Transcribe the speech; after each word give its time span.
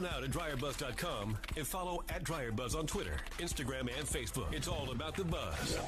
now 0.00 0.18
to 0.20 0.28
dryerbuzz.com 0.28 1.36
and 1.56 1.66
follow 1.66 2.02
at 2.08 2.24
dryerbuzz 2.24 2.76
on 2.76 2.86
Twitter, 2.86 3.16
Instagram, 3.38 3.80
and 3.80 4.06
Facebook. 4.06 4.52
It's 4.52 4.68
all 4.68 4.90
about 4.90 5.16
the 5.16 5.24
buzz. 5.24 5.78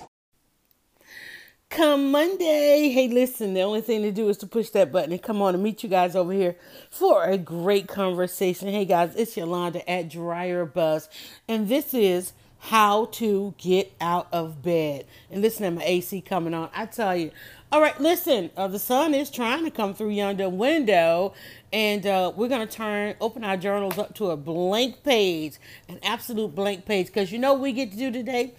Come 1.70 2.10
Monday. 2.10 2.90
Hey, 2.90 3.08
listen, 3.08 3.54
the 3.54 3.62
only 3.62 3.80
thing 3.80 4.02
to 4.02 4.12
do 4.12 4.28
is 4.28 4.36
to 4.38 4.46
push 4.46 4.68
that 4.70 4.92
button 4.92 5.12
and 5.12 5.22
come 5.22 5.40
on 5.40 5.54
and 5.54 5.62
meet 5.62 5.82
you 5.82 5.88
guys 5.88 6.14
over 6.14 6.32
here 6.32 6.56
for 6.90 7.24
a 7.24 7.38
great 7.38 7.88
conversation. 7.88 8.68
Hey, 8.68 8.84
guys, 8.84 9.14
it's 9.16 9.36
Yolanda 9.38 9.88
at 9.90 10.10
Dryer 10.10 10.66
Buzz, 10.66 11.08
and 11.48 11.68
this 11.68 11.94
is 11.94 12.34
how 12.58 13.06
to 13.06 13.54
get 13.56 13.90
out 14.02 14.28
of 14.32 14.62
bed. 14.62 15.06
And 15.30 15.40
listen 15.40 15.64
to 15.64 15.70
my 15.70 15.82
AC 15.82 16.20
coming 16.20 16.52
on. 16.52 16.68
I 16.74 16.86
tell 16.86 17.16
you. 17.16 17.30
All 17.72 17.80
right, 17.80 17.98
listen, 17.98 18.50
uh, 18.54 18.68
the 18.68 18.78
sun 18.78 19.14
is 19.14 19.30
trying 19.30 19.64
to 19.64 19.70
come 19.70 19.94
through 19.94 20.10
yonder 20.10 20.48
window, 20.50 21.32
and 21.72 22.06
uh, 22.06 22.30
we're 22.36 22.48
going 22.48 22.68
to 22.68 22.72
turn, 22.72 23.14
open 23.18 23.44
our 23.44 23.56
journals 23.56 23.98
up 23.98 24.14
to 24.16 24.30
a 24.30 24.36
blank 24.36 25.02
page, 25.02 25.56
an 25.88 25.98
absolute 26.02 26.54
blank 26.54 26.84
page, 26.84 27.06
because 27.06 27.32
you 27.32 27.38
know 27.38 27.54
what 27.54 27.62
we 27.62 27.72
get 27.72 27.90
to 27.92 27.96
do 27.96 28.10
today? 28.10 28.52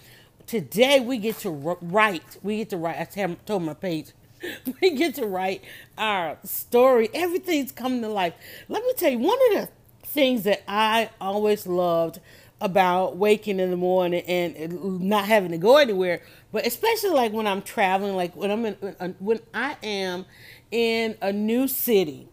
today 0.48 1.00
we 1.00 1.18
get 1.18 1.38
to 1.40 1.50
write. 1.50 2.38
We 2.44 2.58
get 2.58 2.70
to 2.72 2.78
write. 2.78 2.98
I 3.00 3.36
told 3.46 3.64
my 3.64 3.74
page. 3.74 4.12
We 4.82 4.92
get 4.92 5.16
to 5.16 5.26
write 5.26 5.64
our 5.98 6.38
story. 6.44 7.10
Everything's 7.14 7.72
coming 7.72 8.02
to 8.02 8.10
life. 8.10 8.34
Let 8.68 8.84
me 8.84 8.92
tell 8.98 9.10
you, 9.10 9.20
one 9.20 9.38
of 9.52 9.62
the 9.62 9.70
things 10.06 10.44
that 10.44 10.64
I 10.68 11.12
always 11.22 11.66
loved 11.66 12.20
about 12.64 13.18
waking 13.18 13.60
in 13.60 13.70
the 13.70 13.78
morning 13.78 14.24
and 14.26 15.00
not 15.02 15.26
having 15.26 15.52
to 15.52 15.58
go 15.60 15.78
anywhere, 15.78 16.22
but 16.52 16.66
especially 16.66 17.12
like 17.12 17.32
when 17.32 17.46
I'm 17.46 17.62
traveling, 17.62 18.16
like 18.16 18.36
when 18.36 18.50
I'm 18.50 18.66
in, 18.66 18.74
when 19.20 19.40
I 19.54 19.78
am 19.84 20.26
in 20.72 21.16
a 21.22 21.32
new 21.32 21.68
city 21.68 22.30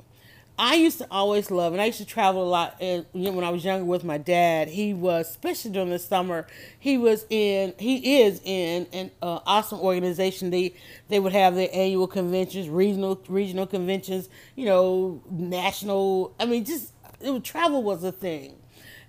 I 0.62 0.74
used 0.74 0.98
to 0.98 1.06
always 1.10 1.50
love, 1.50 1.72
and 1.72 1.80
I 1.80 1.86
used 1.86 1.98
to 1.98 2.04
travel 2.04 2.44
a 2.44 2.50
lot. 2.50 2.76
And 2.82 3.06
you 3.14 3.22
know, 3.22 3.32
when 3.32 3.46
I 3.46 3.50
was 3.50 3.64
younger 3.64 3.86
with 3.86 4.04
my 4.04 4.18
dad, 4.18 4.68
he 4.68 4.92
was, 4.92 5.30
especially 5.30 5.70
during 5.70 5.88
the 5.88 5.98
summer, 5.98 6.46
he 6.78 6.98
was 6.98 7.24
in, 7.30 7.72
he 7.78 8.20
is 8.20 8.42
in 8.44 8.86
an 8.92 9.10
uh, 9.22 9.40
awesome 9.46 9.80
organization. 9.80 10.50
They 10.50 10.74
they 11.08 11.18
would 11.18 11.32
have 11.32 11.54
their 11.54 11.70
annual 11.72 12.06
conventions, 12.06 12.68
regional 12.68 13.18
regional 13.26 13.66
conventions, 13.66 14.28
you 14.54 14.66
know, 14.66 15.22
national. 15.30 16.34
I 16.38 16.44
mean, 16.44 16.66
just 16.66 16.92
it 17.22 17.42
travel 17.42 17.82
was 17.82 18.04
a 18.04 18.12
thing, 18.12 18.56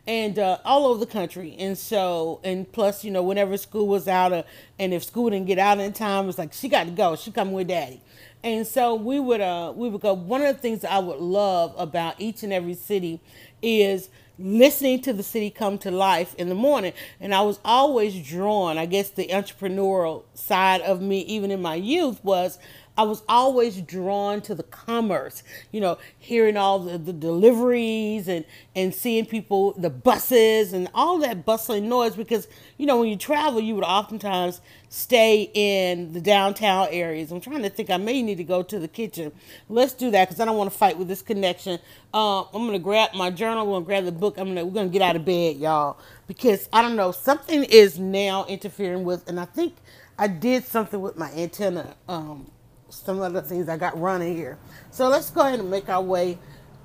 and 0.07 0.39
uh, 0.39 0.57
all 0.66 0.88
over 0.88 0.99
the 0.99 1.11
country. 1.11 1.55
And 1.59 1.77
so, 1.77 2.39
and 2.44 2.71
plus, 2.71 3.03
you 3.03 3.11
know, 3.11 3.23
whenever 3.23 3.55
school 3.57 3.88
was 3.88 4.07
out, 4.07 4.33
uh, 4.33 4.44
and 4.80 4.94
if 4.94 5.03
school 5.03 5.30
didn't 5.30 5.47
get 5.47 5.59
out 5.59 5.80
in 5.80 5.94
time, 5.94 6.23
it 6.23 6.27
was 6.27 6.38
like 6.38 6.53
she 6.53 6.69
got 6.69 6.85
to 6.85 6.91
go. 6.91 7.16
She 7.16 7.31
coming 7.31 7.53
with 7.53 7.67
daddy. 7.67 8.02
And 8.44 8.66
so 8.66 8.95
we 8.95 9.19
would 9.19 9.41
uh 9.41 9.72
we 9.75 9.88
would 9.88 10.02
go 10.02 10.13
one 10.13 10.41
of 10.41 10.55
the 10.55 10.61
things 10.61 10.83
I 10.83 10.97
would 10.97 11.19
love 11.19 11.75
about 11.77 12.19
each 12.19 12.41
and 12.41 12.52
every 12.52 12.73
city 12.73 13.19
is 13.61 14.09
listening 14.39 14.99
to 15.02 15.13
the 15.13 15.22
city 15.22 15.52
come 15.52 15.77
to 15.77 15.91
life 15.91 16.33
in 16.35 16.49
the 16.49 16.55
morning. 16.55 16.94
And 17.19 17.35
I 17.35 17.41
was 17.41 17.59
always 17.63 18.27
drawn, 18.27 18.79
I 18.79 18.88
guess 18.88 19.09
the 19.09 19.27
entrepreneurial 19.27 20.23
side 20.33 20.81
of 20.81 21.02
me 21.02 21.19
even 21.22 21.52
in 21.52 21.61
my 21.61 21.75
youth 21.75 22.23
was 22.23 22.57
I 22.97 23.03
was 23.03 23.23
always 23.30 23.81
drawn 23.81 24.42
to 24.42 24.53
the 24.53 24.64
commerce, 24.64 25.44
you 25.72 25.80
know, 25.80 25.97
hearing 26.20 26.58
all 26.58 26.80
the, 26.80 26.97
the 26.97 27.14
deliveries 27.14 28.28
and, 28.28 28.45
and 28.75 28.94
seeing 28.94 29.25
people, 29.25 29.73
the 29.73 29.89
buses 29.89 30.73
and 30.73 30.89
all 30.94 31.17
that 31.19 31.45
bustling 31.45 31.88
noise 31.88 32.16
because, 32.16 32.47
you 32.78 32.86
know, 32.86 33.00
when 33.00 33.09
you 33.09 33.16
travel, 33.16 33.62
you 33.62 33.75
would 33.75 33.86
oftentimes 33.86 34.62
stay 34.89 35.50
in 35.53 36.12
the 36.12 36.19
downtown 36.19 36.88
areas. 36.92 37.31
I'm 37.31 37.39
trying 37.39 37.64
to 37.64 37.69
think, 37.69 37.89
I 37.89 37.97
may 37.97 38.22
need 38.22 38.36
to 38.36 38.44
go 38.44 38.62
to 38.62 38.78
the 38.78 38.89
kitchen. 38.89 39.31
Let's 39.69 39.94
do 39.94 40.12
that 40.12 40.28
because 40.28 40.42
I 40.42 40.45
don't 40.45 40.58
want 40.58 40.72
to 40.72 40.78
fight 40.78 40.97
with 40.97 41.08
this 41.08 41.22
connection. 41.22 41.80
Uh, 42.14 42.42
I'm 42.42 42.67
going 42.67 42.73
to 42.73 42.80
grab 42.80 43.14
my 43.16 43.31
journal, 43.31 43.64
I'm 43.64 43.69
going 43.69 43.84
to 43.84 43.88
grab 43.88 44.06
the 44.06 44.12
book. 44.12 44.38
I'm 44.38 44.50
gonna, 44.50 44.66
we're 44.66 44.73
going 44.73 44.89
to 44.89 44.94
get 44.94 45.02
out 45.02 45.16
of 45.16 45.23
bed, 45.23 45.56
y'all, 45.56 45.97
because 46.28 46.67
I 46.73 46.81
don't 46.81 46.97
know, 46.97 47.14
something 47.14 47.64
is 47.64 47.97
now 47.97 48.45
interfering 48.45 49.06
with, 49.06 49.28
and 49.30 49.39
I 49.39 49.45
think 49.45 49.75
I 50.17 50.28
did 50.28 50.66
something 50.66 51.00
with 51.00 51.17
my 51.17 51.31
antenna. 51.31 51.96
Um, 52.09 52.52
some 52.91 53.22
other 53.22 53.41
things 53.41 53.69
I 53.69 53.78
got 53.78 54.00
running 54.00 54.35
here. 54.35 54.57
So 54.91 55.07
let's 55.07 55.29
go 55.29 55.41
ahead 55.41 55.59
and 55.59 55.72
make 55.72 55.90
our 55.90 56.02
way 56.02 56.38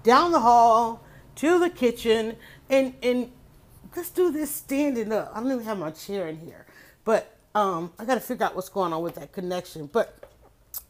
down 0.03 0.33
the 0.33 0.41
hall 0.41 1.05
to 1.37 1.59
the 1.59 1.69
kitchen 1.69 2.37
and 2.71 2.94
and 3.03 3.31
let's 3.94 4.11
do 4.11 4.31
this 4.31 4.50
standing 4.50 5.12
up. 5.12 5.33
I 5.34 5.41
don't 5.41 5.53
even 5.53 5.65
have 5.65 5.78
my 5.78 5.91
chair 5.91 6.28
in 6.28 6.39
here, 6.39 6.67
but 7.05 7.37
um, 7.55 7.93
I 7.99 8.05
got 8.05 8.15
to 8.15 8.21
figure 8.21 8.47
out 8.47 8.55
what's 8.55 8.69
going 8.69 8.93
on 8.93 9.03
with 9.03 9.15
that 9.17 9.33
connection. 9.33 9.87
But 9.87 10.31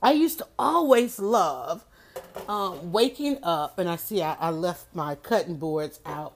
I 0.02 0.12
used 0.12 0.38
to 0.38 0.46
always 0.58 1.18
love 1.18 1.84
um, 2.48 2.92
waking 2.92 3.38
up, 3.42 3.78
and 3.78 3.88
I 3.88 3.96
see 3.96 4.22
I, 4.22 4.34
I 4.34 4.50
left 4.50 4.94
my 4.94 5.14
cutting 5.14 5.56
boards 5.56 6.00
out. 6.04 6.34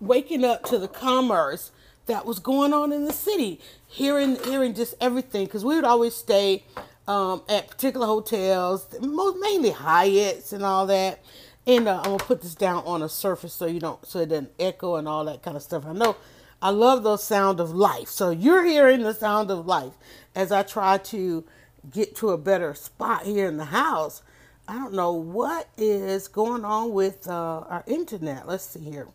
Waking 0.00 0.44
up 0.44 0.64
to 0.64 0.78
the 0.78 0.88
commerce 0.88 1.70
that 2.06 2.26
was 2.26 2.38
going 2.38 2.72
on 2.72 2.92
in 2.92 3.04
the 3.04 3.12
city, 3.12 3.60
hearing 3.86 4.36
hearing 4.44 4.74
just 4.74 4.94
everything, 5.00 5.46
because 5.46 5.64
we 5.64 5.74
would 5.76 5.84
always 5.84 6.14
stay 6.14 6.64
um, 7.06 7.42
at 7.48 7.68
particular 7.68 8.06
hotels, 8.06 8.86
most 9.00 9.38
mainly 9.40 9.70
Hyatt's 9.70 10.52
and 10.52 10.64
all 10.64 10.86
that. 10.86 11.22
And 11.66 11.88
uh, 11.88 11.98
I'm 11.98 12.04
gonna 12.04 12.18
put 12.18 12.42
this 12.42 12.54
down 12.54 12.82
on 12.84 13.02
a 13.02 13.08
surface 13.08 13.54
so 13.54 13.66
you 13.66 13.80
don't, 13.80 14.04
so 14.06 14.20
it 14.20 14.28
doesn't 14.28 14.52
echo 14.58 14.96
and 14.96 15.08
all 15.08 15.24
that 15.24 15.42
kind 15.42 15.56
of 15.56 15.62
stuff. 15.62 15.86
I 15.86 15.92
know 15.92 16.16
I 16.60 16.70
love 16.70 17.02
the 17.02 17.16
sound 17.16 17.60
of 17.60 17.72
life. 17.74 18.08
So 18.08 18.30
you're 18.30 18.64
hearing 18.64 19.02
the 19.02 19.14
sound 19.14 19.50
of 19.50 19.66
life 19.66 19.92
as 20.34 20.52
I 20.52 20.62
try 20.62 20.98
to 20.98 21.44
get 21.90 22.16
to 22.16 22.30
a 22.30 22.38
better 22.38 22.74
spot 22.74 23.24
here 23.24 23.46
in 23.48 23.56
the 23.56 23.66
house. 23.66 24.22
I 24.66 24.74
don't 24.74 24.94
know 24.94 25.12
what 25.12 25.68
is 25.76 26.28
going 26.28 26.64
on 26.64 26.92
with 26.92 27.28
uh, 27.28 27.64
our 27.68 27.84
internet. 27.86 28.48
Let's 28.48 28.64
see 28.64 28.80
here. 28.80 29.08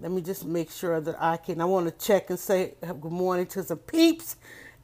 Let 0.00 0.10
me 0.10 0.20
just 0.20 0.44
make 0.44 0.70
sure 0.70 1.00
that 1.00 1.16
I 1.18 1.38
can. 1.38 1.62
I 1.62 1.64
want 1.64 1.86
to 1.86 2.06
check 2.06 2.28
and 2.28 2.38
say 2.38 2.74
good 2.82 3.12
morning 3.12 3.46
to 3.46 3.62
some 3.62 3.78
peeps 3.78 4.36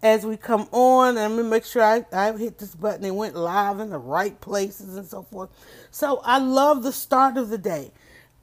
as 0.03 0.27
we 0.27 0.37
come 0.37 0.69
on. 0.73 1.17
I'm 1.17 1.37
gonna 1.37 1.49
make 1.49 1.65
sure 1.65 1.83
I, 1.83 2.05
I 2.13 2.33
hit 2.37 2.59
this 2.59 2.75
button 2.75 3.05
It 3.05 3.15
went 3.15 3.37
live 3.37 3.81
in 3.81 3.91
the 3.91 3.99
right 3.99 4.39
places 4.41 4.97
and 4.97 5.07
so 5.07 5.23
forth. 5.23 5.51
So 5.91 6.21
I 6.25 6.39
love 6.39 6.83
the 6.83 6.93
start 6.93 7.37
of 7.37 7.49
the 7.49 7.59
day. 7.59 7.93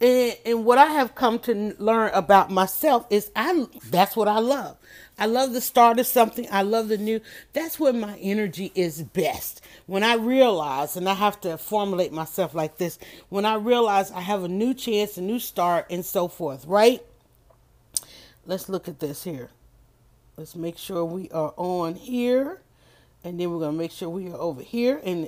And, 0.01 0.37
and 0.45 0.65
what 0.65 0.77
I 0.77 0.85
have 0.85 1.13
come 1.13 1.39
to 1.39 1.75
learn 1.77 2.11
about 2.13 2.49
myself 2.49 3.05
is 3.09 3.31
I 3.35 3.65
that's 3.89 4.15
what 4.15 4.29
I 4.29 4.39
love. 4.39 4.77
I 5.17 5.25
love 5.25 5.51
the 5.51 5.59
start 5.59 5.99
of 5.99 6.07
something. 6.07 6.47
I 6.49 6.61
love 6.61 6.87
the 6.87 6.97
new. 6.97 7.19
That's 7.51 7.77
when 7.77 7.99
my 7.99 8.17
energy 8.19 8.71
is 8.73 9.01
best. 9.01 9.61
When 9.85 10.01
I 10.01 10.13
realize, 10.15 10.95
and 10.95 11.09
I 11.09 11.15
have 11.15 11.41
to 11.41 11.57
formulate 11.57 12.13
myself 12.13 12.53
like 12.53 12.77
this, 12.77 12.97
when 13.27 13.43
I 13.43 13.55
realize 13.55 14.11
I 14.11 14.21
have 14.21 14.45
a 14.45 14.47
new 14.47 14.73
chance, 14.73 15.17
a 15.17 15.21
new 15.21 15.39
start, 15.39 15.87
and 15.89 16.05
so 16.05 16.29
forth, 16.29 16.65
right? 16.65 17.03
Let's 18.45 18.69
look 18.69 18.87
at 18.87 18.99
this 18.99 19.25
here. 19.25 19.49
Let's 20.39 20.55
make 20.55 20.77
sure 20.77 21.03
we 21.03 21.29
are 21.31 21.53
on 21.57 21.95
here. 21.95 22.61
And 23.25 23.37
then 23.37 23.51
we're 23.51 23.59
going 23.59 23.73
to 23.73 23.77
make 23.77 23.91
sure 23.91 24.07
we 24.07 24.29
are 24.29 24.37
over 24.37 24.61
here. 24.61 25.01
And 25.03 25.27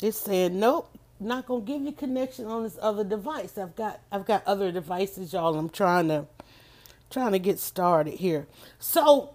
it's 0.00 0.20
saying, 0.20 0.60
nope, 0.60 0.96
not 1.18 1.46
going 1.46 1.66
to 1.66 1.72
give 1.72 1.82
you 1.82 1.90
connection 1.90 2.46
on 2.46 2.62
this 2.62 2.78
other 2.80 3.02
device. 3.02 3.58
I've 3.58 3.74
got 3.74 3.98
I've 4.12 4.24
got 4.24 4.46
other 4.46 4.70
devices, 4.70 5.32
y'all. 5.32 5.58
I'm 5.58 5.68
trying 5.68 6.06
to 6.08 6.26
trying 7.10 7.32
to 7.32 7.40
get 7.40 7.58
started 7.58 8.14
here. 8.14 8.46
So 8.78 9.34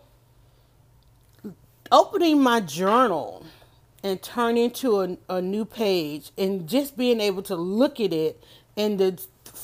opening 1.91 2.41
my 2.41 2.61
journal 2.61 3.45
and 4.01 4.21
turning 4.21 4.71
to 4.71 5.01
a, 5.01 5.17
a 5.27 5.41
new 5.41 5.65
page 5.65 6.31
and 6.37 6.69
just 6.69 6.95
being 6.95 7.19
able 7.19 7.41
to 7.41 7.57
look 7.57 7.99
at 7.99 8.13
it 8.13 8.41
and 8.77 8.97
to 8.99 9.17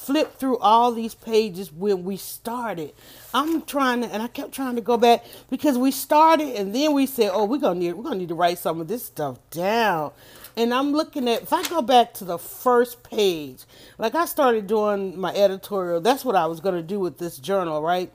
flip 0.06 0.38
through 0.38 0.58
all 0.58 0.92
these 0.92 1.14
pages 1.16 1.72
when 1.72 2.04
we 2.04 2.18
started. 2.18 2.94
I'm 3.34 3.62
trying 3.64 4.02
to, 4.02 4.08
and 4.08 4.24
I 4.24 4.28
kept 4.28 4.52
trying 4.52 4.76
to 4.76 4.82
go 4.82 4.98
back 4.98 5.24
because 5.50 5.78
we 5.78 5.92
started, 5.92 6.56
and 6.56 6.74
then 6.74 6.94
we 6.94 7.06
said, 7.06 7.32
"Oh, 7.34 7.46
we're 7.46 7.60
gonna 7.60 7.80
need, 7.80 7.94
we're 7.94 8.04
gonna 8.04 8.16
need 8.18 8.30
to 8.30 8.36
write 8.36 8.58
some 8.58 8.82
of 8.82 8.88
this 8.88 9.06
stuff 9.06 9.38
down." 9.52 10.12
And 10.58 10.74
I'm 10.74 10.92
looking 10.92 11.30
at, 11.30 11.44
if 11.44 11.54
I 11.54 11.64
go 11.70 11.82
back 11.82 12.14
to 12.16 12.26
the 12.26 12.38
first 12.38 13.04
page, 13.04 13.60
like 13.98 14.16
I 14.16 14.26
started 14.26 14.68
doing 14.68 15.20
my 15.20 15.34
editorial, 15.36 16.02
that's 16.02 16.26
what 16.26 16.36
I 16.36 16.48
was 16.48 16.60
gonna 16.60 16.82
do 16.82 17.00
with 17.00 17.20
this 17.20 17.38
journal, 17.38 17.82
right? 17.82 18.12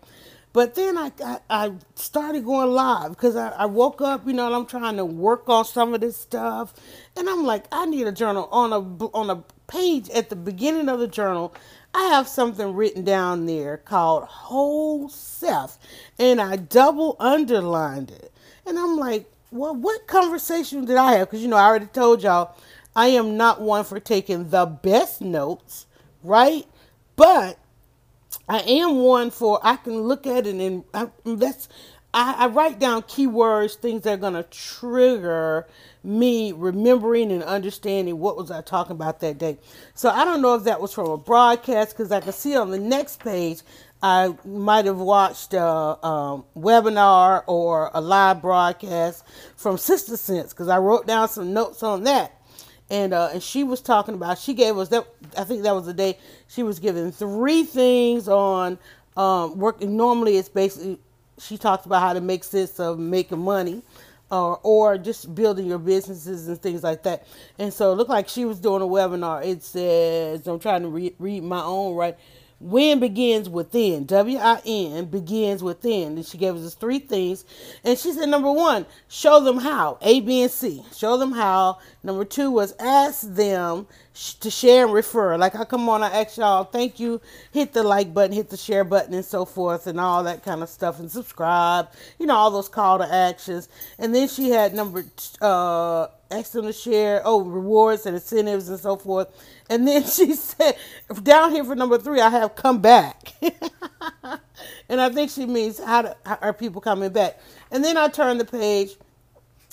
But 0.52 0.74
then 0.74 0.96
I, 0.98 1.12
I, 1.22 1.38
I 1.50 1.72
started 1.96 2.44
going 2.44 2.70
live 2.70 3.10
because 3.10 3.36
I, 3.36 3.50
I 3.50 3.66
woke 3.66 4.00
up, 4.00 4.26
you 4.26 4.32
know, 4.32 4.46
and 4.46 4.54
I'm 4.54 4.66
trying 4.66 4.96
to 4.96 5.04
work 5.04 5.48
on 5.48 5.66
some 5.66 5.94
of 5.94 6.00
this 6.00 6.16
stuff, 6.16 6.74
and 7.16 7.28
I'm 7.28 7.44
like, 7.44 7.66
I 7.70 7.86
need 7.86 8.06
a 8.06 8.12
journal 8.12 8.48
on 8.50 8.72
a 8.72 8.80
on 9.14 9.30
a 9.30 9.44
page 9.66 10.08
at 10.10 10.30
the 10.30 10.36
beginning 10.36 10.88
of 10.88 10.98
the 10.98 11.08
journal. 11.08 11.54
I 11.96 12.08
have 12.08 12.28
something 12.28 12.74
written 12.74 13.04
down 13.04 13.46
there 13.46 13.78
called 13.78 14.24
whole 14.24 15.08
self, 15.08 15.78
and 16.18 16.42
I 16.42 16.56
double 16.56 17.16
underlined 17.18 18.10
it, 18.10 18.30
and 18.66 18.78
I'm 18.78 18.98
like, 18.98 19.32
well, 19.50 19.74
what 19.74 20.06
conversation 20.06 20.84
did 20.84 20.98
I 20.98 21.14
have? 21.14 21.28
Because 21.28 21.40
you 21.40 21.48
know, 21.48 21.56
I 21.56 21.64
already 21.64 21.86
told 21.86 22.22
y'all, 22.22 22.54
I 22.94 23.06
am 23.08 23.38
not 23.38 23.62
one 23.62 23.82
for 23.84 23.98
taking 23.98 24.50
the 24.50 24.66
best 24.66 25.22
notes, 25.22 25.86
right? 26.22 26.66
But 27.16 27.58
I 28.46 28.58
am 28.60 28.96
one 28.96 29.30
for 29.30 29.58
I 29.62 29.76
can 29.76 29.98
look 30.00 30.26
at 30.26 30.46
it 30.46 30.54
and 30.54 30.84
I, 30.92 31.08
that's 31.24 31.66
I, 32.12 32.34
I 32.40 32.46
write 32.48 32.78
down 32.78 33.04
keywords, 33.04 33.76
things 33.76 34.02
that 34.02 34.14
are 34.14 34.16
going 34.18 34.34
to 34.34 34.42
trigger 34.44 35.66
me 36.06 36.52
remembering 36.52 37.32
and 37.32 37.42
understanding 37.42 38.18
what 38.18 38.36
was 38.36 38.50
I 38.50 38.62
talking 38.62 38.92
about 38.92 39.20
that 39.20 39.38
day. 39.38 39.58
So 39.94 40.08
I 40.08 40.24
don't 40.24 40.40
know 40.40 40.54
if 40.54 40.64
that 40.64 40.80
was 40.80 40.92
from 40.92 41.10
a 41.10 41.16
broadcast 41.18 41.96
because 41.96 42.12
I 42.12 42.20
can 42.20 42.32
see 42.32 42.56
on 42.56 42.70
the 42.70 42.78
next 42.78 43.18
page 43.20 43.62
I 44.02 44.34
might 44.44 44.84
have 44.84 44.98
watched 44.98 45.52
a, 45.52 45.60
a, 45.60 46.44
webinar 46.56 47.42
or 47.46 47.90
a 47.92 48.00
live 48.00 48.40
broadcast 48.40 49.24
from 49.56 49.78
Sister 49.78 50.16
Sense 50.16 50.52
because 50.52 50.68
I 50.68 50.78
wrote 50.78 51.06
down 51.06 51.28
some 51.28 51.52
notes 51.52 51.82
on 51.82 52.04
that. 52.04 52.32
And 52.88 53.12
uh, 53.12 53.30
and 53.32 53.42
she 53.42 53.64
was 53.64 53.80
talking 53.80 54.14
about 54.14 54.38
she 54.38 54.54
gave 54.54 54.78
us 54.78 54.90
that 54.90 55.08
I 55.36 55.42
think 55.42 55.64
that 55.64 55.74
was 55.74 55.86
the 55.86 55.92
day 55.92 56.18
she 56.46 56.62
was 56.62 56.78
giving 56.78 57.10
three 57.10 57.64
things 57.64 58.28
on 58.28 58.78
um, 59.16 59.58
working. 59.58 59.96
Normally 59.96 60.36
it's 60.36 60.48
basically 60.48 61.00
she 61.40 61.58
talks 61.58 61.84
about 61.84 62.00
how 62.00 62.12
to 62.12 62.20
make 62.20 62.44
sense 62.44 62.78
of 62.78 63.00
making 63.00 63.40
money 63.40 63.82
or 64.30 64.58
or 64.62 64.98
just 64.98 65.34
building 65.34 65.66
your 65.66 65.78
businesses 65.78 66.48
and 66.48 66.60
things 66.60 66.82
like 66.82 67.02
that. 67.04 67.26
And 67.58 67.72
so 67.72 67.92
it 67.92 67.96
looked 67.96 68.10
like 68.10 68.28
she 68.28 68.44
was 68.44 68.58
doing 68.60 68.82
a 68.82 68.86
webinar. 68.86 69.44
It 69.44 69.62
says 69.62 70.46
I'm 70.46 70.58
trying 70.58 70.82
to 70.82 70.88
re- 70.88 71.14
read 71.18 71.42
my 71.44 71.62
own 71.62 71.94
right. 71.94 72.16
Win 72.58 73.00
begins 73.00 73.50
within. 73.50 74.06
W 74.06 74.38
I 74.38 74.62
N 74.64 75.04
begins 75.04 75.62
within. 75.62 76.16
And 76.16 76.24
she 76.24 76.38
gave 76.38 76.56
us 76.56 76.74
three 76.74 77.00
things. 77.00 77.44
And 77.84 77.98
she 77.98 78.12
said, 78.12 78.30
number 78.30 78.50
one, 78.50 78.86
show 79.08 79.40
them 79.40 79.58
how. 79.58 79.98
A, 80.00 80.20
B, 80.20 80.40
and 80.40 80.50
C. 80.50 80.82
Show 80.96 81.18
them 81.18 81.32
how. 81.32 81.78
Number 82.02 82.24
two 82.24 82.50
was 82.50 82.74
ask 82.80 83.30
them 83.34 83.86
to 84.40 84.50
share 84.50 84.84
and 84.86 84.94
refer. 84.94 85.36
Like 85.36 85.54
I 85.54 85.64
come 85.64 85.88
on, 85.88 86.02
I 86.02 86.22
ask 86.22 86.36
y'all, 86.36 86.64
thank 86.64 86.98
you, 86.98 87.20
hit 87.52 87.72
the 87.72 87.82
like 87.82 88.14
button, 88.14 88.32
hit 88.32 88.48
the 88.48 88.56
share 88.56 88.84
button, 88.84 89.14
and 89.14 89.24
so 89.24 89.44
forth, 89.44 89.86
and 89.86 90.00
all 90.00 90.24
that 90.24 90.42
kind 90.42 90.62
of 90.62 90.68
stuff, 90.68 90.98
and 90.98 91.10
subscribe. 91.10 91.88
You 92.18 92.26
know, 92.26 92.34
all 92.34 92.50
those 92.50 92.68
call 92.68 92.98
to 92.98 93.12
actions. 93.12 93.68
And 93.98 94.14
then 94.14 94.28
she 94.28 94.50
had 94.50 94.74
number 94.74 95.04
uh, 95.40 96.08
ask 96.30 96.52
them 96.52 96.64
to 96.64 96.72
share, 96.72 97.22
oh, 97.24 97.42
rewards 97.42 98.06
and 98.06 98.16
incentives 98.16 98.68
and 98.68 98.78
so 98.78 98.96
forth. 98.96 99.28
And 99.68 99.86
then 99.86 100.02
she 100.06 100.34
said, 100.34 100.76
down 101.22 101.52
here 101.52 101.64
for 101.64 101.74
number 101.74 101.98
three, 101.98 102.20
I 102.20 102.30
have 102.30 102.56
come 102.56 102.80
back. 102.80 103.34
and 104.88 105.00
I 105.00 105.10
think 105.10 105.30
she 105.30 105.46
means 105.46 105.78
how, 105.78 106.14
how 106.24 106.38
are 106.40 106.52
people 106.52 106.80
coming 106.80 107.10
back. 107.12 107.38
And 107.70 107.84
then 107.84 107.96
I 107.96 108.08
turn 108.08 108.38
the 108.38 108.44
page 108.44 108.96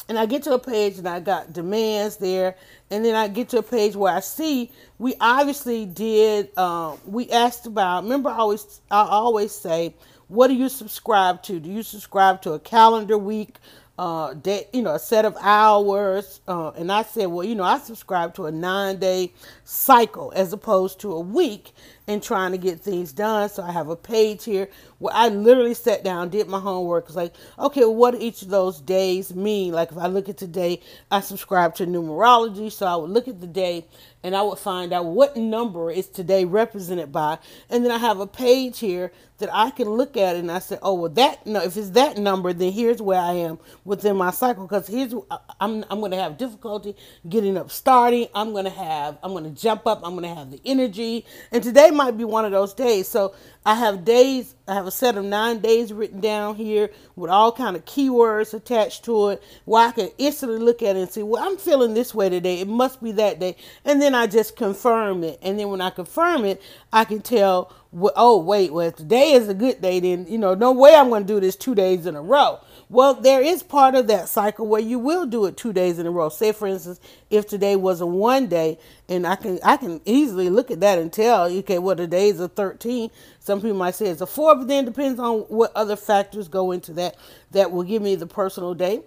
and 0.10 0.20
I 0.20 0.26
get 0.26 0.44
to 0.44 0.54
a 0.54 0.60
page 0.60 0.98
and 0.98 1.08
I 1.08 1.20
got 1.20 1.54
demands 1.54 2.18
there, 2.18 2.56
and 2.92 3.04
then 3.06 3.16
I 3.16 3.28
get 3.28 3.50
to 3.50 3.60
a 3.60 3.64
page 3.64 3.96
where 3.96 4.14
I 4.14 4.20
see 4.20 4.72
we 5.00 5.16
obviously 5.20 5.86
did. 5.86 6.58
Um, 6.58 7.00
we 7.06 7.30
asked 7.30 7.66
about. 7.66 8.04
Remember, 8.04 8.30
I 8.30 8.38
always 8.38 8.82
I 8.92 9.08
always 9.08 9.52
say, 9.52 9.96
what 10.28 10.48
do 10.48 10.56
you 10.56 10.70
subscribe 10.70 11.44
to? 11.44 11.60
Do 11.60 11.70
you 11.70 11.84
subscribe 11.84 12.42
to 12.44 12.54
a 12.54 12.60
calendar 12.60 13.18
week? 13.18 13.58
Uh, 13.96 14.34
day, 14.34 14.68
you 14.74 14.82
know, 14.82 14.96
a 14.96 15.00
set 15.00 15.24
of 15.24 15.38
hours, 15.40 16.42
uh, 16.48 16.72
and 16.72 16.92
I 16.92 17.04
said, 17.04 17.28
well, 17.28 17.46
you 17.46 17.54
know, 17.54 17.64
I 17.64 17.78
subscribe 17.78 18.34
to 18.36 18.48
a 18.48 18.52
nine-day 18.52 19.32
cycle 19.66 20.34
as 20.36 20.52
opposed 20.52 21.00
to 21.02 21.12
a 21.12 21.20
week, 21.20 21.74
and 22.08 22.22
trying 22.22 22.52
to 22.52 22.58
get 22.58 22.80
things 22.80 23.12
done. 23.12 23.50
So 23.50 23.64
I 23.64 23.72
have 23.72 23.90
a 23.90 23.96
page 23.96 24.44
here 24.46 24.68
where 24.98 25.14
I 25.16 25.30
literally 25.30 25.76
sat 25.76 26.04
down, 26.04 26.30
did 26.30 26.48
my 26.48 26.60
homework. 26.60 27.06
It's 27.06 27.16
like, 27.16 27.34
okay, 27.58 27.82
well, 27.82 27.96
what 27.96 28.12
do 28.12 28.18
each 28.20 28.42
of 28.42 28.50
those 28.50 28.82
days 28.82 29.34
mean? 29.36 29.74
Like 29.74 29.92
if 29.92 29.98
I 29.98 30.08
look 30.08 30.28
at 30.28 30.38
today, 30.38 30.82
I 31.12 31.22
subscribe 31.22 31.76
to 31.76 31.86
numerology, 31.86 32.72
so 32.72 32.88
I 32.88 32.96
would 32.96 33.12
look 33.12 33.28
at 33.28 33.42
the 33.42 33.48
day 33.48 33.86
and 34.24 34.36
I 34.36 34.42
would 34.42 34.60
find 34.60 34.94
out 34.94 35.06
what 35.06 35.38
number 35.38 35.92
is 35.92 36.08
today 36.08 36.46
represented 36.46 37.12
by, 37.12 37.40
and 37.70 37.84
then 37.84 37.92
I 37.92 37.98
have 37.98 38.20
a 38.20 38.28
page 38.28 38.80
here 38.80 39.12
that 39.40 39.50
I 39.54 39.72
can 39.72 39.90
look 39.90 40.16
at, 40.16 40.36
and 40.38 40.50
I 40.52 40.60
say, 40.60 40.78
oh, 40.82 40.94
well, 40.94 41.12
that 41.12 41.46
no, 41.46 41.62
if 41.62 41.76
it's 41.76 41.90
that 41.92 42.18
number, 42.18 42.54
then 42.54 42.72
here's 42.72 43.02
where 43.02 43.20
I 43.20 43.34
am 43.34 43.60
within 43.84 44.16
my 44.16 44.32
cycle. 44.32 44.66
Because 44.66 44.88
here's 44.88 45.14
I'm 45.60 45.84
I'm 45.90 46.00
going 46.00 46.12
to 46.12 46.18
have 46.18 46.38
difficulty 46.38 46.96
getting 47.28 47.58
up, 47.58 47.70
starting. 47.70 48.28
I'm 48.34 48.54
going 48.54 48.66
to 48.66 48.72
have 48.72 49.18
I'm 49.22 49.32
going 49.32 49.44
to 49.44 49.62
jump 49.62 49.86
up. 49.88 50.02
I'm 50.04 50.12
going 50.12 50.24
to 50.24 50.36
have 50.36 50.52
the 50.52 50.62
energy, 50.66 51.26
and 51.52 51.62
today 51.62 51.92
might 51.92 52.18
be 52.18 52.24
one 52.24 52.46
of 52.46 52.52
those 52.52 52.74
days. 52.74 53.08
So 53.10 53.36
I 53.66 53.76
have 53.76 54.04
days, 54.04 54.56
I 54.68 54.74
have 54.74 54.88
a 54.88 54.92
set 54.92 55.16
of 55.16 55.24
nine 55.24 55.60
days 55.60 55.94
written 55.94 56.20
down 56.20 56.56
here 56.56 56.90
with 57.16 57.32
all 57.32 57.52
kind 57.52 57.78
of 57.78 57.86
keywords 57.86 58.54
attached 58.54 59.06
to 59.06 59.30
it 59.30 59.44
where 59.64 59.88
I 59.88 59.92
can 59.92 60.10
instantly 60.18 60.60
look 60.60 60.82
at 60.82 60.98
it 60.98 61.00
and 61.00 61.10
see, 61.10 61.24
well, 61.24 61.42
I'm 61.42 61.58
feeling 61.58 61.94
this 61.94 62.14
way 62.14 62.30
today. 62.30 62.60
It 62.60 62.68
must 62.68 63.02
be 63.02 63.14
that 63.14 63.40
day. 63.40 63.56
And 63.86 64.02
then 64.02 64.16
I 64.16 64.28
just 64.28 64.58
confirm 64.58 65.24
it. 65.24 65.40
And 65.42 65.58
then 65.58 65.70
when 65.70 65.80
I 65.80 65.92
confirm 65.92 66.44
it, 66.44 66.62
I 66.92 67.06
can 67.06 67.22
tell, 67.22 67.74
well, 67.94 68.14
oh, 68.18 68.38
wait, 68.40 68.74
well, 68.74 68.88
if 68.88 68.98
today 68.98 69.32
is 69.32 69.48
a 69.48 69.54
good 69.54 69.82
day, 69.82 70.00
then, 70.02 70.26
you 70.28 70.38
know, 70.38 70.56
no 70.56 70.72
way 70.72 70.94
I'm 70.96 71.10
going 71.10 71.24
to 71.24 71.34
do 71.34 71.40
this 71.40 71.56
two 71.56 71.76
days 71.76 72.06
in 72.06 72.16
a 72.16 72.22
row. 72.22 72.60
Well, 72.94 73.16
there 73.16 73.42
is 73.42 73.64
part 73.64 73.96
of 73.96 74.06
that 74.06 74.30
cycle 74.30 74.68
where 74.68 74.80
you 74.80 75.00
will 75.00 75.26
do 75.26 75.48
it 75.48 75.58
two 75.58 75.74
days 75.74 75.98
in 75.98 76.06
a 76.06 76.12
row. 76.12 76.30
Say, 76.30 76.52
for 76.52 76.68
instance, 76.68 77.00
if 77.32 77.48
today 77.48 77.76
was 77.76 78.02
a 78.02 78.06
one 78.06 78.46
day, 78.46 78.78
and 79.10 79.26
I 79.26 79.36
can 79.36 79.58
I 79.64 79.78
can 79.78 80.00
easily 80.06 80.52
look 80.52 80.70
at 80.70 80.80
that 80.82 81.00
and 81.00 81.12
tell, 81.12 81.46
okay, 81.46 81.80
well, 81.80 81.96
today 81.96 82.30
is 82.30 82.40
a 82.40 82.48
13. 82.48 83.10
Some 83.40 83.62
people 83.62 83.78
might 83.78 83.96
say 83.96 84.10
it's 84.10 84.22
a 84.22 84.28
four, 84.28 84.56
but 84.56 84.68
then 84.68 84.86
depends 84.86 85.20
on 85.20 85.40
what 85.40 85.72
other 85.76 85.96
factors 85.96 86.48
go 86.48 86.72
into 86.72 86.94
that 86.94 87.16
that 87.50 87.72
will 87.72 87.82
give 87.82 88.04
me 88.04 88.14
the 88.14 88.28
personal 88.28 88.76
day. 88.76 89.02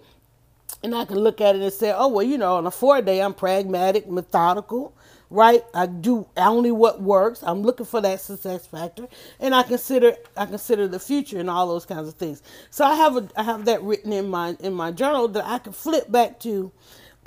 And 0.83 0.93
I 0.93 1.05
can 1.05 1.19
look 1.19 1.39
at 1.39 1.55
it 1.55 1.61
and 1.61 1.71
say, 1.71 1.93
oh, 1.95 2.09
well, 2.09 2.25
you 2.25 2.37
know, 2.37 2.57
on 2.57 2.67
a 2.67 2.71
four 2.71 3.01
day, 3.01 3.21
I'm 3.21 3.33
pragmatic, 3.33 4.09
methodical 4.09 4.93
right? 5.29 5.63
I 5.73 5.85
do 5.85 6.27
only 6.37 6.71
what 6.71 7.01
works. 7.01 7.43
I'm 7.43 7.61
looking 7.61 7.85
for 7.85 8.01
that 8.01 8.21
success 8.21 8.65
factor, 8.65 9.07
and 9.39 9.53
I 9.53 9.63
consider 9.63 10.15
I 10.35 10.45
consider 10.45 10.87
the 10.87 10.99
future 10.99 11.39
and 11.39 11.49
all 11.49 11.67
those 11.67 11.85
kinds 11.85 12.07
of 12.07 12.15
things. 12.15 12.41
So 12.69 12.85
I 12.85 12.95
have 12.95 13.17
a 13.17 13.29
I 13.35 13.43
have 13.43 13.65
that 13.65 13.83
written 13.83 14.13
in 14.13 14.29
my 14.29 14.55
in 14.59 14.73
my 14.73 14.91
journal 14.91 15.27
that 15.29 15.45
I 15.45 15.59
can 15.59 15.73
flip 15.73 16.11
back 16.11 16.39
to. 16.41 16.71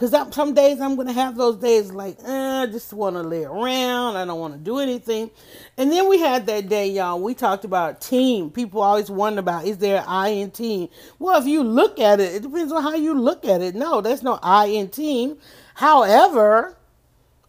Because 0.01 0.35
some 0.35 0.55
days 0.55 0.81
I'm 0.81 0.97
to 0.97 1.13
have 1.13 1.37
those 1.37 1.57
days 1.57 1.93
like, 1.93 2.17
eh, 2.25 2.63
I 2.63 2.67
just 2.67 2.91
want 2.95 3.17
to 3.17 3.23
lay 3.23 3.45
around. 3.45 4.17
I 4.17 4.25
don't 4.25 4.41
want 4.41 4.55
to 4.55 4.59
do 4.59 4.79
anything. 4.79 5.31
And 5.77 5.93
then 5.93 6.09
we 6.09 6.19
had 6.19 6.47
that 6.47 6.71
day, 6.71 6.89
y'all. 6.89 7.21
We 7.21 7.35
talked 7.35 7.67
about 7.67 8.01
team. 8.01 8.51
People 8.51 8.81
always 8.81 9.11
wonder 9.11 9.41
about, 9.41 9.67
is 9.67 9.77
there 9.77 10.03
I 10.07 10.29
in 10.29 10.53
team? 10.53 10.89
Well, 11.19 11.39
if 11.39 11.47
you 11.47 11.63
look 11.63 12.01
at 12.01 12.19
it, 12.19 12.35
it 12.35 12.43
depends 12.45 12.73
on 12.73 12.83
how 12.83 12.95
you 12.95 13.13
look 13.13 13.45
at 13.45 13.61
it. 13.61 13.75
No, 13.75 14.01
there's 14.01 14.23
no 14.23 14.39
I 14.43 14.69
in 14.69 14.89
team. 14.89 15.37
However, 15.75 16.79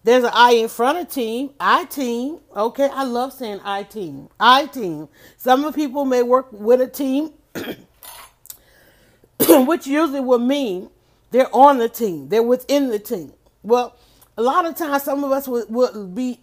there's 0.03 0.23
an 0.23 0.31
I 0.33 0.53
in 0.53 0.67
front 0.67 0.97
of 0.97 1.09
team, 1.09 1.51
I 1.59 1.85
team. 1.85 2.39
Okay, 2.55 2.89
I 2.91 3.03
love 3.03 3.33
saying 3.33 3.59
I 3.63 3.83
team, 3.83 4.29
I 4.39 4.65
team. 4.65 5.09
Some 5.37 5.63
of 5.63 5.75
people 5.75 6.05
may 6.05 6.23
work 6.23 6.47
with 6.51 6.81
a 6.81 6.87
team, 6.87 7.31
which 9.67 9.85
usually 9.85 10.19
will 10.19 10.39
mean 10.39 10.89
they're 11.31 11.53
on 11.55 11.77
the 11.77 11.89
team, 11.89 12.29
they're 12.29 12.43
within 12.43 12.89
the 12.89 12.99
team. 12.99 13.33
Well, 13.63 13.95
a 14.37 14.41
lot 14.41 14.65
of 14.65 14.75
times, 14.75 15.03
some 15.03 15.23
of 15.23 15.31
us 15.31 15.47
would, 15.47 15.69
would 15.69 16.15
be 16.15 16.39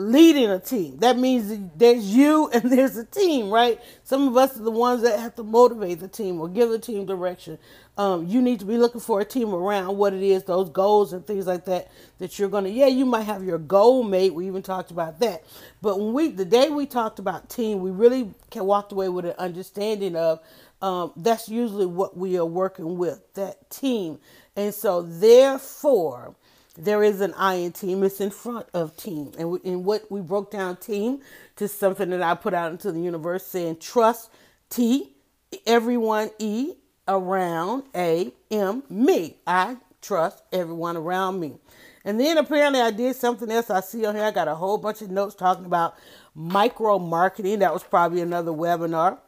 leading 0.00 0.50
a 0.50 0.60
team. 0.60 0.98
That 0.98 1.18
means 1.18 1.70
there's 1.76 2.04
you 2.14 2.50
and 2.54 2.72
there's 2.72 2.96
a 2.96 3.06
team, 3.06 3.50
right? 3.50 3.80
Some 4.04 4.28
of 4.28 4.36
us 4.36 4.58
are 4.58 4.64
the 4.64 4.72
ones 4.72 5.02
that 5.02 5.18
have 5.20 5.36
to 5.36 5.44
motivate 5.44 6.00
the 6.00 6.08
team 6.08 6.40
or 6.40 6.48
give 6.48 6.70
the 6.70 6.80
team 6.80 7.06
direction 7.06 7.58
um, 7.98 8.26
you 8.26 8.40
need 8.40 8.60
to 8.60 8.64
be 8.64 8.78
looking 8.78 9.00
for 9.00 9.20
a 9.20 9.24
team 9.26 9.52
around 9.52 9.98
what 9.98 10.14
it 10.14 10.22
is, 10.22 10.44
those 10.44 10.70
goals 10.70 11.12
and 11.12 11.26
things 11.26 11.46
like 11.46 11.66
that 11.66 11.90
that 12.18 12.38
you're 12.38 12.48
gonna. 12.48 12.70
Yeah, 12.70 12.86
you 12.86 13.04
might 13.04 13.22
have 13.24 13.44
your 13.44 13.58
goal 13.58 14.02
mate. 14.02 14.32
We 14.32 14.46
even 14.46 14.62
talked 14.62 14.90
about 14.90 15.20
that. 15.20 15.44
But 15.82 16.00
when 16.00 16.14
we 16.14 16.28
the 16.30 16.46
day 16.46 16.70
we 16.70 16.86
talked 16.86 17.18
about 17.18 17.50
team, 17.50 17.80
we 17.80 17.90
really 17.90 18.32
can 18.50 18.64
walked 18.64 18.92
away 18.92 19.10
with 19.10 19.26
an 19.26 19.34
understanding 19.38 20.16
of 20.16 20.40
um, 20.80 21.12
that's 21.16 21.48
usually 21.50 21.84
what 21.84 22.16
we 22.16 22.38
are 22.38 22.46
working 22.46 22.96
with 22.96 23.20
that 23.34 23.68
team. 23.70 24.18
And 24.56 24.72
so 24.74 25.02
therefore, 25.02 26.34
there 26.76 27.02
is 27.02 27.20
an 27.20 27.34
I 27.34 27.54
in 27.54 27.72
team. 27.72 28.02
It's 28.02 28.20
in 28.20 28.30
front 28.30 28.66
of 28.72 28.96
team. 28.96 29.32
And, 29.38 29.58
and 29.64 29.84
what 29.84 30.10
we 30.10 30.20
broke 30.20 30.50
down 30.50 30.76
team 30.76 31.20
to 31.56 31.68
something 31.68 32.10
that 32.10 32.22
I 32.22 32.34
put 32.34 32.54
out 32.54 32.72
into 32.72 32.92
the 32.92 33.00
universe 33.00 33.44
saying 33.44 33.78
trust 33.78 34.30
T, 34.70 35.14
everyone 35.66 36.30
E, 36.38 36.74
around 37.08 37.82
A 37.94 38.32
M 38.50 38.84
me. 38.88 39.38
I 39.46 39.78
trust 40.00 40.42
everyone 40.52 40.96
around 40.96 41.40
me. 41.40 41.54
And 42.04 42.18
then 42.18 42.38
apparently 42.38 42.80
I 42.80 42.92
did 42.92 43.16
something 43.16 43.50
else. 43.50 43.68
I 43.68 43.80
see 43.80 44.06
on 44.06 44.14
here 44.14 44.24
I 44.24 44.30
got 44.30 44.48
a 44.48 44.54
whole 44.54 44.78
bunch 44.78 45.02
of 45.02 45.10
notes 45.10 45.34
talking 45.34 45.66
about 45.66 45.96
micro 46.34 46.98
marketing. 46.98 47.58
That 47.58 47.74
was 47.74 47.82
probably 47.82 48.22
another 48.22 48.52
webinar. 48.52 49.18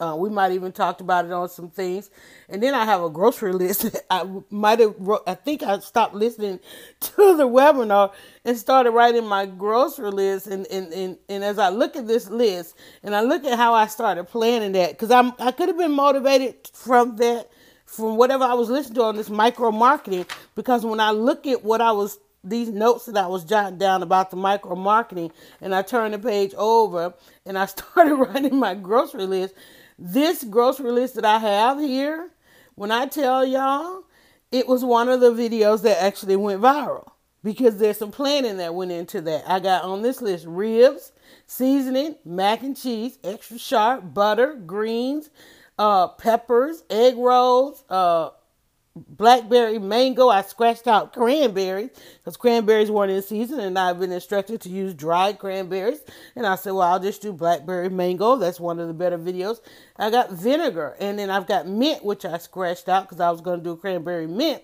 Uh, 0.00 0.16
we 0.18 0.28
might 0.28 0.52
even 0.52 0.72
talked 0.72 1.00
about 1.00 1.24
it 1.24 1.32
on 1.32 1.48
some 1.48 1.70
things. 1.70 2.10
And 2.48 2.62
then 2.62 2.74
I 2.74 2.84
have 2.84 3.02
a 3.02 3.10
grocery 3.10 3.52
list. 3.54 3.96
I 4.10 4.28
might 4.50 4.80
have, 4.80 4.94
I 5.26 5.34
think 5.34 5.62
I 5.62 5.78
stopped 5.80 6.14
listening 6.14 6.60
to 7.00 7.36
the 7.36 7.48
webinar 7.48 8.12
and 8.44 8.56
started 8.58 8.90
writing 8.90 9.26
my 9.26 9.46
grocery 9.46 10.10
list. 10.10 10.48
And, 10.48 10.66
and, 10.68 10.92
and, 10.92 11.18
and 11.28 11.44
as 11.44 11.58
I 11.58 11.70
look 11.70 11.96
at 11.96 12.06
this 12.08 12.28
list 12.30 12.76
and 13.02 13.14
I 13.14 13.22
look 13.22 13.44
at 13.44 13.58
how 13.58 13.74
I 13.74 13.86
started 13.86 14.24
planning 14.24 14.72
that, 14.72 14.90
because 14.92 15.10
I'm 15.10 15.32
I 15.38 15.52
could 15.52 15.68
have 15.68 15.78
been 15.78 15.92
motivated 15.92 16.56
from 16.72 17.16
that, 17.16 17.50
from 17.86 18.16
whatever 18.16 18.44
I 18.44 18.54
was 18.54 18.70
listening 18.70 18.96
to 18.96 19.02
on 19.04 19.16
this 19.16 19.30
micro 19.30 19.70
marketing, 19.70 20.26
because 20.54 20.84
when 20.84 21.00
I 21.00 21.12
look 21.12 21.46
at 21.46 21.64
what 21.64 21.80
I 21.80 21.92
was 21.92 22.18
these 22.44 22.70
notes 22.70 23.06
that 23.06 23.16
I 23.24 23.28
was 23.28 23.44
jotting 23.44 23.78
down 23.78 24.02
about 24.02 24.30
the 24.30 24.36
micro 24.36 24.76
marketing, 24.76 25.32
and 25.60 25.74
I 25.74 25.82
turned 25.82 26.14
the 26.14 26.18
page 26.18 26.54
over 26.56 27.14
and 27.46 27.58
I 27.58 27.66
started 27.68 28.16
writing 28.16 28.58
my 28.58 28.74
grocery 28.74 29.26
list 29.26 29.54
This 29.98 30.44
grocery 30.44 30.90
list 30.90 31.14
that 31.14 31.24
I 31.24 31.38
have 31.38 31.78
here, 31.78 32.30
when 32.74 32.90
I 32.90 33.06
tell 33.06 33.44
y'all, 33.44 34.04
it 34.50 34.66
was 34.66 34.84
one 34.84 35.08
of 35.08 35.20
the 35.20 35.32
videos 35.32 35.82
that 35.82 36.02
actually 36.02 36.36
went 36.36 36.60
viral 36.60 37.10
because 37.42 37.76
there's 37.76 37.98
some 37.98 38.10
planning 38.10 38.56
that 38.56 38.74
went 38.74 38.90
into 38.90 39.20
that. 39.20 39.48
I 39.48 39.60
got 39.60 39.84
on 39.84 40.02
this 40.02 40.20
list 40.22 40.46
ribs, 40.46 41.12
seasoning, 41.46 42.16
mac 42.24 42.62
and 42.62 42.76
cheese, 42.76 43.18
extra 43.22 43.58
sharp, 43.58 44.14
butter, 44.14 44.54
greens, 44.54 45.30
uh, 45.78 46.08
peppers, 46.08 46.84
egg 46.90 47.16
rolls, 47.16 47.84
uh, 47.88 48.30
blackberry 48.96 49.78
mango. 49.78 50.28
I 50.28 50.42
scratched 50.42 50.86
out 50.86 51.12
cranberries 51.12 51.90
because 52.18 52.36
cranberries 52.36 52.90
weren't 52.90 53.10
in 53.10 53.22
season, 53.22 53.60
and 53.60 53.78
I've 53.78 53.98
been 53.98 54.12
instructed 54.12 54.60
to 54.62 54.68
use 54.68 54.94
dried 54.94 55.38
cranberries. 55.38 56.00
And 56.36 56.46
I 56.46 56.54
said, 56.56 56.72
well, 56.72 56.82
I'll 56.82 57.00
just 57.00 57.22
do 57.22 57.32
blackberry 57.32 57.88
mango. 57.88 58.36
That's 58.36 58.60
one 58.60 58.78
of 58.78 58.88
the 58.88 58.94
better 58.94 59.18
videos. 59.18 59.60
I 59.96 60.10
got 60.10 60.32
vinegar, 60.32 60.96
and 61.00 61.18
then 61.18 61.30
I've 61.30 61.46
got 61.46 61.66
mint, 61.66 62.04
which 62.04 62.24
I 62.24 62.38
scratched 62.38 62.88
out 62.88 63.08
because 63.08 63.20
I 63.20 63.30
was 63.30 63.40
going 63.40 63.58
to 63.58 63.64
do 63.64 63.76
cranberry 63.76 64.26
mint, 64.26 64.62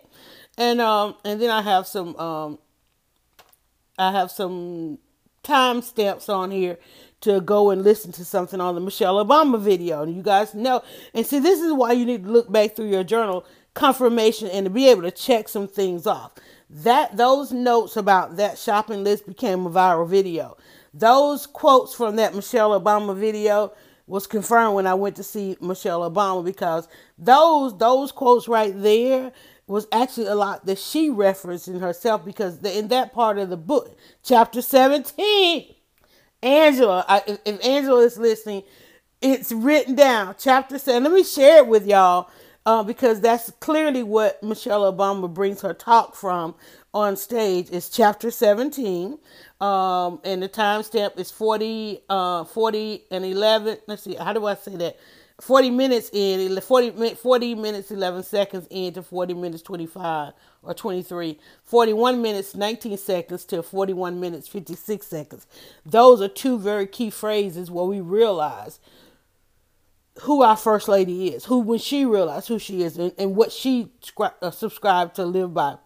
and 0.57 0.81
um, 0.81 1.17
and 1.25 1.41
then 1.41 1.51
I 1.51 1.63
have 1.63 1.87
some 1.87 2.17
um, 2.17 2.59
I 3.99 4.13
have 4.13 4.31
some 4.31 4.99
time 5.43 5.83
stamps 5.83 6.29
on 6.29 6.51
here 6.51 6.79
to 7.21 7.41
go 7.41 7.71
and 7.71 7.83
listen 7.83 8.13
to 8.13 8.25
something 8.25 8.61
on 8.61 8.75
the 8.75 8.81
Michelle 8.81 9.23
Obama 9.23 9.61
video. 9.61 10.03
And 10.03 10.17
you 10.17 10.23
guys 10.23 10.55
know. 10.55 10.83
And 11.13 11.27
see, 11.27 11.39
this 11.39 11.61
is 11.61 11.73
why 11.73 11.93
you 11.93 12.07
need 12.07 12.25
to 12.25 12.31
look 12.31 12.51
back 12.51 12.77
through 12.77 12.89
your 12.89 13.05
journal 13.05 13.45
confirmation 13.75 14.49
and 14.49 14.67
to 14.67 14.71
be 14.71 14.89
able 14.89 15.03
to 15.03 15.11
check 15.11 15.49
some 15.49 15.69
things 15.69 16.07
off. 16.07 16.33
That 16.69 17.17
those 17.17 17.53
notes 17.53 17.97
about 17.97 18.37
that 18.37 18.59
shopping 18.59 19.03
list 19.03 19.27
became 19.27 19.67
a 19.67 19.71
viral 19.71 20.09
video. 20.09 20.57
Those 20.95 21.47
quotes 21.47 21.95
from 21.95 22.17
that 22.17 22.35
Michelle 22.35 22.79
Obama 22.79 23.17
video 23.17 23.73
was 24.07 24.27
confirmed 24.27 24.75
when 24.75 24.87
I 24.87 24.95
went 24.95 25.17
to 25.17 25.23
see 25.23 25.57
Michelle 25.61 26.09
Obama 26.09 26.45
because 26.45 26.89
those 27.17 27.77
those 27.79 28.13
quotes 28.13 28.49
right 28.49 28.73
there 28.77 29.33
was 29.69 29.87
actually 29.93 30.27
a 30.27 30.35
lot 30.35 30.67
that 30.67 30.79
she 30.79 31.11
referenced 31.11 31.69
in 31.69 31.79
herself 31.79 32.25
because 32.25 32.59
in 32.65 32.89
that 32.89 33.13
part 33.13 33.39
of 33.39 33.51
the 33.51 33.57
book, 33.57 33.97
chapter 34.25 34.61
17, 34.61 35.75
Angela, 36.43 37.05
I, 37.09 37.39
if 37.45 37.65
Angela 37.65 38.01
is 38.01 38.19
listening, 38.19 38.65
it's 39.23 39.53
written 39.53 39.95
down, 39.95 40.35
chapter 40.39 40.77
7. 40.77 41.05
Let 41.05 41.13
me 41.13 41.23
share 41.23 41.59
it 41.59 41.69
with 41.69 41.87
y'all 41.87 42.29
uh, 42.67 42.83
because 42.83 43.21
that's 43.21 43.51
clearly 43.61 44.03
what 44.03 44.43
Michelle 44.43 44.93
Obama 44.93 45.33
brings 45.33 45.63
her 45.63 45.75
talk 45.75 46.15
from 46.15 46.55
on 46.95 47.17
stage. 47.17 47.69
It's 47.73 47.89
chapter 47.89 48.31
17, 48.31 49.19
um, 49.61 50.21
and 50.25 50.43
the 50.43 50.49
timestamp 50.49 51.19
is 51.19 51.31
40, 51.31 52.03
uh, 52.09 52.45
40 52.45 53.05
and 53.11 53.25
11. 53.25 53.79
Let's 53.87 54.05
see, 54.05 54.15
how 54.15 54.33
do 54.33 54.47
I 54.47 54.55
say 54.55 54.77
that? 54.77 54.99
40 55.41 55.71
minutes 55.71 56.11
in, 56.13 56.61
40, 56.61 57.15
40 57.15 57.55
minutes, 57.57 57.91
11 57.91 58.23
seconds 58.25 58.67
into 58.71 59.03
40 59.03 59.35
minutes, 59.35 59.63
25 59.63 60.35
or 60.63 60.75
23. 60.75 61.39
41 61.65 62.23
minutes, 62.23 62.55
19 62.55 62.99
seconds 62.99 63.45
to 63.47 63.63
41 63.63 64.21
minutes, 64.21 64.49
56 64.49 65.07
seconds. 65.07 65.47
Those 65.87 66.21
are 66.21 66.29
two 66.29 66.59
very 66.59 66.87
key 66.87 67.11
phrases 67.11 67.71
where 67.71 67.87
we 67.87 68.01
realize 68.01 68.81
who 70.23 70.43
our 70.43 70.57
first 70.57 70.89
lady 70.89 71.29
is, 71.29 71.45
who 71.47 71.61
when 71.61 71.79
she 71.79 72.05
realized 72.05 72.49
who 72.49 72.59
she 72.59 72.83
is 72.83 72.99
and, 72.99 73.13
and 73.19 73.37
what 73.37 73.53
she 73.53 73.91
uh, 74.19 74.51
subscribed 74.51 75.17
to 75.17 75.25
live 75.25 75.55
by. 75.55 75.77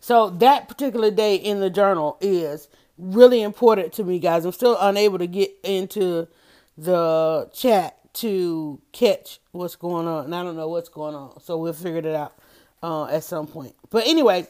So 0.00 0.30
that 0.30 0.68
particular 0.68 1.10
day 1.10 1.36
in 1.36 1.60
the 1.60 1.70
journal 1.70 2.16
is 2.20 2.68
really 2.96 3.42
important 3.42 3.92
to 3.94 4.04
me, 4.04 4.18
guys. 4.18 4.44
I'm 4.44 4.52
still 4.52 4.76
unable 4.80 5.18
to 5.18 5.26
get 5.26 5.50
into 5.62 6.28
the 6.76 7.50
chat 7.52 7.96
to 8.14 8.80
catch 8.92 9.40
what's 9.52 9.76
going 9.76 10.06
on, 10.06 10.24
and 10.26 10.34
I 10.34 10.42
don't 10.42 10.56
know 10.56 10.68
what's 10.68 10.88
going 10.88 11.14
on. 11.14 11.40
So 11.42 11.58
we'll 11.58 11.72
figure 11.72 11.98
it 11.98 12.06
out 12.06 12.34
uh, 12.82 13.06
at 13.06 13.24
some 13.24 13.46
point. 13.46 13.74
But 13.90 14.06
anyway, 14.06 14.46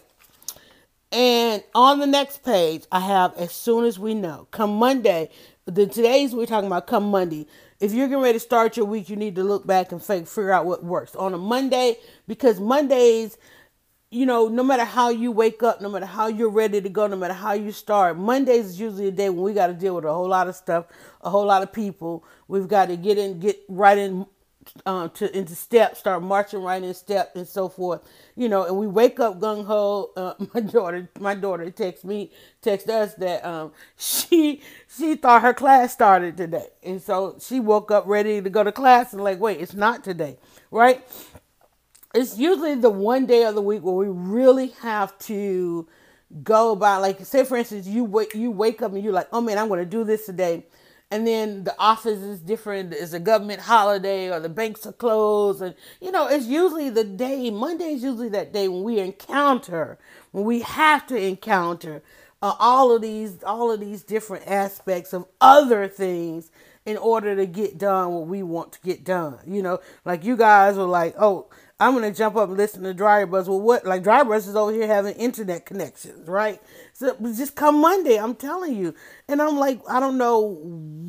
and 1.10 1.62
on 1.74 1.98
the 1.98 2.06
next 2.06 2.44
page, 2.44 2.84
I 2.92 3.00
have 3.00 3.34
as 3.36 3.52
soon 3.52 3.84
as 3.84 3.98
we 3.98 4.14
know. 4.14 4.46
Come 4.50 4.76
Monday, 4.76 5.30
the 5.64 5.86
today's 5.86 6.34
we're 6.34 6.46
talking 6.46 6.66
about. 6.66 6.86
Come 6.86 7.10
Monday, 7.10 7.46
if 7.80 7.92
you're 7.92 8.08
getting 8.08 8.22
ready 8.22 8.34
to 8.34 8.40
start 8.40 8.76
your 8.76 8.86
week, 8.86 9.08
you 9.08 9.16
need 9.16 9.36
to 9.36 9.44
look 9.44 9.66
back 9.66 9.92
and 9.92 10.02
figure 10.02 10.52
out 10.52 10.66
what 10.66 10.84
works 10.84 11.14
on 11.14 11.32
a 11.34 11.38
Monday 11.38 11.96
because 12.26 12.58
Mondays, 12.58 13.38
you 14.10 14.26
know, 14.26 14.48
no 14.48 14.64
matter 14.64 14.84
how 14.84 15.10
you 15.10 15.30
wake 15.30 15.62
up, 15.62 15.80
no 15.80 15.88
matter 15.88 16.06
how 16.06 16.26
you're 16.26 16.50
ready 16.50 16.80
to 16.80 16.88
go, 16.88 17.06
no 17.06 17.16
matter 17.16 17.34
how 17.34 17.52
you 17.52 17.70
start, 17.70 18.16
Mondays 18.16 18.66
is 18.66 18.80
usually 18.80 19.08
a 19.08 19.12
day 19.12 19.28
when 19.28 19.42
we 19.44 19.52
got 19.52 19.68
to 19.68 19.74
deal 19.74 19.94
with 19.94 20.04
a 20.04 20.12
whole 20.12 20.28
lot 20.28 20.48
of 20.48 20.56
stuff, 20.56 20.86
a 21.20 21.30
whole 21.30 21.46
lot 21.46 21.62
of 21.62 21.72
people. 21.72 22.24
We've 22.48 22.68
got 22.68 22.86
to 22.86 22.96
get 22.96 23.16
in, 23.16 23.38
get 23.38 23.60
right 23.68 23.98
in 23.98 24.26
uh, 24.86 25.08
to 25.08 25.36
into 25.36 25.54
step, 25.54 25.96
start 25.96 26.22
marching 26.22 26.62
right 26.62 26.82
in 26.82 26.94
step, 26.94 27.32
and 27.36 27.46
so 27.46 27.68
forth. 27.68 28.02
You 28.36 28.48
know, 28.48 28.64
and 28.64 28.76
we 28.76 28.86
wake 28.86 29.20
up 29.20 29.40
gung 29.40 29.64
ho. 29.66 30.10
Uh, 30.16 30.34
my 30.54 30.60
daughter, 30.60 31.08
my 31.20 31.34
daughter 31.34 31.70
texts 31.70 32.04
me, 32.04 32.32
text 32.62 32.88
us 32.88 33.14
that 33.14 33.44
um, 33.44 33.72
she 33.96 34.62
she 34.96 35.16
thought 35.16 35.42
her 35.42 35.54
class 35.54 35.92
started 35.92 36.36
today, 36.36 36.68
and 36.82 37.02
so 37.02 37.36
she 37.40 37.60
woke 37.60 37.90
up 37.90 38.04
ready 38.06 38.40
to 38.42 38.50
go 38.50 38.64
to 38.64 38.72
class, 38.72 39.12
and 39.12 39.22
like, 39.22 39.40
wait, 39.40 39.60
it's 39.60 39.74
not 39.74 40.04
today, 40.04 40.38
right? 40.70 41.04
It's 42.14 42.38
usually 42.38 42.74
the 42.74 42.90
one 42.90 43.26
day 43.26 43.44
of 43.44 43.54
the 43.54 43.62
week 43.62 43.82
where 43.82 43.94
we 43.94 44.08
really 44.08 44.68
have 44.82 45.18
to 45.20 45.86
go 46.42 46.74
by. 46.76 46.96
Like, 46.96 47.24
say 47.24 47.44
for 47.44 47.56
instance, 47.56 47.86
you 47.86 48.04
wake 48.04 48.34
you 48.34 48.50
wake 48.50 48.82
up 48.82 48.92
and 48.94 49.02
you're 49.04 49.12
like, 49.12 49.28
oh 49.32 49.40
man, 49.40 49.58
I'm 49.58 49.68
going 49.68 49.80
to 49.80 49.86
do 49.86 50.04
this 50.04 50.26
today 50.26 50.64
and 51.10 51.26
then 51.26 51.64
the 51.64 51.74
office 51.78 52.20
is 52.20 52.40
different. 52.40 52.92
It's 52.92 53.12
a 53.12 53.20
government 53.20 53.60
holiday 53.60 54.30
or 54.30 54.40
the 54.40 54.48
banks 54.48 54.86
are 54.86 54.92
closed. 54.92 55.62
And 55.62 55.74
you 56.00 56.10
know 56.10 56.26
it's 56.28 56.46
usually 56.46 56.90
the 56.90 57.04
day 57.04 57.50
monday 57.50 57.92
is 57.92 58.02
usually 58.02 58.28
that 58.30 58.52
day 58.52 58.68
when 58.68 58.82
we 58.82 58.98
encounter 58.98 59.98
when 60.32 60.44
we 60.44 60.60
have 60.60 61.06
to 61.06 61.16
encounter 61.16 62.02
uh, 62.42 62.54
all 62.58 62.94
of 62.94 63.02
these 63.02 63.42
all 63.42 63.70
of 63.70 63.80
these 63.80 64.02
different 64.02 64.46
aspects 64.46 65.12
of 65.12 65.26
other 65.40 65.88
things 65.88 66.50
in 66.84 66.96
order 66.96 67.36
to 67.36 67.46
get 67.46 67.76
done 67.78 68.12
what 68.12 68.26
we 68.26 68.42
want 68.42 68.72
to 68.72 68.80
get 68.80 69.04
done. 69.04 69.38
You 69.46 69.62
know 69.62 69.80
like 70.04 70.24
you 70.24 70.36
guys 70.36 70.76
were 70.76 70.84
like 70.84 71.14
oh 71.18 71.48
I'm 71.80 71.94
gonna 71.94 72.12
jump 72.12 72.34
up 72.36 72.48
and 72.48 72.58
listen 72.58 72.82
to 72.82 72.92
Dryer 72.92 73.26
Buzz. 73.26 73.48
Well, 73.48 73.60
what? 73.60 73.86
Like 73.86 74.02
Dryer 74.02 74.24
Buzz 74.24 74.48
is 74.48 74.56
over 74.56 74.72
here 74.72 74.86
having 74.88 75.14
internet 75.14 75.64
connections, 75.64 76.28
right? 76.28 76.60
So 76.92 77.16
just 77.36 77.54
come 77.54 77.80
Monday, 77.80 78.18
I'm 78.18 78.34
telling 78.34 78.74
you. 78.74 78.94
And 79.28 79.40
I'm 79.40 79.56
like, 79.56 79.80
I 79.88 80.00
don't 80.00 80.18
know 80.18 80.58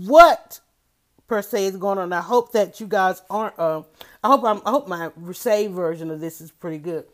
what 0.05 0.59
per 1.27 1.41
se 1.41 1.65
is 1.65 1.77
going 1.77 1.97
on. 1.97 2.13
I 2.13 2.21
hope 2.21 2.51
that 2.51 2.79
you 2.79 2.87
guys 2.87 3.21
aren't. 3.29 3.57
Uh, 3.57 3.83
I 4.23 4.27
hope 4.27 4.43
I'm. 4.43 4.61
I 4.65 4.69
hope 4.69 4.87
my 4.87 5.11
saved 5.31 5.73
version 5.73 6.11
of 6.11 6.19
this 6.19 6.41
is 6.41 6.51
pretty 6.51 6.77
good. 6.77 7.05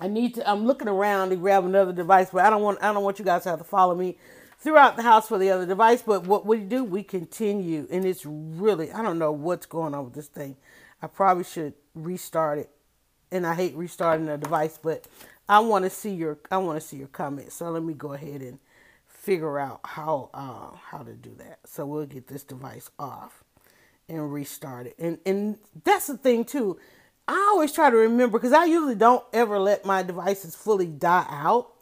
I 0.00 0.08
need 0.08 0.34
to. 0.36 0.50
I'm 0.50 0.66
looking 0.66 0.88
around 0.88 1.30
to 1.30 1.36
grab 1.36 1.64
another 1.64 1.92
device, 1.92 2.30
but 2.32 2.44
I 2.44 2.50
don't 2.50 2.62
want. 2.62 2.82
I 2.82 2.92
don't 2.92 3.04
want 3.04 3.18
you 3.20 3.24
guys 3.24 3.42
to 3.42 3.50
have 3.50 3.58
to 3.58 3.64
follow 3.64 3.94
me 3.94 4.16
throughout 4.58 4.96
the 4.96 5.02
house 5.02 5.28
for 5.28 5.38
the 5.38 5.50
other 5.50 5.66
device. 5.66 6.02
But 6.02 6.26
what 6.26 6.46
we 6.46 6.58
do, 6.58 6.82
we 6.82 7.02
continue, 7.04 7.86
and 7.90 8.04
it's 8.04 8.24
really. 8.24 8.90
I 8.90 9.02
don't 9.02 9.18
know 9.18 9.32
what's 9.32 9.66
going 9.66 9.94
on 9.94 10.04
with 10.06 10.14
this 10.14 10.28
thing. 10.28 10.56
I 11.02 11.06
probably 11.06 11.44
should 11.44 11.74
restart 11.94 12.58
it. 12.58 12.70
And 13.30 13.46
I 13.46 13.54
hate 13.54 13.74
restarting 13.74 14.28
a 14.28 14.38
device, 14.38 14.78
but 14.82 15.06
I 15.48 15.60
want 15.60 15.84
to 15.84 15.90
see 15.90 16.14
your 16.14 16.38
I 16.50 16.58
want 16.58 16.80
to 16.80 16.86
see 16.86 16.96
your 16.96 17.08
comments. 17.08 17.56
So 17.56 17.70
let 17.70 17.82
me 17.82 17.92
go 17.92 18.14
ahead 18.14 18.40
and 18.40 18.58
figure 19.06 19.58
out 19.58 19.80
how 19.84 20.30
uh, 20.32 20.76
how 20.90 20.98
to 20.98 21.12
do 21.12 21.34
that. 21.38 21.60
So 21.66 21.84
we'll 21.84 22.06
get 22.06 22.28
this 22.28 22.42
device 22.42 22.90
off 22.98 23.44
and 24.08 24.32
restart 24.32 24.86
it. 24.86 24.94
And 24.98 25.18
and 25.26 25.58
that's 25.84 26.06
the 26.06 26.16
thing 26.16 26.44
too. 26.44 26.78
I 27.26 27.50
always 27.52 27.72
try 27.72 27.90
to 27.90 27.96
remember 27.96 28.38
because 28.38 28.54
I 28.54 28.64
usually 28.64 28.94
don't 28.94 29.24
ever 29.34 29.58
let 29.58 29.84
my 29.84 30.02
devices 30.02 30.54
fully 30.56 30.86
die 30.86 31.26
out, 31.28 31.74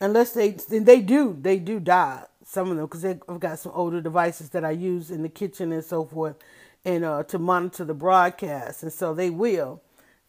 unless 0.00 0.32
they 0.32 0.50
they 0.50 1.00
do 1.00 1.38
they 1.40 1.58
do 1.58 1.80
die 1.80 2.24
some 2.44 2.70
of 2.70 2.76
them 2.76 2.86
because 2.86 3.04
I've 3.04 3.40
got 3.40 3.58
some 3.58 3.72
older 3.74 4.00
devices 4.00 4.50
that 4.50 4.64
I 4.64 4.70
use 4.72 5.10
in 5.10 5.22
the 5.22 5.28
kitchen 5.28 5.72
and 5.72 5.82
so 5.82 6.04
forth 6.04 6.36
and 6.84 7.04
uh, 7.04 7.22
to 7.24 7.38
monitor 7.38 7.84
the 7.84 7.94
broadcast, 7.94 8.82
and 8.82 8.92
so 8.92 9.14
they 9.14 9.30
will. 9.30 9.80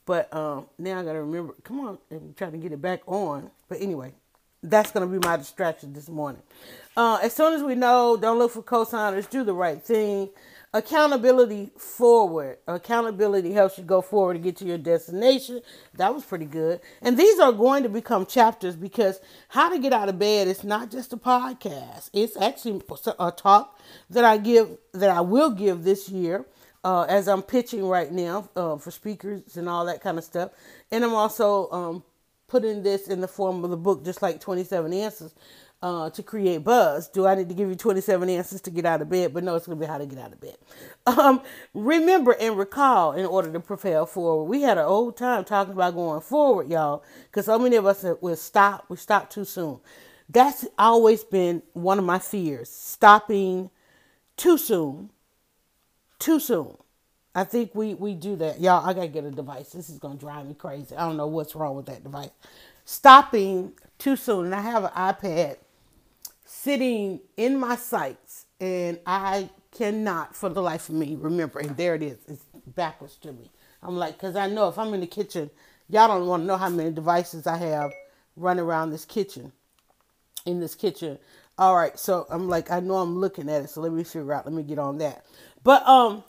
But 0.05 0.33
um, 0.33 0.67
now 0.77 0.99
I 0.99 1.03
got 1.03 1.13
to 1.13 1.23
remember. 1.23 1.55
Come 1.63 1.79
on, 1.81 1.97
I'm 2.11 2.33
trying 2.37 2.51
to 2.53 2.57
get 2.57 2.71
it 2.71 2.81
back 2.81 3.01
on. 3.07 3.49
But 3.67 3.81
anyway, 3.81 4.13
that's 4.61 4.91
to 5.07 5.19
be 5.19 5.25
my 5.25 5.37
distraction 5.37 5.93
this 5.93 6.09
morning. 6.09 6.41
Uh, 6.95 7.19
as 7.21 7.33
soon 7.33 7.53
as 7.53 7.63
we 7.63 7.75
know, 7.75 8.17
don't 8.17 8.37
look 8.39 8.51
for 8.51 8.63
cosigners. 8.63 9.29
Do 9.29 9.43
the 9.43 9.53
right 9.53 9.81
thing. 9.81 10.29
Accountability 10.75 11.71
forward. 11.77 12.57
Accountability 12.67 13.53
helps 13.53 13.77
you 13.77 13.85
go 13.85 14.01
forward 14.01 14.33
to 14.33 14.39
get 14.39 14.57
to 14.57 14.65
your 14.65 14.77
destination. 14.77 15.61
That 15.93 16.13
was 16.13 16.25
pretty 16.25 16.47
good. 16.47 16.81
And 17.01 17.17
these 17.17 17.39
are 17.39 17.53
going 17.53 17.83
to 17.83 17.89
become 17.89 18.25
chapters 18.25 18.75
because 18.75 19.21
how 19.47 19.69
to 19.69 19.79
get 19.79 19.93
out 19.93 20.09
of 20.09 20.19
bed 20.19 20.49
is 20.49 20.65
not 20.65 20.91
just 20.91 21.13
a 21.13 21.17
podcast. 21.17 22.09
It's 22.11 22.35
actually 22.35 22.81
a 23.17 23.31
talk 23.31 23.79
that 24.09 24.25
I 24.25 24.35
give 24.35 24.77
that 24.91 25.09
I 25.09 25.21
will 25.21 25.51
give 25.51 25.85
this 25.85 26.09
year. 26.09 26.45
Uh, 26.83 27.03
as 27.09 27.27
I'm 27.27 27.41
pitching 27.41 27.87
right 27.87 28.11
now 28.11 28.47
uh, 28.55 28.75
for 28.77 28.91
speakers 28.91 29.57
and 29.57 29.67
all 29.67 29.85
that 29.85 30.01
kind 30.01 30.19
of 30.19 30.23
stuff. 30.23 30.51
And 30.91 31.03
I'm 31.03 31.15
also 31.15 31.67
um, 31.71 32.03
putting 32.47 32.83
this 32.83 33.07
in 33.07 33.21
the 33.21 33.27
form 33.27 33.63
of 33.63 33.71
the 33.71 33.77
book, 33.77 34.05
just 34.05 34.21
like 34.21 34.39
27 34.39 34.93
Answers. 34.93 35.33
Uh, 35.85 36.09
to 36.09 36.23
create 36.23 36.63
buzz. 36.63 37.07
Do 37.07 37.27
I 37.27 37.35
need 37.35 37.47
to 37.49 37.53
give 37.53 37.69
you 37.69 37.75
27 37.75 38.27
answers 38.27 38.59
to 38.61 38.71
get 38.71 38.87
out 38.87 39.03
of 39.03 39.09
bed? 39.09 39.35
But 39.35 39.43
no, 39.43 39.55
it's 39.55 39.67
going 39.67 39.77
to 39.77 39.85
be 39.85 39.87
how 39.87 39.99
to 39.99 40.07
get 40.07 40.17
out 40.17 40.33
of 40.33 40.41
bed. 40.41 40.57
Um, 41.07 41.43
remember 41.75 42.35
and 42.39 42.57
recall 42.57 43.11
in 43.11 43.27
order 43.27 43.51
to 43.53 43.59
propel 43.59 44.07
forward. 44.07 44.45
We 44.45 44.63
had 44.63 44.79
an 44.79 44.85
old 44.85 45.15
time 45.15 45.43
talking 45.43 45.73
about 45.73 45.93
going 45.93 46.21
forward, 46.21 46.67
y'all, 46.71 47.03
because 47.25 47.45
so 47.45 47.59
many 47.59 47.75
of 47.75 47.85
us 47.85 48.03
will 48.21 48.35
stop. 48.35 48.85
We 48.89 48.97
stop 48.97 49.29
too 49.29 49.45
soon. 49.45 49.79
That's 50.27 50.65
always 50.79 51.23
been 51.23 51.61
one 51.73 51.99
of 51.99 52.05
my 52.05 52.17
fears 52.17 52.71
stopping 52.71 53.69
too 54.35 54.57
soon. 54.57 55.11
Too 56.17 56.39
soon. 56.39 56.75
I 57.35 57.43
think 57.43 57.75
we, 57.75 57.93
we 57.93 58.15
do 58.15 58.35
that. 58.37 58.59
Y'all, 58.59 58.83
I 58.83 58.93
got 58.93 59.01
to 59.01 59.07
get 59.07 59.25
a 59.25 59.31
device. 59.31 59.69
This 59.69 59.91
is 59.91 59.99
going 59.99 60.17
to 60.17 60.19
drive 60.19 60.47
me 60.47 60.55
crazy. 60.55 60.95
I 60.95 61.05
don't 61.05 61.17
know 61.17 61.27
what's 61.27 61.53
wrong 61.55 61.75
with 61.75 61.85
that 61.85 62.03
device. 62.03 62.31
Stopping 62.83 63.73
too 63.99 64.15
soon. 64.15 64.45
And 64.45 64.55
I 64.55 64.61
have 64.61 64.85
an 64.85 64.91
iPad 64.91 65.57
sitting 66.45 67.19
in 67.37 67.57
my 67.57 67.75
sights, 67.75 68.45
and 68.61 68.99
I 69.05 69.49
cannot, 69.71 70.35
for 70.35 70.49
the 70.49 70.61
life 70.61 70.89
of 70.89 70.95
me, 70.95 71.17
remember. 71.19 71.59
And 71.59 71.75
there 71.75 71.95
it 71.95 72.03
is. 72.03 72.19
It's 72.27 72.45
backwards 72.67 73.17
to 73.17 73.33
me. 73.33 73.51
I'm 73.83 73.97
like, 73.97 74.13
because 74.13 74.35
I 74.35 74.47
know 74.47 74.69
if 74.69 74.77
I'm 74.79 74.93
in 74.93 75.01
the 75.01 75.07
kitchen, 75.07 75.49
y'all 75.89 76.07
don't 76.07 76.27
want 76.27 76.43
to 76.43 76.47
know 76.47 76.57
how 76.57 76.69
many 76.69 76.91
devices 76.91 77.45
I 77.45 77.57
have 77.57 77.91
running 78.35 78.63
around 78.63 78.91
this 78.91 79.05
kitchen, 79.05 79.51
in 80.45 80.59
this 80.59 80.75
kitchen. 80.75 81.19
All 81.57 81.75
right, 81.75 81.97
so 81.97 82.25
I'm 82.29 82.49
like, 82.49 82.71
I 82.71 82.79
know 82.79 82.97
I'm 82.97 83.17
looking 83.17 83.49
at 83.49 83.63
it, 83.63 83.69
so 83.69 83.81
let 83.81 83.91
me 83.91 84.03
figure 84.03 84.33
out. 84.33 84.45
Let 84.45 84.53
me 84.53 84.63
get 84.63 84.79
on 84.79 84.97
that. 84.99 85.25
But 85.63 85.87
um, 85.87 86.23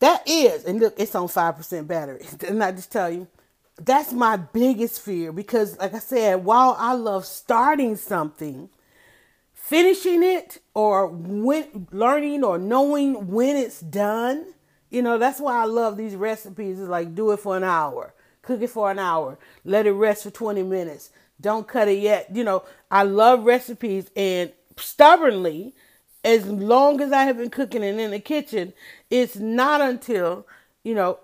that 0.00 0.22
is, 0.28 0.64
and 0.64 0.80
look, 0.80 0.94
it's 0.98 1.14
on 1.14 1.28
five 1.28 1.56
percent 1.56 1.88
battery. 1.88 2.24
Didn't 2.38 2.62
I 2.62 2.72
just 2.72 2.90
tell 2.92 3.10
you? 3.10 3.28
That's 3.78 4.12
my 4.12 4.36
biggest 4.36 5.02
fear 5.02 5.32
because, 5.32 5.78
like 5.78 5.94
I 5.94 5.98
said, 5.98 6.44
while 6.44 6.76
I 6.78 6.94
love 6.94 7.26
starting 7.26 7.96
something, 7.96 8.70
finishing 9.66 10.22
it 10.22 10.58
or 10.74 11.08
when 11.08 11.88
learning 11.90 12.44
or 12.44 12.56
knowing 12.56 13.28
when 13.28 13.56
it's 13.56 13.80
done 13.80 14.46
you 14.90 15.02
know 15.02 15.18
that's 15.18 15.40
why 15.40 15.60
i 15.60 15.64
love 15.64 15.96
these 15.96 16.14
recipes. 16.14 16.78
It's 16.78 16.88
like 16.88 17.16
do 17.16 17.32
it 17.32 17.38
for 17.40 17.56
an 17.56 17.64
hour 17.64 18.14
cook 18.42 18.62
it 18.62 18.70
for 18.70 18.90
an 18.92 19.00
hour 19.00 19.38
let 19.64 19.86
it 19.86 19.92
rest 19.92 20.22
for 20.22 20.30
20 20.30 20.62
minutes. 20.62 21.10
Don't 21.40 21.66
cut 21.66 21.88
it 21.88 21.98
yet. 21.98 22.28
You 22.32 22.44
know 22.44 22.62
i 22.92 23.02
love 23.02 23.44
recipes 23.44 24.08
and 24.14 24.52
stubbornly 24.76 25.74
as 26.24 26.46
long 26.46 27.00
as 27.00 27.10
i 27.10 27.24
have 27.24 27.38
been 27.38 27.50
cooking 27.50 27.82
and 27.82 28.00
in 28.00 28.12
the 28.12 28.20
kitchen 28.20 28.72
it's 29.10 29.36
not 29.36 29.80
until 29.80 30.46
you 30.84 30.94
know 30.94 31.18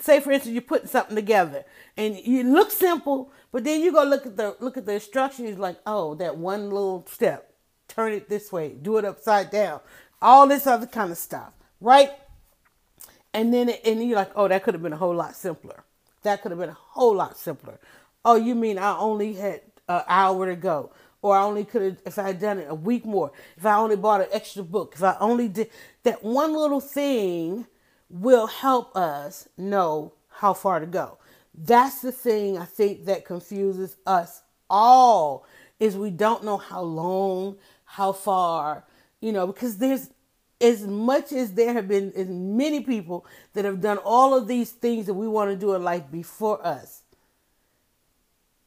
say 0.00 0.20
for 0.20 0.32
instance 0.32 0.52
you're 0.52 0.62
putting 0.62 0.88
something 0.88 1.16
together 1.16 1.64
and 1.96 2.16
you 2.16 2.42
look 2.44 2.70
simple 2.70 3.32
but 3.52 3.64
then 3.64 3.80
you 3.80 3.92
go 3.92 4.04
look 4.04 4.26
at 4.26 4.36
the 4.36 4.56
look 4.60 4.76
at 4.76 4.86
the 4.86 4.92
instructions 4.92 5.58
like 5.58 5.78
oh 5.86 6.14
that 6.14 6.36
one 6.36 6.70
little 6.70 7.04
step 7.08 7.54
turn 7.88 8.12
it 8.12 8.28
this 8.28 8.52
way 8.52 8.70
do 8.70 8.96
it 8.98 9.04
upside 9.04 9.50
down 9.50 9.80
all 10.22 10.46
this 10.46 10.66
other 10.66 10.86
kind 10.86 11.10
of 11.10 11.18
stuff 11.18 11.52
right? 11.80 12.10
And 13.32 13.54
then 13.54 13.70
and 13.84 14.02
you're 14.06 14.16
like 14.16 14.32
oh 14.36 14.48
that 14.48 14.62
could 14.62 14.74
have 14.74 14.82
been 14.82 14.92
a 14.92 14.98
whole 14.98 15.14
lot 15.14 15.34
simpler 15.34 15.84
that 16.22 16.42
could 16.42 16.50
have 16.50 16.60
been 16.60 16.70
a 16.70 16.76
whole 16.78 17.14
lot 17.14 17.38
simpler. 17.38 17.78
Oh 18.24 18.36
you 18.36 18.54
mean 18.54 18.78
i 18.78 18.96
only 18.96 19.34
had 19.34 19.62
an 19.88 20.02
hour 20.06 20.46
to 20.46 20.56
go 20.56 20.92
or 21.22 21.36
I 21.36 21.42
only 21.42 21.64
could 21.64 21.82
have, 21.82 21.96
if 22.06 22.18
I 22.18 22.28
had 22.28 22.40
done 22.40 22.58
it 22.58 22.66
a 22.70 22.74
week 22.74 23.04
more, 23.04 23.30
if 23.56 23.66
I 23.66 23.74
only 23.74 23.96
bought 23.96 24.22
an 24.22 24.28
extra 24.32 24.62
book, 24.62 24.94
if 24.96 25.02
I 25.02 25.16
only 25.20 25.48
did 25.48 25.68
that 26.02 26.24
one 26.24 26.54
little 26.54 26.80
thing 26.80 27.66
will 28.10 28.46
help 28.48 28.94
us 28.96 29.48
know 29.56 30.12
how 30.28 30.52
far 30.52 30.80
to 30.80 30.86
go. 30.86 31.18
That's 31.54 32.00
the 32.00 32.12
thing 32.12 32.58
I 32.58 32.64
think 32.64 33.06
that 33.06 33.24
confuses 33.24 33.96
us 34.06 34.42
all 34.68 35.46
is 35.78 35.96
we 35.96 36.10
don't 36.10 36.44
know 36.44 36.56
how 36.56 36.82
long, 36.82 37.56
how 37.84 38.12
far, 38.12 38.84
you 39.20 39.32
know, 39.32 39.46
because 39.46 39.78
there's 39.78 40.10
as 40.60 40.86
much 40.86 41.32
as 41.32 41.54
there 41.54 41.72
have 41.72 41.88
been 41.88 42.12
as 42.14 42.28
many 42.28 42.80
people 42.80 43.24
that 43.54 43.64
have 43.64 43.80
done 43.80 43.98
all 43.98 44.34
of 44.34 44.46
these 44.46 44.70
things 44.70 45.06
that 45.06 45.14
we 45.14 45.26
want 45.26 45.50
to 45.50 45.56
do 45.56 45.74
in 45.74 45.82
life 45.82 46.04
before 46.10 46.64
us. 46.66 47.02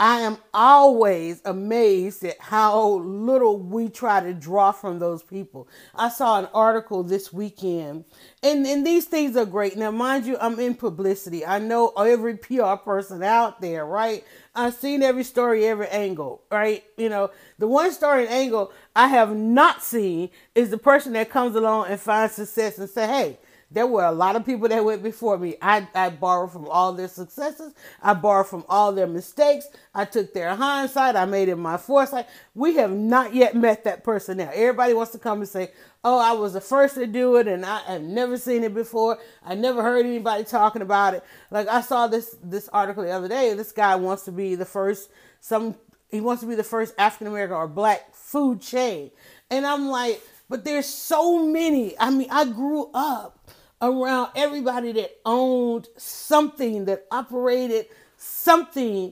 I 0.03 0.19
am 0.19 0.37
always 0.53 1.41
amazed 1.45 2.25
at 2.25 2.37
how 2.37 2.95
little 2.95 3.57
we 3.57 3.87
try 3.87 4.19
to 4.19 4.33
draw 4.33 4.73
from 4.73 4.99
those 4.99 5.23
people. 5.23 5.69
I 5.95 6.09
saw 6.09 6.39
an 6.39 6.49
article 6.53 7.03
this 7.03 7.31
weekend, 7.31 8.03
and, 8.43 8.67
and 8.67 8.85
these 8.85 9.05
things 9.05 9.37
are 9.37 9.45
great. 9.45 9.77
Now, 9.77 9.91
mind 9.91 10.25
you, 10.25 10.35
I'm 10.41 10.59
in 10.59 10.75
publicity. 10.75 11.45
I 11.45 11.59
know 11.59 11.93
every 11.95 12.35
PR 12.35 12.75
person 12.75 13.23
out 13.23 13.61
there, 13.61 13.85
right? 13.85 14.25
I've 14.53 14.73
seen 14.73 15.03
every 15.03 15.23
story, 15.23 15.65
every 15.65 15.87
angle, 15.87 16.43
right? 16.51 16.83
You 16.97 17.07
know, 17.07 17.31
the 17.57 17.69
one 17.69 17.93
story 17.93 18.25
and 18.25 18.33
angle 18.33 18.73
I 18.93 19.07
have 19.07 19.33
not 19.33 19.83
seen 19.83 20.31
is 20.53 20.69
the 20.69 20.77
person 20.77 21.13
that 21.13 21.29
comes 21.29 21.55
along 21.55 21.87
and 21.87 21.97
finds 21.97 22.33
success 22.33 22.77
and 22.77 22.89
say, 22.89 23.07
hey, 23.07 23.37
there 23.73 23.87
were 23.87 24.05
a 24.05 24.11
lot 24.11 24.35
of 24.35 24.45
people 24.45 24.69
that 24.69 24.85
went 24.85 25.01
before 25.01 25.37
me. 25.37 25.55
I, 25.61 25.87
I 25.95 26.09
borrowed 26.11 26.51
from 26.51 26.67
all 26.67 26.93
their 26.93 27.07
successes. 27.07 27.73
I 28.01 28.13
borrowed 28.13 28.47
from 28.47 28.63
all 28.69 28.91
their 28.91 29.07
mistakes. 29.07 29.67
I 29.95 30.05
took 30.05 30.33
their 30.33 30.55
hindsight. 30.55 31.15
I 31.15 31.25
made 31.25 31.49
it 31.49 31.55
my 31.55 31.77
foresight. 31.77 32.27
We 32.53 32.75
have 32.75 32.91
not 32.91 33.33
yet 33.33 33.55
met 33.55 33.83
that 33.85 34.03
person 34.03 34.37
now. 34.37 34.51
Everybody 34.53 34.93
wants 34.93 35.11
to 35.13 35.19
come 35.19 35.39
and 35.39 35.49
say, 35.49 35.71
oh, 36.03 36.19
I 36.19 36.33
was 36.33 36.53
the 36.53 36.61
first 36.61 36.95
to 36.95 37.07
do 37.07 37.37
it 37.37 37.47
and 37.47 37.65
I 37.65 37.79
have 37.79 38.03
never 38.03 38.37
seen 38.37 38.63
it 38.63 38.75
before. 38.75 39.17
I 39.43 39.55
never 39.55 39.81
heard 39.81 40.05
anybody 40.05 40.43
talking 40.43 40.83
about 40.83 41.15
it. 41.15 41.23
Like 41.49 41.67
I 41.67 41.81
saw 41.81 42.07
this 42.07 42.35
this 42.43 42.69
article 42.69 43.03
the 43.03 43.11
other 43.11 43.27
day. 43.27 43.53
This 43.53 43.71
guy 43.71 43.95
wants 43.95 44.23
to 44.25 44.31
be 44.31 44.55
the 44.55 44.65
first 44.65 45.09
some 45.39 45.75
he 46.09 46.21
wants 46.21 46.41
to 46.41 46.47
be 46.47 46.55
the 46.55 46.63
first 46.63 46.93
African 46.99 47.27
American 47.27 47.55
or 47.55 47.67
black 47.67 48.13
food 48.13 48.61
chain. 48.61 49.09
And 49.49 49.65
I'm 49.65 49.87
like, 49.87 50.21
but 50.49 50.63
there's 50.63 50.85
so 50.85 51.45
many. 51.47 51.97
I 51.99 52.11
mean, 52.11 52.27
I 52.29 52.45
grew 52.45 52.91
up 52.93 53.39
around 53.83 54.31
everybody 54.35 54.93
that 54.93 55.11
owned 55.25 55.89
something, 55.97 56.85
that 56.85 57.05
operated 57.11 57.87
something, 58.17 59.11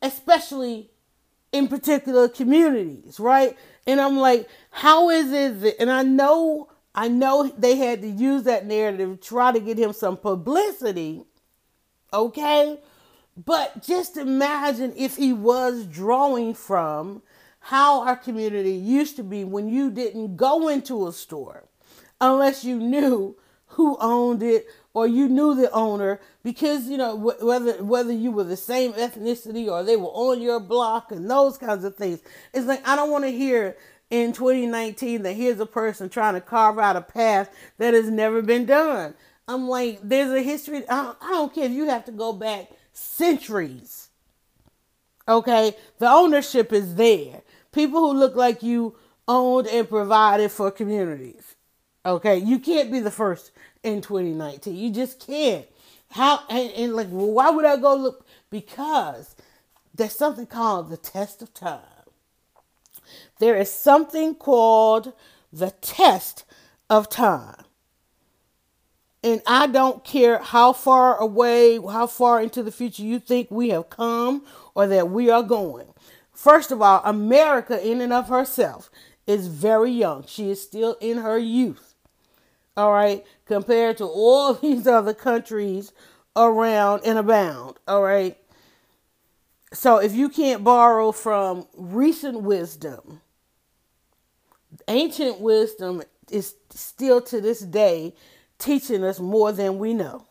especially 0.00 0.88
in 1.50 1.66
particular 1.66 2.28
communities, 2.28 3.18
right? 3.18 3.56
And 3.86 4.00
I'm 4.00 4.16
like, 4.16 4.48
how 4.70 5.10
is 5.10 5.32
it 5.32 5.76
and 5.80 5.90
I 5.90 6.04
know, 6.04 6.68
I 6.94 7.08
know 7.08 7.52
they 7.58 7.76
had 7.76 8.00
to 8.02 8.08
use 8.08 8.44
that 8.44 8.64
narrative 8.64 9.20
to 9.20 9.28
try 9.28 9.50
to 9.50 9.58
get 9.58 9.76
him 9.76 9.92
some 9.92 10.16
publicity, 10.16 11.24
okay? 12.12 12.78
But 13.36 13.82
just 13.82 14.16
imagine 14.16 14.94
if 14.96 15.16
he 15.16 15.32
was 15.32 15.84
drawing 15.84 16.54
from 16.54 17.22
how 17.58 18.06
our 18.06 18.16
community 18.16 18.72
used 18.72 19.16
to 19.16 19.24
be 19.24 19.42
when 19.42 19.68
you 19.68 19.90
didn't 19.90 20.36
go 20.36 20.68
into 20.68 21.08
a 21.08 21.12
store 21.12 21.64
unless 22.20 22.64
you 22.64 22.78
knew 22.78 23.36
who 23.76 23.96
owned 24.00 24.42
it 24.42 24.66
or 24.92 25.06
you 25.06 25.28
knew 25.28 25.54
the 25.54 25.70
owner 25.70 26.20
because 26.42 26.86
you 26.88 26.96
know 26.96 27.14
whether 27.14 27.82
whether 27.82 28.12
you 28.12 28.30
were 28.30 28.44
the 28.44 28.56
same 28.56 28.92
ethnicity 28.94 29.68
or 29.68 29.82
they 29.82 29.96
were 29.96 30.06
on 30.08 30.40
your 30.40 30.60
block 30.60 31.10
and 31.12 31.30
those 31.30 31.56
kinds 31.56 31.84
of 31.84 31.96
things 31.96 32.20
it's 32.52 32.66
like 32.66 32.86
i 32.86 32.94
don't 32.94 33.10
want 33.10 33.24
to 33.24 33.30
hear 33.30 33.76
in 34.10 34.32
2019 34.32 35.22
that 35.22 35.32
here's 35.32 35.60
a 35.60 35.66
person 35.66 36.08
trying 36.08 36.34
to 36.34 36.40
carve 36.40 36.78
out 36.78 36.96
a 36.96 37.00
path 37.00 37.50
that 37.78 37.92
has 37.92 38.08
never 38.08 38.40
been 38.40 38.64
done. 38.64 39.12
I'm 39.48 39.66
like 39.66 39.98
there's 40.02 40.30
a 40.30 40.42
history 40.42 40.88
i 40.88 41.02
don't, 41.02 41.18
I 41.20 41.30
don't 41.30 41.54
care 41.54 41.64
if 41.64 41.72
you 41.72 41.88
have 41.88 42.04
to 42.06 42.12
go 42.12 42.32
back 42.32 42.70
centuries 42.92 44.06
okay? 45.28 45.74
The 45.98 46.08
ownership 46.08 46.72
is 46.72 46.94
there. 46.94 47.42
People 47.72 48.00
who 48.00 48.18
look 48.18 48.36
like 48.36 48.62
you 48.62 48.96
owned 49.28 49.66
and 49.66 49.88
provided 49.88 50.50
for 50.50 50.70
communities 50.70 51.55
Okay, 52.06 52.36
you 52.38 52.60
can't 52.60 52.92
be 52.92 53.00
the 53.00 53.10
first 53.10 53.50
in 53.82 54.00
2019. 54.00 54.76
You 54.76 54.90
just 54.90 55.26
can't. 55.26 55.66
How 56.12 56.40
and, 56.48 56.70
and 56.70 56.94
like, 56.94 57.08
why 57.08 57.50
would 57.50 57.64
I 57.64 57.76
go 57.76 57.96
look? 57.96 58.24
Because 58.48 59.34
there's 59.92 60.14
something 60.14 60.46
called 60.46 60.88
the 60.88 60.96
test 60.96 61.42
of 61.42 61.52
time. 61.52 61.80
There 63.40 63.56
is 63.56 63.72
something 63.72 64.36
called 64.36 65.14
the 65.52 65.72
test 65.80 66.44
of 66.88 67.08
time. 67.08 67.64
And 69.24 69.42
I 69.44 69.66
don't 69.66 70.04
care 70.04 70.38
how 70.38 70.72
far 70.72 71.16
away, 71.16 71.80
how 71.80 72.06
far 72.06 72.40
into 72.40 72.62
the 72.62 72.70
future 72.70 73.02
you 73.02 73.18
think 73.18 73.50
we 73.50 73.70
have 73.70 73.90
come 73.90 74.44
or 74.76 74.86
that 74.86 75.10
we 75.10 75.28
are 75.28 75.42
going. 75.42 75.88
First 76.32 76.70
of 76.70 76.80
all, 76.80 77.00
America, 77.04 77.84
in 77.84 78.00
and 78.00 78.12
of 78.12 78.28
herself, 78.28 78.90
is 79.26 79.48
very 79.48 79.90
young. 79.90 80.24
She 80.28 80.50
is 80.50 80.62
still 80.62 80.96
in 81.00 81.18
her 81.18 81.38
youth 81.38 81.95
all 82.76 82.92
right, 82.92 83.24
compared 83.46 83.96
to 83.98 84.04
all 84.04 84.54
these 84.62 84.86
other 84.86 85.14
countries 85.14 85.92
around 86.36 87.02
and 87.04 87.18
abound, 87.18 87.76
all 87.88 88.02
right. 88.02 88.36
So 89.72 89.98
if 89.98 90.14
you 90.14 90.28
can't 90.28 90.62
borrow 90.62 91.12
from 91.12 91.66
recent 91.76 92.42
wisdom, 92.42 93.20
ancient 94.88 95.40
wisdom 95.40 96.02
is 96.30 96.54
still 96.70 97.20
to 97.22 97.40
this 97.40 97.60
day 97.60 98.14
teaching 98.58 99.04
us 99.04 99.20
more 99.20 99.52
than 99.52 99.78
we 99.78 99.92
know, 99.94 100.26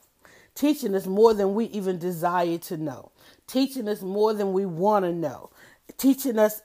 teaching 0.56 0.96
us 0.96 1.06
more 1.06 1.34
than 1.34 1.54
we 1.54 1.66
even 1.66 1.98
desire 1.98 2.58
to 2.58 2.78
know, 2.78 3.12
teaching 3.48 3.88
us 3.88 4.02
more 4.02 4.34
than 4.34 4.54
we 4.54 4.66
want 4.66 5.06
to 5.06 5.14
know, 5.14 5.50
teaching 5.98 6.40
us 6.40 6.62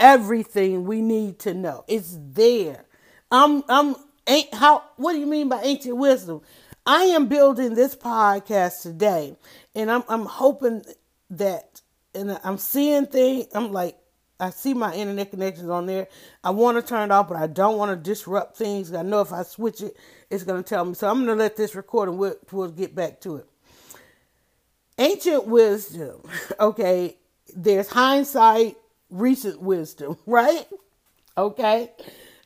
everything 0.00 0.84
we 0.84 1.00
need 1.00 1.38
to 1.40 1.54
know. 1.54 1.84
It's 1.88 2.16
there. 2.18 2.84
I'm 3.30 3.62
I'm 3.68 3.96
ain't 4.26 4.52
how 4.54 4.82
what 4.96 5.12
do 5.12 5.18
you 5.18 5.26
mean 5.26 5.48
by 5.48 5.62
ancient 5.62 5.96
wisdom? 5.96 6.40
I 6.86 7.04
am 7.04 7.26
building 7.28 7.74
this 7.74 7.96
podcast 7.96 8.82
today 8.82 9.36
and 9.74 9.90
I'm 9.90 10.04
I'm 10.08 10.26
hoping 10.26 10.84
that 11.30 11.80
and 12.14 12.38
I'm 12.44 12.58
seeing 12.58 13.06
things 13.06 13.46
I'm 13.54 13.72
like 13.72 13.96
I 14.40 14.50
see 14.50 14.74
my 14.74 14.92
internet 14.94 15.30
connections 15.30 15.68
on 15.68 15.86
there. 15.86 16.08
I 16.42 16.50
want 16.50 16.76
to 16.76 16.82
turn 16.82 17.10
it 17.10 17.12
off, 17.12 17.28
but 17.28 17.36
I 17.36 17.46
don't 17.46 17.78
want 17.78 17.90
to 17.90 18.10
disrupt 18.10 18.56
things. 18.56 18.92
I 18.92 19.02
know 19.02 19.20
if 19.20 19.32
I 19.32 19.44
switch 19.44 19.80
it, 19.80 19.96
it's 20.28 20.42
going 20.42 20.62
to 20.62 20.68
tell 20.68 20.84
me. 20.84 20.94
So 20.94 21.08
I'm 21.08 21.24
going 21.24 21.28
to 21.28 21.42
let 21.42 21.56
this 21.56 21.74
record 21.74 22.08
and 22.08 22.18
we'll, 22.18 22.34
we'll 22.50 22.70
get 22.70 22.94
back 22.94 23.20
to 23.22 23.36
it. 23.36 23.46
Ancient 24.98 25.46
wisdom, 25.46 26.22
okay, 26.60 27.16
there's 27.54 27.88
hindsight, 27.88 28.76
recent 29.08 29.60
wisdom, 29.60 30.18
right? 30.26 30.66
Okay. 31.36 31.90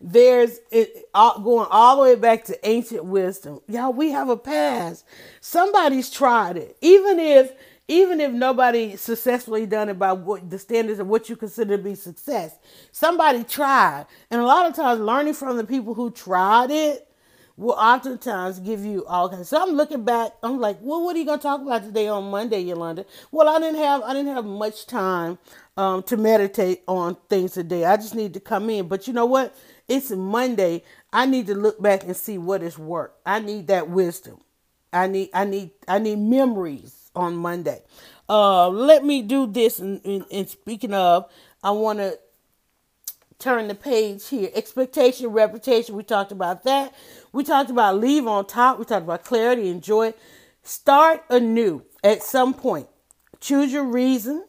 There's 0.00 0.60
it 0.70 1.08
all, 1.14 1.40
going 1.40 1.68
all 1.70 1.96
the 1.96 2.02
way 2.02 2.14
back 2.16 2.44
to 2.46 2.68
ancient 2.68 3.04
wisdom. 3.04 3.60
Y'all, 3.68 3.92
we 3.92 4.10
have 4.12 4.28
a 4.30 4.36
past. 4.36 5.04
Somebody's 5.40 6.10
tried 6.10 6.56
it. 6.58 6.76
Even 6.82 7.18
if 7.20 7.52
even 7.88 8.20
if 8.20 8.32
nobody 8.32 8.96
successfully 8.96 9.66
done 9.66 9.88
it 9.88 9.98
by 9.98 10.12
what 10.12 10.50
the 10.50 10.58
standards 10.58 11.00
of 11.00 11.08
what 11.08 11.28
you 11.28 11.36
consider 11.36 11.76
to 11.76 11.82
be 11.82 11.94
success, 11.94 12.56
somebody 12.92 13.44
tried. 13.44 14.06
And 14.30 14.40
a 14.40 14.44
lot 14.46 14.66
of 14.66 14.76
times 14.76 15.00
learning 15.00 15.34
from 15.34 15.56
the 15.56 15.64
people 15.64 15.94
who 15.94 16.10
tried 16.10 16.70
it 16.70 17.08
will 17.56 17.72
oftentimes 17.74 18.60
give 18.60 18.84
you 18.84 19.04
all 19.06 19.28
kinds. 19.28 19.48
So 19.48 19.62
I'm 19.62 19.74
looking 19.76 20.04
back. 20.04 20.32
I'm 20.42 20.60
like, 20.60 20.78
well, 20.80 21.02
what 21.04 21.16
are 21.16 21.18
you 21.18 21.26
gonna 21.26 21.42
talk 21.42 21.60
about 21.62 21.84
today 21.84 22.08
on 22.08 22.30
Monday, 22.30 22.60
Yolanda? 22.60 23.06
Well, 23.32 23.48
I 23.48 23.58
didn't 23.60 23.78
have 23.80 24.02
I 24.02 24.14
didn't 24.14 24.34
have 24.34 24.44
much 24.46 24.86
time 24.86 25.38
um, 25.76 26.02
to 26.04 26.16
meditate 26.16 26.82
on 26.88 27.16
things 27.28 27.52
today. 27.52 27.84
I 27.84 27.96
just 27.96 28.14
need 28.14 28.34
to 28.34 28.40
come 28.40 28.70
in. 28.70 28.88
But 28.88 29.08
you 29.08 29.14
know 29.14 29.26
what? 29.26 29.56
It's 29.88 30.10
Monday. 30.10 30.84
I 31.12 31.26
need 31.26 31.46
to 31.46 31.54
look 31.54 31.80
back 31.80 32.04
and 32.04 32.16
see 32.16 32.38
what 32.38 32.60
has 32.62 32.78
worked. 32.78 33.20
I 33.24 33.40
need 33.40 33.68
that 33.68 33.88
wisdom. 33.88 34.40
I 34.92 35.06
need 35.06 35.30
I 35.34 35.44
need 35.44 35.70
I 35.86 35.98
need 35.98 36.18
memories 36.18 37.10
on 37.16 37.36
Monday. 37.36 37.82
Uh, 38.28 38.68
let 38.68 39.04
me 39.04 39.22
do 39.22 39.46
this. 39.46 39.78
And, 39.78 40.04
and, 40.04 40.24
and 40.30 40.48
speaking 40.48 40.92
of, 40.92 41.30
I 41.62 41.70
want 41.70 41.98
to 41.98 42.18
turn 43.38 43.68
the 43.68 43.74
page 43.74 44.28
here. 44.28 44.50
Expectation, 44.54 45.28
reputation. 45.28 45.94
We 45.94 46.02
talked 46.02 46.32
about 46.32 46.64
that. 46.64 46.94
We 47.32 47.44
talked 47.44 47.70
about 47.70 47.98
leave 47.98 48.26
on 48.26 48.46
top. 48.46 48.78
We 48.78 48.84
talked 48.84 49.04
about 49.04 49.24
clarity 49.24 49.70
and 49.70 49.82
joy. 49.82 50.12
Start 50.62 51.24
anew 51.30 51.82
at 52.04 52.22
some 52.22 52.52
point. 52.52 52.88
Choose 53.40 53.72
your 53.72 53.84
reason. 53.84 54.44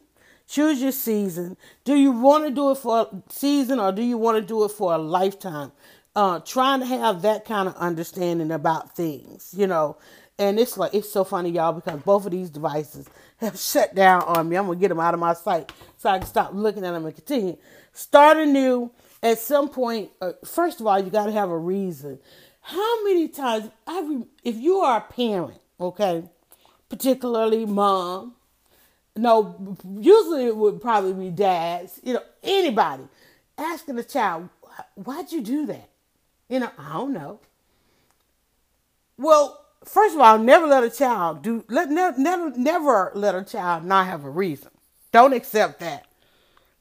Choose 0.49 0.81
your 0.81 0.91
season. 0.91 1.57
Do 1.83 1.95
you 1.95 2.12
want 2.12 2.45
to 2.45 2.49
do 2.49 2.71
it 2.71 2.79
for 2.79 3.01
a 3.01 3.31
season 3.31 3.79
or 3.79 3.91
do 3.91 4.01
you 4.01 4.17
want 4.17 4.35
to 4.38 4.41
do 4.41 4.63
it 4.63 4.71
for 4.71 4.93
a 4.93 4.97
lifetime? 4.97 5.71
Uh, 6.15 6.39
trying 6.39 6.79
to 6.79 6.88
have 6.88 7.21
that 7.21 7.45
kind 7.45 7.69
of 7.69 7.75
understanding 7.75 8.51
about 8.51 8.95
things, 8.95 9.53
you 9.55 9.67
know. 9.67 9.95
And 10.39 10.59
it's 10.59 10.75
like 10.75 10.95
it's 10.95 11.12
so 11.12 11.23
funny, 11.23 11.51
y'all, 11.51 11.73
because 11.73 12.01
both 12.01 12.25
of 12.25 12.31
these 12.31 12.49
devices 12.49 13.07
have 13.38 13.59
shut 13.59 13.93
down 13.93 14.23
on 14.23 14.49
me. 14.49 14.57
I'm 14.57 14.65
gonna 14.65 14.79
get 14.79 14.88
them 14.88 14.99
out 14.99 15.13
of 15.13 15.19
my 15.19 15.33
sight 15.33 15.71
so 15.97 16.09
I 16.09 16.17
can 16.17 16.27
stop 16.27 16.51
looking 16.53 16.83
at 16.83 16.93
them 16.93 17.05
and 17.05 17.13
continue. 17.13 17.57
Start 17.93 18.38
anew. 18.38 18.89
At 19.21 19.38
some 19.38 19.69
point, 19.69 20.09
uh, 20.21 20.31
first 20.45 20.79
of 20.79 20.88
all, 20.88 20.97
you 20.97 21.12
got 21.12 21.25
to 21.25 21.31
have 21.33 21.49
a 21.49 21.57
reason. 21.57 22.19
How 22.62 23.03
many 23.03 23.27
times, 23.27 23.69
I 23.85 24.01
re- 24.01 24.27
if 24.43 24.55
you 24.55 24.77
are 24.77 24.97
a 24.97 25.13
parent, 25.13 25.59
okay, 25.79 26.23
particularly 26.88 27.65
mom, 27.65 28.35
no, 29.21 29.77
usually 29.97 30.45
it 30.45 30.55
would 30.55 30.82
probably 30.82 31.13
be 31.13 31.29
dads, 31.29 31.99
you 32.03 32.13
know, 32.13 32.23
anybody 32.43 33.03
asking 33.58 33.97
a 33.99 34.03
child, 34.03 34.49
why'd 34.95 35.32
you 35.32 35.41
do 35.41 35.65
that? 35.67 35.89
You 36.47 36.62
know, 36.62 36.71
I 36.77 36.93
don't 36.93 37.13
know. 37.13 37.39
Well, 39.17 39.63
first 39.84 40.15
of 40.15 40.21
all, 40.21 40.38
never 40.38 40.65
let 40.65 40.84
a 40.84 40.89
child 40.89 41.41
do 41.41 41.63
let 41.69 41.89
never 41.89 42.17
never 42.17 42.51
never 42.58 43.12
let 43.13 43.36
a 43.36 43.43
child 43.43 43.86
not 43.86 44.08
have 44.08 44.23
a 44.23 44.29
reason. 44.29 44.71
Don't 45.12 45.34
accept 45.34 45.79
that. 45.82 46.05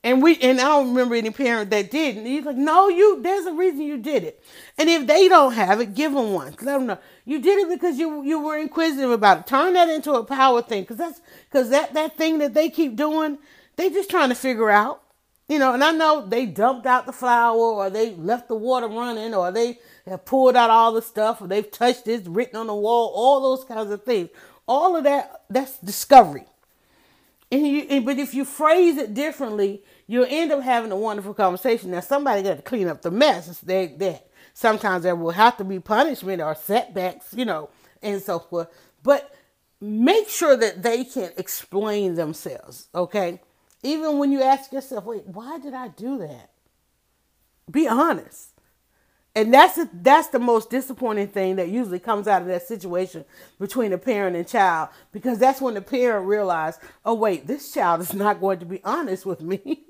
And 0.09 0.23
we 0.23 0.39
and 0.39 0.59
I 0.59 0.65
don't 0.65 0.89
remember 0.89 1.17
any 1.17 1.29
parent 1.29 1.69
that 1.69 1.91
didn't. 1.91 2.25
He's 2.25 2.43
like, 2.43 2.57
no, 2.57 2.89
you. 2.89 3.21
There's 3.21 3.45
a 3.45 3.53
reason 3.53 3.83
you 3.83 3.99
did 3.99 4.25
it. 4.25 4.43
And 4.79 4.89
if 4.89 5.07
they 5.07 5.29
don't 5.29 5.53
have 5.53 5.83
it, 5.83 5.95
give 5.95 6.15
them 6.15 6.33
one. 6.33 6.55
Let 6.63 6.79
them 6.79 6.87
know 6.87 6.99
you 7.27 7.43
did 7.43 7.59
it 7.59 7.69
because 7.69 7.99
you 7.99 8.23
you 8.23 8.41
were 8.41 8.57
inquisitive 8.57 9.11
about 9.11 9.41
it. 9.41 9.47
Turn 9.47 9.75
that 9.75 9.91
into 9.91 10.15
a 10.15 10.25
power 10.25 10.63
thing, 10.63 10.85
because 10.85 10.97
that's 10.97 11.21
because 11.51 11.69
that 11.69 11.93
that 11.93 12.17
thing 12.17 12.39
that 12.39 12.55
they 12.55 12.71
keep 12.71 12.97
doing, 12.97 13.37
they 13.77 13.91
just 13.91 14.09
trying 14.09 14.31
to 14.31 14.35
figure 14.35 14.71
out. 14.71 15.03
You 15.47 15.59
know, 15.59 15.75
and 15.75 15.85
I 15.85 15.93
know 15.93 16.27
they 16.27 16.47
dumped 16.47 16.87
out 16.87 17.05
the 17.05 17.13
flour, 17.13 17.59
or 17.59 17.91
they 17.91 18.15
left 18.15 18.49
the 18.49 18.55
water 18.55 18.89
running, 18.89 19.35
or 19.35 19.53
they 19.53 19.79
have 20.07 20.25
pulled 20.25 20.57
out 20.57 20.71
all 20.71 20.93
the 20.93 21.03
stuff, 21.03 21.43
or 21.43 21.49
they've 21.49 21.71
touched 21.71 22.07
this 22.07 22.27
written 22.27 22.57
on 22.57 22.67
the 22.67 22.75
wall, 22.75 23.13
all 23.15 23.43
those 23.43 23.63
kinds 23.67 23.91
of 23.91 24.05
things. 24.05 24.31
All 24.67 24.97
of 24.97 25.05
that, 25.05 25.43
that's 25.51 25.79
discovery. 25.79 26.47
And 27.51 27.67
you, 27.67 28.01
but 28.03 28.19
if 28.19 28.35
you 28.35 28.45
phrase 28.45 28.99
it 28.99 29.15
differently, 29.15 29.83
you'll 30.09 30.27
end 30.29 30.51
up 30.51 30.63
having 30.63 30.91
a 30.91 30.97
wonderful 30.97 31.35
conversation. 31.35 31.93
Now, 31.93 32.01
somebody 32.01 32.43
got 32.43 32.57
to 32.57 32.63
clean 32.63 32.89
up 32.89 33.03
the 33.03 33.13
mess. 33.13 33.61
They, 33.61 33.87
they, 33.87 34.21
sometimes 34.55 35.05
there 35.05 35.15
will 35.15 35.31
have 35.31 35.57
to 35.59 35.65
be 35.65 35.79
punishment 35.79 36.43
or 36.43 36.57
setbacks, 36.57 37.33
you 37.33 37.45
know, 37.45 37.71
and 38.03 38.21
so 38.21 38.41
forth. 38.41 38.69
But 39.05 39.33
make 39.81 40.29
sure 40.29 40.57
that 40.57 40.83
they 40.83 41.05
can 41.05 41.31
explain 41.37 42.17
themselves, 42.17 42.89
okay? 42.93 43.41
Even 43.85 44.19
when 44.19 44.33
you 44.33 44.43
ask 44.43 44.73
yourself, 44.73 45.05
wait, 45.05 45.25
why 45.27 45.59
did 45.59 45.75
I 45.75 45.87
do 45.89 46.19
that? 46.19 46.51
Be 47.71 47.87
honest 47.87 48.59
and 49.39 49.55
that's 49.55 49.79
a, 49.79 49.89
that's 49.93 50.27
the 50.29 50.41
most 50.41 50.69
disappointing 50.69 51.29
thing 51.29 51.55
that 51.57 51.69
usually 51.69 52.01
comes 52.01 52.27
out 52.27 52.43
of 52.43 52.49
that 52.49 52.67
situation 52.67 53.25
between 53.61 53.93
a 53.93 53.99
parent 53.99 54.35
and 54.35 54.49
child 54.49 54.89
because 55.13 55.39
that's 55.39 55.61
when 55.61 55.75
the 55.75 55.81
parent 55.81 56.27
realizes, 56.27 56.81
oh 57.05 57.15
wait, 57.15 57.47
this 57.47 57.73
child 57.73 58.01
is 58.01 58.13
not 58.13 58.41
going 58.41 58.59
to 58.59 58.67
be 58.67 58.81
honest 58.83 59.25
with 59.25 59.41
me. 59.41 59.85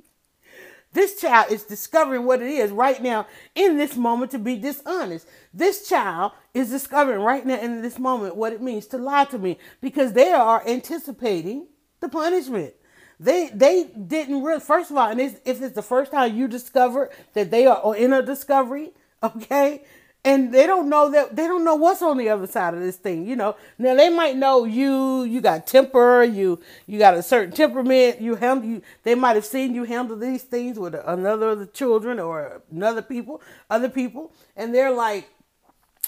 this 0.93 1.21
child 1.21 1.53
is 1.53 1.65
discovering 1.65 2.25
what 2.25 2.41
it 2.41 2.51
is 2.51 2.71
right 2.71 3.03
now 3.03 3.27
in 3.55 3.77
this 3.77 3.97
moment 3.97 4.31
to 4.31 4.39
be 4.39 4.57
dishonest. 4.57 5.29
This 5.53 5.89
child 5.89 6.33
is 6.55 6.71
discovering 6.71 7.21
right 7.21 7.45
now 7.45 7.61
in 7.61 7.83
this 7.83 7.99
moment 7.99 8.37
what 8.37 8.53
it 8.53 8.63
means 8.63 8.87
to 8.89 8.99
lie 8.99 9.25
to 9.27 9.39
me 9.39 9.59
because 9.81 10.13
they 10.13 10.33
are 10.33 10.67
anticipating 10.67 11.67
the 12.01 12.09
punishment. 12.09 12.75
They 13.21 13.51
they 13.53 13.85
didn't 13.85 14.43
really 14.43 14.61
first 14.61 14.91
of 14.91 14.97
all, 14.97 15.09
and 15.09 15.21
if 15.21 15.41
it's 15.45 15.75
the 15.75 15.83
first 15.83 16.13
time 16.13 16.37
you 16.37 16.49
discover 16.49 17.11
that 17.35 17.51
they 17.51 17.67
are 17.67 17.97
in 17.97 18.13
a 18.13 18.23
discovery, 18.23 18.93
okay? 19.23 19.85
And 20.25 20.53
they 20.53 20.67
don't 20.67 20.89
know 20.89 21.11
that 21.11 21.37
they 21.37 21.47
don't 21.47 21.65
know 21.65 21.77
what's 21.77 22.03
on 22.03 22.19
the 22.19 22.29
other 22.29 22.47
side 22.47 22.75
of 22.75 22.81
this 22.81 22.97
thing, 22.97 23.27
you 23.27 23.37
know. 23.37 23.57
Now 23.79 23.95
they 23.95 24.11
might 24.11 24.37
know 24.37 24.65
you, 24.65 25.23
you 25.23 25.41
got 25.41 25.67
temper, 25.67 26.25
you 26.25 26.61
you 26.87 26.99
got 26.99 27.15
a 27.15 27.23
certain 27.23 27.53
temperament, 27.55 28.21
you 28.21 28.35
handle 28.35 28.69
you 28.69 28.83
they 29.05 29.15
might 29.15 29.37
have 29.37 29.47
seen 29.47 29.75
you 29.75 29.85
handle 29.85 30.17
these 30.17 30.43
things 30.43 30.79
with 30.79 30.95
another 30.95 31.51
of 31.51 31.61
the 31.61 31.67
children 31.67 32.19
or 32.19 32.63
another 32.71 33.01
people, 33.01 33.41
other 33.71 33.89
people, 33.89 34.33
and 34.57 34.75
they're 34.75 34.91
like, 34.91 35.29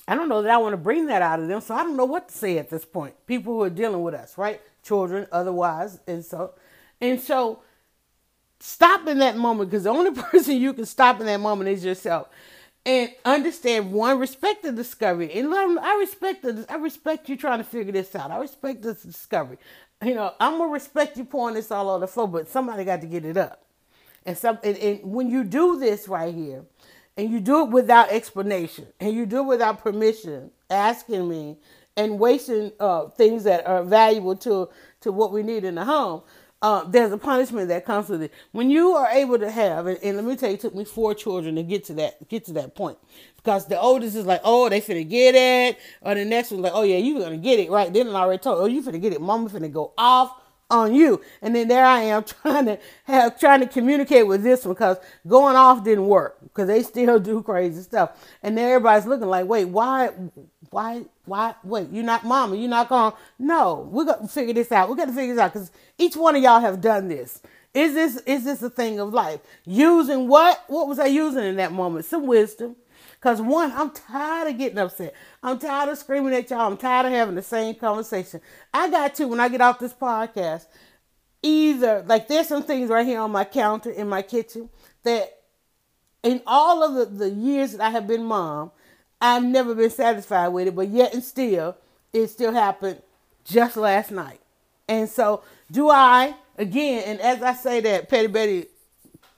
I 0.08 0.16
don't 0.16 0.28
know 0.28 0.42
that 0.42 0.50
I 0.50 0.58
want 0.58 0.72
to 0.72 0.76
bring 0.76 1.06
that 1.06 1.22
out 1.22 1.38
of 1.40 1.46
them, 1.46 1.60
so 1.60 1.74
I 1.74 1.84
don't 1.84 1.96
know 1.96 2.04
what 2.04 2.28
to 2.28 2.36
say 2.36 2.58
at 2.58 2.68
this 2.68 2.84
point. 2.84 3.14
People 3.26 3.54
who 3.54 3.62
are 3.62 3.70
dealing 3.70 4.02
with 4.02 4.14
us, 4.14 4.36
right? 4.36 4.60
Children, 4.82 5.28
otherwise, 5.30 6.00
and 6.08 6.24
so 6.24 6.54
and 7.00 7.20
so 7.20 7.62
stop 8.58 9.06
in 9.06 9.18
that 9.18 9.36
moment 9.36 9.70
because 9.70 9.84
the 9.84 9.90
only 9.90 10.10
person 10.22 10.56
you 10.56 10.72
can 10.72 10.84
stop 10.84 11.20
in 11.20 11.26
that 11.26 11.40
moment 11.40 11.70
is 11.70 11.84
yourself 11.84 12.28
and 12.86 13.10
understand 13.24 13.92
one 13.92 14.18
respect 14.18 14.62
the 14.62 14.72
discovery 14.72 15.32
and 15.32 15.52
them, 15.52 15.78
I 15.78 15.96
respect 16.00 16.42
the 16.42 16.66
I 16.68 16.76
respect 16.76 17.28
you 17.28 17.36
trying 17.36 17.58
to 17.58 17.64
figure 17.64 17.92
this 17.92 18.14
out. 18.14 18.30
I 18.30 18.38
respect 18.38 18.82
this 18.82 19.02
discovery. 19.02 19.58
You 20.02 20.14
know, 20.14 20.32
I'm 20.40 20.58
gonna 20.58 20.72
respect 20.72 21.16
you 21.16 21.24
pouring 21.24 21.54
this 21.54 21.70
all 21.70 21.90
on 21.90 22.00
the 22.00 22.08
floor, 22.08 22.28
but 22.28 22.48
somebody 22.48 22.84
got 22.84 23.02
to 23.02 23.06
get 23.06 23.24
it 23.24 23.36
up. 23.36 23.62
And 24.24 24.36
some 24.36 24.58
and, 24.64 24.76
and 24.78 25.00
when 25.02 25.30
you 25.30 25.44
do 25.44 25.78
this 25.78 26.08
right 26.08 26.34
here, 26.34 26.64
and 27.16 27.30
you 27.30 27.40
do 27.40 27.64
it 27.64 27.70
without 27.70 28.10
explanation, 28.10 28.86
and 28.98 29.12
you 29.12 29.26
do 29.26 29.40
it 29.40 29.46
without 29.46 29.82
permission, 29.82 30.50
asking 30.70 31.28
me, 31.28 31.58
and 31.96 32.18
wasting 32.18 32.72
uh, 32.80 33.08
things 33.08 33.44
that 33.44 33.66
are 33.66 33.84
valuable 33.84 34.36
to 34.36 34.68
to 35.02 35.12
what 35.12 35.32
we 35.32 35.42
need 35.42 35.64
in 35.64 35.74
the 35.74 35.84
home, 35.84 36.22
uh, 36.62 36.84
there's 36.84 37.10
a 37.10 37.18
punishment 37.18 37.68
that 37.68 37.86
comes 37.86 38.08
with 38.08 38.22
it. 38.22 38.32
When 38.52 38.70
you 38.70 38.90
are 38.92 39.08
able 39.08 39.38
to 39.38 39.50
have, 39.50 39.86
and, 39.86 39.98
and, 40.02 40.16
let 40.16 40.26
me 40.26 40.36
tell 40.36 40.50
you, 40.50 40.56
it 40.56 40.60
took 40.60 40.74
me 40.74 40.84
four 40.84 41.14
children 41.14 41.54
to 41.56 41.62
get 41.62 41.84
to 41.84 41.94
that 41.94 42.28
get 42.28 42.44
to 42.46 42.52
that 42.54 42.74
point. 42.74 42.98
Because 43.36 43.66
the 43.66 43.80
oldest 43.80 44.14
is 44.14 44.26
like, 44.26 44.42
oh, 44.44 44.68
they 44.68 44.82
finna 44.82 45.08
get 45.08 45.34
it, 45.34 45.78
or 46.02 46.14
the 46.14 46.24
next 46.24 46.50
one's 46.50 46.62
like, 46.62 46.74
oh 46.74 46.82
yeah, 46.82 46.98
you 46.98 47.18
gonna 47.18 47.38
get 47.38 47.58
it 47.58 47.70
right. 47.70 47.90
Then 47.90 48.08
I 48.08 48.20
already 48.20 48.42
told, 48.42 48.60
oh, 48.60 48.66
you 48.66 48.82
finna 48.82 49.00
get 49.00 49.14
it. 49.14 49.20
Mama 49.22 49.48
finna 49.48 49.72
go 49.72 49.92
off 49.96 50.34
on 50.70 50.94
you. 50.94 51.20
And 51.42 51.54
then 51.54 51.68
there 51.68 51.84
I 51.84 52.02
am 52.02 52.24
trying 52.42 52.66
to 52.66 52.78
have 53.04 53.38
trying 53.38 53.60
to 53.60 53.66
communicate 53.66 54.26
with 54.26 54.42
this 54.42 54.64
one 54.64 54.74
because 54.74 54.98
going 55.26 55.56
off 55.56 55.84
didn't 55.84 56.06
work 56.06 56.38
because 56.42 56.68
they 56.68 56.82
still 56.82 57.18
do 57.20 57.42
crazy 57.42 57.82
stuff. 57.82 58.10
And 58.42 58.56
then 58.56 58.68
everybody's 58.68 59.06
looking 59.06 59.28
like, 59.28 59.46
wait, 59.46 59.66
why 59.66 60.10
why 60.70 61.02
why 61.24 61.54
wait 61.64 61.88
you're 61.90 62.04
not 62.04 62.24
mama 62.24 62.56
you're 62.56 62.68
not 62.68 62.88
gonna. 62.88 63.14
no 63.38 63.88
we're 63.90 64.04
gonna 64.04 64.28
figure 64.28 64.54
this 64.54 64.70
out 64.72 64.88
we 64.88 64.96
got 64.96 65.06
to 65.06 65.12
figure 65.12 65.34
this 65.34 65.42
out 65.42 65.52
because 65.52 65.70
each 65.98 66.16
one 66.16 66.36
of 66.36 66.42
y'all 66.42 66.60
have 66.60 66.80
done 66.80 67.08
this 67.08 67.42
Is 67.72 67.94
this 67.94 68.16
is 68.26 68.44
this 68.44 68.62
a 68.62 68.70
thing 68.70 68.98
of 68.98 69.12
life? 69.12 69.40
Using 69.64 70.26
what? 70.26 70.64
What 70.66 70.88
was 70.88 70.98
I 70.98 71.06
using 71.06 71.44
in 71.44 71.56
that 71.56 71.72
moment? 71.72 72.04
Some 72.04 72.26
wisdom. 72.26 72.76
Because 73.12 73.40
one, 73.40 73.70
I'm 73.72 73.90
tired 73.90 74.48
of 74.48 74.58
getting 74.58 74.78
upset. 74.78 75.14
I'm 75.42 75.58
tired 75.58 75.90
of 75.90 75.98
screaming 75.98 76.34
at 76.34 76.50
y'all. 76.50 76.66
I'm 76.66 76.76
tired 76.78 77.06
of 77.06 77.12
having 77.12 77.34
the 77.34 77.42
same 77.42 77.74
conversation. 77.74 78.40
I 78.72 78.90
got 78.90 79.14
to, 79.16 79.28
when 79.28 79.40
I 79.40 79.48
get 79.48 79.60
off 79.60 79.78
this 79.78 79.92
podcast, 79.92 80.64
either, 81.42 82.02
like, 82.08 82.28
there's 82.28 82.48
some 82.48 82.62
things 82.62 82.88
right 82.88 83.06
here 83.06 83.20
on 83.20 83.30
my 83.30 83.44
counter 83.44 83.90
in 83.90 84.08
my 84.08 84.22
kitchen 84.22 84.70
that 85.02 85.42
in 86.22 86.40
all 86.46 86.82
of 86.82 86.94
the, 86.94 87.26
the 87.26 87.30
years 87.30 87.72
that 87.72 87.82
I 87.82 87.90
have 87.90 88.06
been 88.06 88.24
mom, 88.24 88.72
I've 89.20 89.44
never 89.44 89.74
been 89.74 89.90
satisfied 89.90 90.48
with 90.48 90.68
it, 90.68 90.74
but 90.74 90.88
yet 90.88 91.12
and 91.14 91.22
still, 91.22 91.76
it 92.12 92.28
still 92.28 92.52
happened 92.52 93.02
just 93.44 93.76
last 93.76 94.10
night. 94.10 94.40
And 94.88 95.08
so, 95.08 95.42
do 95.70 95.90
I, 95.90 96.34
again, 96.56 97.04
and 97.06 97.20
as 97.20 97.42
I 97.42 97.52
say 97.54 97.80
that, 97.80 98.08
Petty 98.08 98.26
Betty 98.26 98.66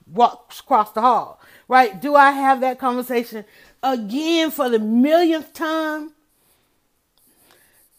walks 0.06 0.60
across 0.60 0.92
the 0.92 1.00
hall, 1.00 1.40
right? 1.68 2.00
Do 2.00 2.14
I 2.14 2.30
have 2.30 2.60
that 2.60 2.78
conversation 2.78 3.44
again 3.82 4.50
for 4.50 4.68
the 4.68 4.78
millionth 4.78 5.52
time? 5.52 6.12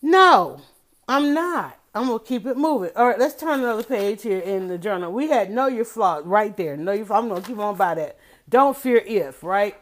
No, 0.01 0.61
I'm 1.07 1.33
not. 1.33 1.79
I'm 1.95 2.07
gonna 2.07 2.19
keep 2.19 2.45
it 2.47 2.57
moving. 2.57 2.89
All 2.95 3.07
right, 3.07 3.19
let's 3.19 3.39
turn 3.39 3.59
another 3.59 3.83
page 3.83 4.23
here 4.23 4.39
in 4.39 4.67
the 4.67 4.79
journal. 4.79 5.11
We 5.11 5.29
had 5.29 5.51
know 5.51 5.67
your 5.67 5.85
flaws 5.85 6.25
right 6.25 6.55
there. 6.57 6.75
Know 6.75 6.91
your. 6.91 7.11
I'm 7.13 7.29
gonna 7.29 7.41
keep 7.41 7.59
on 7.59 7.75
by 7.75 7.95
that. 7.95 8.17
Don't 8.49 8.75
fear 8.75 8.97
if 8.97 9.43
right. 9.43 9.75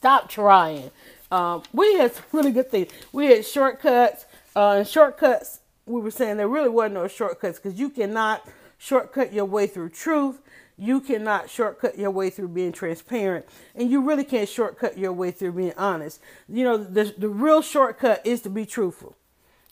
Stop 0.00 0.30
trying. 0.30 0.90
Um, 1.30 1.62
we 1.74 1.98
had 1.98 2.14
some 2.14 2.24
really 2.32 2.52
good 2.52 2.70
things. 2.70 2.90
We 3.12 3.26
had 3.26 3.44
shortcuts. 3.44 4.24
Uh, 4.56 4.76
and 4.78 4.88
shortcuts. 4.88 5.60
We 5.84 6.00
were 6.00 6.10
saying 6.10 6.38
there 6.38 6.48
really 6.48 6.70
wasn't 6.70 6.94
no 6.94 7.06
shortcuts 7.06 7.58
because 7.58 7.78
you 7.78 7.90
cannot 7.90 8.48
shortcut 8.78 9.30
your 9.34 9.44
way 9.44 9.66
through 9.66 9.90
truth. 9.90 10.40
You 10.78 11.02
cannot 11.02 11.50
shortcut 11.50 11.98
your 11.98 12.10
way 12.10 12.30
through 12.30 12.48
being 12.48 12.72
transparent, 12.72 13.44
and 13.74 13.90
you 13.90 14.00
really 14.00 14.24
can't 14.24 14.48
shortcut 14.48 14.96
your 14.96 15.12
way 15.12 15.32
through 15.32 15.52
being 15.52 15.74
honest. 15.76 16.20
You 16.48 16.64
know, 16.64 16.78
the, 16.78 17.14
the 17.18 17.28
real 17.28 17.60
shortcut 17.60 18.22
is 18.24 18.40
to 18.42 18.48
be 18.48 18.64
truthful. 18.64 19.14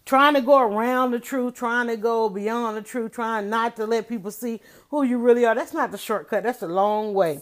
Trying 0.04 0.34
to 0.34 0.42
go 0.42 0.60
around 0.60 1.12
the 1.12 1.20
truth, 1.20 1.54
trying 1.54 1.86
to 1.86 1.96
go 1.96 2.28
beyond 2.28 2.76
the 2.76 2.82
truth, 2.82 3.12
trying 3.12 3.48
not 3.48 3.76
to 3.76 3.86
let 3.86 4.10
people 4.10 4.30
see 4.30 4.60
who 4.90 5.02
you 5.02 5.16
really 5.16 5.46
are. 5.46 5.54
That's 5.54 5.72
not 5.72 5.90
the 5.90 5.98
shortcut. 5.98 6.42
That's 6.42 6.60
a 6.62 6.68
long 6.68 7.14
way. 7.14 7.40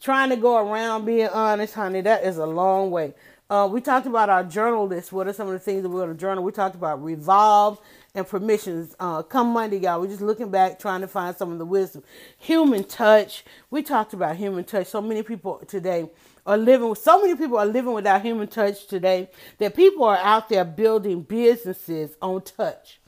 Trying 0.00 0.30
to 0.30 0.36
go 0.36 0.56
around 0.56 1.06
being 1.06 1.28
honest, 1.28 1.74
honey, 1.74 2.02
that 2.02 2.24
is 2.24 2.36
a 2.36 2.46
long 2.46 2.90
way. 2.90 3.14
Uh, 3.48 3.68
we 3.70 3.80
talked 3.80 4.06
about 4.06 4.28
our 4.28 4.44
journal 4.44 4.86
list. 4.86 5.12
What 5.12 5.26
are 5.28 5.32
some 5.32 5.46
of 5.48 5.52
the 5.52 5.58
things 5.58 5.82
that 5.82 5.88
we're 5.88 6.04
going 6.04 6.14
to 6.14 6.20
journal? 6.20 6.44
We 6.44 6.52
talked 6.52 6.74
about 6.74 7.02
revolve, 7.02 7.80
and 8.14 8.26
permissions. 8.26 8.94
Uh, 9.00 9.22
come 9.22 9.48
Monday, 9.48 9.78
y'all, 9.78 10.00
we're 10.00 10.06
just 10.06 10.20
looking 10.20 10.50
back, 10.50 10.78
trying 10.78 11.00
to 11.00 11.08
find 11.08 11.36
some 11.36 11.52
of 11.52 11.58
the 11.58 11.64
wisdom. 11.64 12.02
Human 12.38 12.84
touch. 12.84 13.44
We 13.70 13.82
talked 13.82 14.14
about 14.14 14.36
human 14.36 14.64
touch. 14.64 14.86
So 14.86 15.00
many 15.00 15.22
people 15.22 15.60
today 15.66 16.08
are 16.46 16.56
living. 16.56 16.94
So 16.94 17.20
many 17.20 17.34
people 17.34 17.58
are 17.58 17.66
living 17.66 17.92
without 17.92 18.22
human 18.22 18.46
touch 18.46 18.86
today. 18.86 19.28
That 19.58 19.74
people 19.74 20.04
are 20.04 20.18
out 20.18 20.48
there 20.48 20.64
building 20.64 21.22
businesses 21.22 22.16
on 22.22 22.42
touch. 22.42 23.00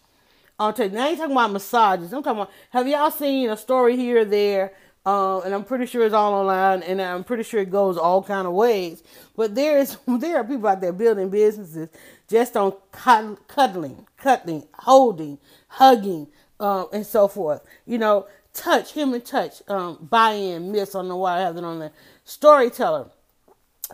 On 0.58 0.74
touch. 0.74 0.90
Now, 0.90 1.06
ain't 1.06 1.18
talking 1.18 1.32
about 1.32 1.52
massages. 1.52 2.12
I'm 2.12 2.22
talking 2.22 2.40
about. 2.40 2.52
Have 2.70 2.88
y'all 2.88 3.10
seen 3.10 3.48
a 3.50 3.56
story 3.56 3.96
here 3.96 4.22
or 4.22 4.24
there? 4.24 4.72
Uh, 5.06 5.38
and 5.42 5.54
I'm 5.54 5.62
pretty 5.62 5.86
sure 5.86 6.04
it's 6.04 6.12
all 6.12 6.34
online, 6.34 6.82
and 6.82 7.00
I'm 7.00 7.22
pretty 7.22 7.44
sure 7.44 7.60
it 7.60 7.70
goes 7.70 7.96
all 7.96 8.24
kind 8.24 8.44
of 8.44 8.54
ways. 8.54 9.04
But 9.36 9.54
there 9.54 9.78
is 9.78 9.96
there 10.08 10.38
are 10.38 10.44
people 10.44 10.68
out 10.68 10.80
there 10.80 10.92
building 10.92 11.30
businesses 11.30 11.88
just 12.28 12.56
on 12.56 12.74
cuddling, 12.90 14.04
cuddling, 14.16 14.64
holding, 14.74 15.38
hugging, 15.68 16.26
um, 16.58 16.88
and 16.92 17.06
so 17.06 17.28
forth. 17.28 17.62
You 17.86 17.98
know, 17.98 18.26
touch, 18.52 18.92
human 18.92 19.20
touch, 19.20 19.62
um, 19.68 20.08
buy-in, 20.10 20.72
miss. 20.72 20.96
I 20.96 20.98
don't 20.98 21.08
know 21.08 21.18
why 21.18 21.36
I 21.36 21.40
have 21.42 21.56
it 21.56 21.62
on 21.62 21.78
there. 21.78 21.92
Storyteller, 22.24 23.08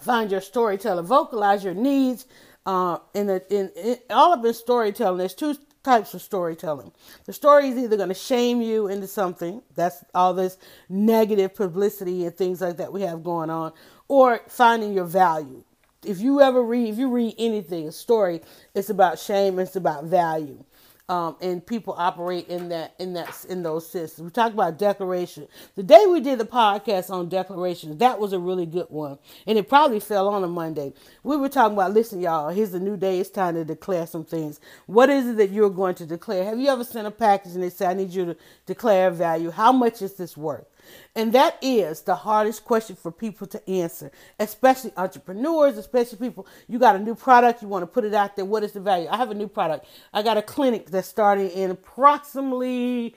find 0.00 0.30
your 0.30 0.40
storyteller, 0.40 1.02
vocalize 1.02 1.62
your 1.62 1.74
needs. 1.74 2.26
Uh, 2.64 2.98
in, 3.12 3.26
the, 3.26 3.44
in, 3.50 3.70
in 3.76 3.96
all 4.08 4.32
of 4.32 4.40
this 4.40 4.58
storytelling, 4.58 5.18
there's 5.18 5.34
two 5.34 5.56
types 5.82 6.14
of 6.14 6.22
storytelling. 6.22 6.92
The 7.24 7.32
story 7.32 7.68
is 7.68 7.78
either 7.78 7.96
going 7.96 8.08
to 8.08 8.14
shame 8.14 8.62
you 8.62 8.88
into 8.88 9.06
something, 9.06 9.62
that's 9.74 10.04
all 10.14 10.34
this 10.34 10.58
negative 10.88 11.54
publicity 11.54 12.24
and 12.24 12.36
things 12.36 12.60
like 12.60 12.76
that 12.76 12.92
we 12.92 13.02
have 13.02 13.22
going 13.24 13.50
on, 13.50 13.72
or 14.08 14.40
finding 14.48 14.92
your 14.92 15.04
value. 15.04 15.64
If 16.04 16.20
you 16.20 16.40
ever 16.40 16.62
read, 16.62 16.88
if 16.88 16.98
you 16.98 17.08
read 17.08 17.34
anything, 17.38 17.88
a 17.88 17.92
story, 17.92 18.40
it's 18.74 18.90
about 18.90 19.18
shame, 19.18 19.58
it's 19.58 19.76
about 19.76 20.04
value 20.04 20.64
um, 21.08 21.36
and 21.40 21.66
people 21.66 21.94
operate 21.98 22.48
in 22.48 22.68
that 22.70 22.94
in 22.98 23.14
that 23.14 23.44
in 23.48 23.62
those 23.62 23.88
systems. 23.88 24.24
We 24.24 24.30
talked 24.30 24.54
about 24.54 24.78
declaration. 24.78 25.48
The 25.74 25.82
day 25.82 26.06
we 26.08 26.20
did 26.20 26.38
the 26.38 26.46
podcast 26.46 27.10
on 27.10 27.28
declarations, 27.28 27.98
that 27.98 28.18
was 28.18 28.32
a 28.32 28.38
really 28.38 28.66
good 28.66 28.86
one, 28.88 29.18
and 29.46 29.58
it 29.58 29.68
probably 29.68 30.00
fell 30.00 30.28
on 30.28 30.44
a 30.44 30.48
Monday. 30.48 30.94
We 31.22 31.36
were 31.36 31.48
talking 31.48 31.74
about, 31.74 31.92
listen, 31.94 32.20
y'all, 32.20 32.50
here's 32.50 32.74
a 32.74 32.80
new 32.80 32.96
day. 32.96 33.20
It's 33.20 33.30
time 33.30 33.54
to 33.54 33.64
declare 33.64 34.06
some 34.06 34.24
things. 34.24 34.60
What 34.86 35.10
is 35.10 35.26
it 35.28 35.36
that 35.38 35.50
you're 35.50 35.70
going 35.70 35.96
to 35.96 36.06
declare? 36.06 36.44
Have 36.44 36.58
you 36.58 36.68
ever 36.68 36.84
sent 36.84 37.06
a 37.06 37.10
package 37.10 37.52
and 37.54 37.62
they 37.62 37.70
say, 37.70 37.86
I 37.86 37.94
need 37.94 38.10
you 38.10 38.26
to 38.26 38.36
declare 38.66 39.10
value? 39.10 39.50
How 39.50 39.72
much 39.72 40.02
is 40.02 40.14
this 40.14 40.36
worth? 40.36 40.66
And 41.14 41.32
that 41.32 41.58
is 41.62 42.02
the 42.02 42.14
hardest 42.14 42.64
question 42.64 42.96
for 42.96 43.12
people 43.12 43.46
to 43.48 43.70
answer, 43.70 44.10
especially 44.38 44.92
entrepreneurs, 44.96 45.76
especially 45.76 46.18
people. 46.18 46.46
You 46.68 46.78
got 46.78 46.96
a 46.96 46.98
new 46.98 47.14
product, 47.14 47.62
you 47.62 47.68
want 47.68 47.82
to 47.82 47.86
put 47.86 48.04
it 48.04 48.14
out 48.14 48.36
there. 48.36 48.44
What 48.44 48.62
is 48.62 48.72
the 48.72 48.80
value? 48.80 49.08
I 49.10 49.16
have 49.16 49.30
a 49.30 49.34
new 49.34 49.48
product. 49.48 49.86
I 50.12 50.22
got 50.22 50.36
a 50.36 50.42
clinic 50.42 50.90
that's 50.90 51.08
starting 51.08 51.50
in 51.50 51.70
approximately 51.70 53.14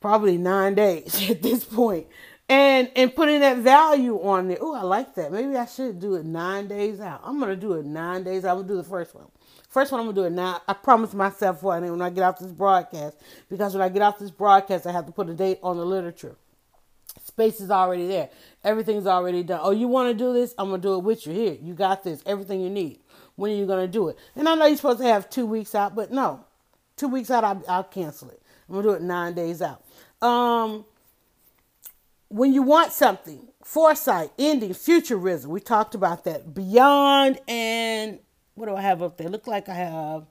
probably 0.00 0.36
nine 0.36 0.74
days 0.74 1.28
at 1.30 1.42
this 1.42 1.64
point. 1.64 2.06
And 2.48 2.90
and 2.96 3.14
putting 3.14 3.40
that 3.40 3.58
value 3.58 4.20
on 4.20 4.48
there. 4.48 4.58
Oh, 4.60 4.74
I 4.74 4.82
like 4.82 5.14
that. 5.14 5.32
Maybe 5.32 5.56
I 5.56 5.64
should 5.64 6.00
do 6.00 6.16
it 6.16 6.26
nine 6.26 6.68
days 6.68 7.00
out. 7.00 7.22
I'm 7.24 7.40
gonna 7.40 7.56
do 7.56 7.74
it 7.74 7.86
nine 7.86 8.24
days. 8.24 8.44
I'm 8.44 8.56
gonna 8.56 8.68
do 8.68 8.76
the 8.76 8.84
first 8.84 9.14
one. 9.14 9.28
First 9.72 9.90
one 9.90 10.02
I'm 10.02 10.06
gonna 10.06 10.14
do 10.14 10.24
it 10.24 10.32
now. 10.32 10.60
I 10.68 10.74
promise 10.74 11.14
myself 11.14 11.62
one 11.62 11.82
when 11.90 12.02
I 12.02 12.10
get 12.10 12.24
off 12.24 12.38
this 12.38 12.52
broadcast. 12.52 13.16
Because 13.48 13.72
when 13.72 13.82
I 13.82 13.88
get 13.88 14.02
off 14.02 14.18
this 14.18 14.30
broadcast, 14.30 14.86
I 14.86 14.92
have 14.92 15.06
to 15.06 15.12
put 15.12 15.30
a 15.30 15.34
date 15.34 15.60
on 15.62 15.78
the 15.78 15.86
literature. 15.86 16.36
Space 17.24 17.58
is 17.58 17.70
already 17.70 18.06
there. 18.06 18.28
Everything's 18.62 19.06
already 19.06 19.42
done. 19.42 19.60
Oh, 19.62 19.70
you 19.70 19.88
want 19.88 20.10
to 20.10 20.14
do 20.14 20.34
this? 20.34 20.54
I'm 20.58 20.68
gonna 20.68 20.82
do 20.82 20.96
it 20.96 21.04
with 21.04 21.26
you. 21.26 21.32
Here, 21.32 21.56
you 21.62 21.72
got 21.72 22.04
this. 22.04 22.22
Everything 22.26 22.60
you 22.60 22.68
need. 22.68 23.00
When 23.36 23.50
are 23.50 23.54
you 23.54 23.64
gonna 23.64 23.88
do 23.88 24.08
it? 24.08 24.18
And 24.36 24.46
I 24.46 24.54
know 24.56 24.66
you're 24.66 24.76
supposed 24.76 24.98
to 24.98 25.06
have 25.06 25.30
two 25.30 25.46
weeks 25.46 25.74
out, 25.74 25.94
but 25.94 26.12
no, 26.12 26.44
two 26.96 27.08
weeks 27.08 27.30
out, 27.30 27.42
I'll, 27.42 27.62
I'll 27.66 27.84
cancel 27.84 28.28
it. 28.28 28.42
I'm 28.68 28.74
gonna 28.74 28.88
do 28.88 28.94
it 28.94 29.00
nine 29.00 29.32
days 29.32 29.62
out. 29.62 29.82
Um, 30.20 30.84
when 32.28 32.52
you 32.52 32.60
want 32.60 32.92
something, 32.92 33.48
foresight, 33.64 34.32
ending, 34.38 34.74
futurism. 34.74 35.50
We 35.50 35.60
talked 35.60 35.94
about 35.94 36.24
that. 36.24 36.52
Beyond 36.54 37.40
and 37.48 38.18
what 38.54 38.66
do 38.66 38.76
I 38.76 38.82
have 38.82 39.02
up 39.02 39.16
there? 39.16 39.28
Look 39.28 39.46
like 39.46 39.68
I 39.68 39.74
have 39.74 40.24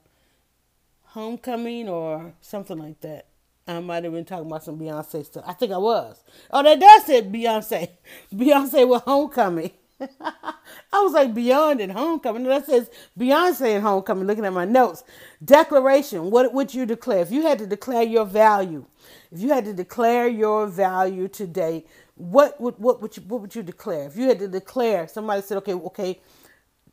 Homecoming 1.04 1.88
or 1.88 2.32
something 2.40 2.78
like 2.78 3.00
that. 3.02 3.26
I 3.66 3.78
might 3.80 4.04
have 4.04 4.12
been 4.12 4.24
talking 4.24 4.46
about 4.46 4.64
some 4.64 4.78
Beyonce 4.78 5.24
stuff. 5.24 5.44
I 5.46 5.52
think 5.52 5.72
I 5.72 5.78
was. 5.78 6.22
Oh, 6.50 6.62
that 6.62 6.80
does 6.80 7.04
say 7.04 7.22
Beyonce. 7.22 7.90
Beyonce 8.34 8.88
with 8.88 9.02
Homecoming. 9.02 9.70
I 10.00 11.00
was 11.00 11.12
like 11.12 11.32
Beyond 11.32 11.80
and 11.80 11.92
Homecoming. 11.92 12.44
That 12.44 12.66
says 12.66 12.90
Beyonce 13.18 13.76
and 13.76 13.82
Homecoming. 13.82 14.26
Looking 14.26 14.44
at 14.44 14.52
my 14.52 14.64
notes. 14.64 15.04
Declaration. 15.44 16.30
What 16.30 16.52
would 16.52 16.74
you 16.74 16.86
declare 16.86 17.20
if 17.20 17.30
you 17.30 17.42
had 17.42 17.58
to 17.58 17.66
declare 17.66 18.02
your 18.02 18.24
value? 18.24 18.86
If 19.30 19.40
you 19.40 19.50
had 19.50 19.64
to 19.66 19.72
declare 19.72 20.26
your 20.28 20.66
value 20.66 21.28
today, 21.28 21.84
what 22.16 22.60
would 22.60 22.78
what 22.78 23.00
would 23.00 23.16
you 23.16 23.22
what 23.28 23.40
would 23.40 23.54
you 23.54 23.62
declare? 23.62 24.06
If 24.06 24.16
you 24.16 24.28
had 24.28 24.38
to 24.40 24.48
declare, 24.48 25.06
somebody 25.08 25.42
said, 25.42 25.58
okay, 25.58 25.74
okay, 25.74 26.20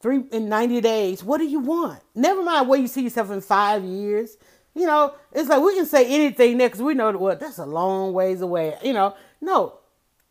three 0.01 0.23
in 0.31 0.49
90 0.49 0.81
days. 0.81 1.23
What 1.23 1.39
do 1.39 1.45
you 1.45 1.59
want? 1.59 2.01
Never 2.15 2.43
mind 2.43 2.67
where 2.67 2.79
you 2.79 2.87
see 2.87 3.03
yourself 3.03 3.31
in 3.31 3.41
five 3.41 3.83
years. 3.83 4.37
You 4.75 4.85
know, 4.85 5.13
it's 5.31 5.49
like 5.49 5.61
we 5.61 5.75
can 5.75 5.85
say 5.85 6.05
anything 6.05 6.57
next. 6.57 6.79
We 6.79 6.93
know 6.93 7.11
that 7.11 7.17
well, 7.17 7.35
that's 7.35 7.57
a 7.57 7.65
long 7.65 8.13
ways 8.13 8.41
away. 8.41 8.77
You 8.83 8.93
know, 8.93 9.15
no, 9.41 9.79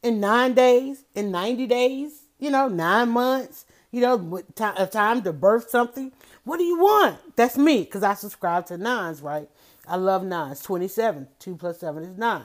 in 0.02 0.20
nine 0.20 0.54
days, 0.54 1.04
in 1.14 1.30
90 1.30 1.66
days, 1.66 2.22
you 2.38 2.50
know, 2.50 2.68
nine 2.68 3.10
months, 3.10 3.66
you 3.90 4.00
know, 4.00 4.42
a 4.76 4.86
time 4.86 5.22
to 5.22 5.32
birth 5.32 5.70
something. 5.70 6.12
What 6.44 6.58
do 6.58 6.64
you 6.64 6.78
want? 6.78 7.36
That's 7.36 7.58
me, 7.58 7.80
because 7.80 8.02
I 8.02 8.14
subscribe 8.14 8.66
to 8.66 8.78
nines, 8.78 9.20
right? 9.22 9.48
I 9.86 9.96
love 9.96 10.24
nines. 10.24 10.62
27. 10.62 11.28
2 11.38 11.56
plus 11.56 11.80
7 11.80 12.04
is 12.04 12.16
9. 12.16 12.42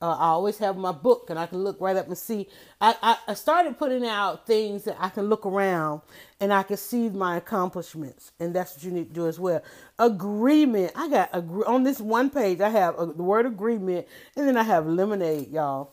Uh, 0.00 0.16
I 0.18 0.26
always 0.28 0.58
have 0.58 0.76
my 0.76 0.92
book 0.92 1.28
and 1.30 1.38
I 1.38 1.46
can 1.46 1.64
look 1.64 1.80
right 1.80 1.96
up 1.96 2.06
and 2.08 2.16
see. 2.18 2.48
I, 2.80 2.94
I, 3.02 3.16
I, 3.28 3.34
started 3.34 3.78
putting 3.78 4.06
out 4.06 4.46
things 4.46 4.84
that 4.84 4.96
I 5.00 5.08
can 5.08 5.26
look 5.28 5.46
around 5.46 6.02
and 6.40 6.52
I 6.52 6.62
can 6.62 6.76
see 6.76 7.08
my 7.10 7.36
accomplishments. 7.38 8.32
And 8.40 8.54
that's 8.54 8.76
what 8.76 8.84
you 8.84 8.92
need 8.92 9.08
to 9.08 9.14
do 9.14 9.26
as 9.26 9.40
well. 9.40 9.62
Agreement. 9.98 10.92
I 10.96 11.08
got 11.10 11.30
agree- 11.32 11.64
on 11.66 11.82
this 11.84 12.00
one 12.00 12.30
page, 12.30 12.60
I 12.60 12.68
have 12.70 12.98
a, 13.00 13.06
the 13.06 13.24
word 13.24 13.46
agreement 13.46 14.06
and 14.36 14.46
then 14.48 14.56
I 14.56 14.62
have 14.64 14.86
lemonade, 14.86 15.50
y'all. 15.52 15.92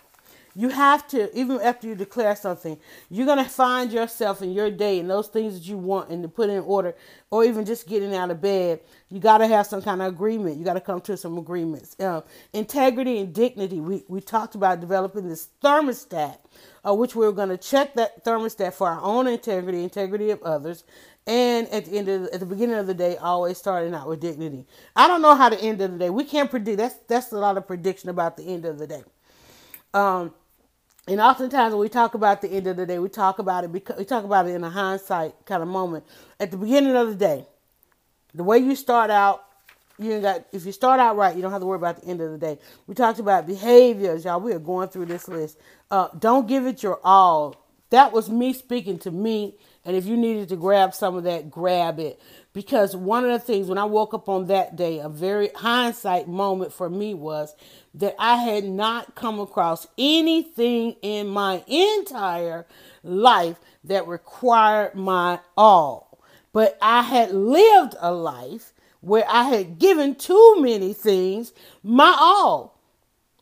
You 0.56 0.70
have 0.70 1.08
to 1.08 1.36
even 1.38 1.60
after 1.62 1.88
you 1.88 1.96
declare 1.96 2.36
something 2.36 2.78
you're 3.10 3.26
going 3.26 3.44
to 3.44 3.50
find 3.50 3.92
yourself 3.92 4.42
in 4.42 4.52
your 4.52 4.72
day 4.72 5.00
and 5.00 5.10
those 5.10 5.28
things 5.28 5.54
that 5.54 5.68
you 5.68 5.78
want 5.78 6.10
and 6.10 6.24
to 6.24 6.30
put 6.30 6.50
in 6.50 6.60
order 6.60 6.96
or 7.30 7.44
even 7.44 7.66
just 7.66 7.88
getting 7.88 8.16
out 8.16 8.32
of 8.32 8.42
bed 8.42 8.80
you 9.10 9.20
got 9.20 9.38
to 9.38 9.48
have 9.48 9.68
some 9.68 9.82
kind 9.82 10.02
of 10.02 10.08
agreement. 10.14 10.58
You 10.58 10.66
got 10.66 10.74
to 10.74 10.82
come 10.82 11.00
to 11.02 11.16
some 11.16 11.38
agreements. 11.38 11.98
Uh, 12.00 12.22
integrity 12.54 13.20
and 13.20 13.34
dignity. 13.34 13.80
We, 13.80 14.04
we 14.08 14.20
talked 14.20 14.56
about 14.56 14.82
developing 14.82 15.30
this 15.30 15.50
thermostat 15.64 16.40
uh, 16.86 16.94
which 16.94 17.16
we 17.16 17.26
are 17.26 17.32
going 17.32 17.50
to 17.50 17.58
check 17.58 17.94
that 17.96 18.24
thermostat 18.24 18.74
for 18.74 18.90
our 18.90 19.02
own 19.02 19.28
integrity 19.28 19.84
integrity 19.84 20.32
of 20.32 20.42
others. 20.44 20.84
And 21.28 21.68
at 21.70 21.86
the 21.86 21.98
end 21.98 22.10
of 22.10 22.24
the, 22.24 22.34
at 22.34 22.40
the 22.40 22.46
beginning 22.46 22.76
of 22.76 22.88
the 22.88 22.94
day 22.94 23.18
always 23.18 23.58
starting 23.58 23.94
out 23.94 24.08
with 24.08 24.20
dignity. 24.20 24.66
I 24.96 25.08
don't 25.08 25.22
know 25.22 25.36
how 25.36 25.50
the 25.50 25.60
end 25.62 25.82
of 25.82 25.92
the 25.92 25.98
day 25.98 26.10
we 26.10 26.24
can't 26.24 26.50
predict 26.50 26.78
that's 26.78 26.96
that's 27.08 27.32
a 27.32 27.38
lot 27.38 27.58
of 27.58 27.68
prediction 27.68 28.10
about 28.10 28.38
the 28.38 28.44
end 28.44 28.66
of 28.66 28.78
the 28.78 28.88
day. 28.88 29.04
Um, 29.94 30.34
and 31.08 31.22
oftentimes 31.22 31.74
when 31.74 31.82
we 31.82 31.90
talk 31.90 32.16
about 32.16 32.42
the 32.42 32.50
end 32.50 32.68
of 32.68 32.78
the 32.78 32.86
day, 32.86 32.98
we 32.98 33.10
talk 33.10 33.38
about 33.40 33.64
it 33.64 33.72
because 33.72 33.98
we 33.98 34.06
talk 34.06 34.24
about 34.24 34.48
it 34.48 34.52
in 34.56 34.64
a 34.64 34.70
hindsight 34.70 35.34
kind 35.46 35.62
of 35.62 35.70
moment. 35.70 36.04
At 36.40 36.52
the 36.52 36.58
beginning 36.58 36.96
of 36.96 37.10
the 37.10 37.16
day, 37.16 37.46
the 38.34 38.44
way 38.44 38.58
you 38.58 38.76
start 38.76 39.12
out, 39.12 39.44
you 40.00 40.20
got 40.20 40.46
if 40.52 40.66
you 40.66 40.72
start 40.72 41.00
out 41.00 41.16
right, 41.16 41.36
you 41.36 41.42
don't 41.42 41.52
have 41.52 41.62
to 41.62 41.66
worry 41.66 41.78
about 41.78 42.02
the 42.02 42.08
end 42.08 42.22
of 42.22 42.32
the 42.32 42.38
day. 42.38 42.58
We 42.88 42.96
talked 42.96 43.20
about 43.20 43.48
behaviors, 43.48 44.26
y'all. 44.26 44.42
We 44.42 44.54
are 44.54 44.60
going 44.60 44.90
through 44.90 45.06
this 45.06 45.28
list. 45.28 45.58
Uh, 45.92 46.10
don't 46.18 46.48
give 46.48 46.66
it 46.66 46.84
your 46.84 47.00
all. 47.04 47.56
That 47.92 48.12
was 48.12 48.30
me 48.30 48.52
speaking 48.54 48.98
to 49.00 49.12
me. 49.12 49.56
And 49.86 49.96
if 49.96 50.06
you 50.06 50.18
needed 50.18 50.50
to 50.50 50.56
grab 50.56 50.94
some 50.96 51.16
of 51.16 51.24
that, 51.26 51.52
grab 51.52 52.00
it. 52.00 52.20
Because 52.56 52.96
one 52.96 53.26
of 53.26 53.32
the 53.32 53.40
things 53.40 53.68
when 53.68 53.78
I 53.78 53.84
woke 53.84 54.14
up 54.14 54.30
on 54.30 54.48
that 54.48 54.78
day, 54.78 55.00
a 55.00 55.10
very 55.10 55.50
hindsight 55.54 56.30
moment 56.30 56.72
for 56.72 56.90
me 56.90 57.14
was 57.14 57.54
that 57.96 58.16
I 58.18 58.38
had 58.38 58.64
not 58.64 59.14
come 59.14 59.42
across 59.42 59.88
anything 59.98 60.96
in 61.02 61.28
my 61.28 61.66
entire 61.68 62.66
life 63.04 63.58
that 63.84 64.08
required 64.08 64.96
my 64.96 65.40
all. 65.58 66.18
But 66.54 66.78
I 66.82 67.02
had 67.02 67.34
lived 67.34 67.96
a 68.00 68.14
life 68.14 68.72
where 69.02 69.26
I 69.28 69.44
had 69.44 69.78
given 69.78 70.16
too 70.16 70.56
many 70.62 70.94
things 70.94 71.52
my 71.84 72.16
all, 72.18 72.80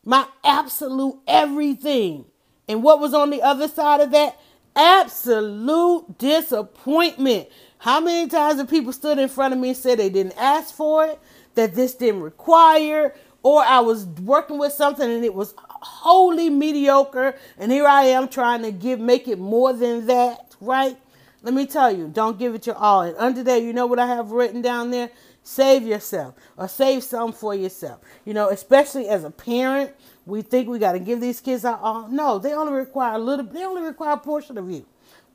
my 0.04 0.26
absolute 0.42 1.20
everything. 1.28 2.24
And 2.66 2.82
what 2.82 2.98
was 2.98 3.14
on 3.14 3.30
the 3.30 3.42
other 3.42 3.68
side 3.68 4.00
of 4.00 4.10
that? 4.10 4.36
Absolute 4.74 6.18
disappointment. 6.18 7.48
How 7.84 8.00
many 8.00 8.30
times 8.30 8.58
have 8.58 8.70
people 8.70 8.94
stood 8.94 9.18
in 9.18 9.28
front 9.28 9.52
of 9.52 9.60
me 9.60 9.68
and 9.68 9.76
said 9.76 9.98
they 9.98 10.08
didn't 10.08 10.38
ask 10.38 10.74
for 10.74 11.04
it, 11.04 11.20
that 11.54 11.74
this 11.74 11.94
didn't 11.94 12.22
require, 12.22 13.14
or 13.42 13.62
I 13.62 13.80
was 13.80 14.06
working 14.06 14.56
with 14.56 14.72
something 14.72 15.06
and 15.06 15.22
it 15.22 15.34
was 15.34 15.52
wholly 15.58 16.48
mediocre, 16.48 17.34
and 17.58 17.70
here 17.70 17.86
I 17.86 18.04
am 18.04 18.28
trying 18.28 18.62
to 18.62 18.72
give 18.72 19.00
make 19.00 19.28
it 19.28 19.38
more 19.38 19.74
than 19.74 20.06
that, 20.06 20.56
right? 20.62 20.96
Let 21.42 21.52
me 21.52 21.66
tell 21.66 21.94
you, 21.94 22.08
don't 22.08 22.38
give 22.38 22.54
it 22.54 22.66
your 22.66 22.76
all. 22.76 23.02
And 23.02 23.18
under 23.18 23.42
there, 23.42 23.58
you 23.58 23.74
know 23.74 23.84
what 23.84 23.98
I 23.98 24.06
have 24.06 24.30
written 24.30 24.62
down 24.62 24.90
there? 24.90 25.10
Save 25.42 25.86
yourself 25.86 26.36
or 26.56 26.68
save 26.68 27.04
some 27.04 27.34
for 27.34 27.54
yourself. 27.54 28.00
You 28.24 28.32
know, 28.32 28.48
especially 28.48 29.10
as 29.10 29.24
a 29.24 29.30
parent, 29.30 29.92
we 30.24 30.40
think 30.40 30.70
we 30.70 30.78
got 30.78 30.92
to 30.92 31.00
give 31.00 31.20
these 31.20 31.38
kids 31.38 31.66
our 31.66 31.76
all. 31.76 32.08
No, 32.08 32.38
they 32.38 32.54
only 32.54 32.72
require 32.72 33.16
a 33.16 33.18
little, 33.18 33.44
they 33.44 33.62
only 33.62 33.82
require 33.82 34.12
a 34.12 34.16
portion 34.16 34.56
of 34.56 34.70
you. 34.70 34.86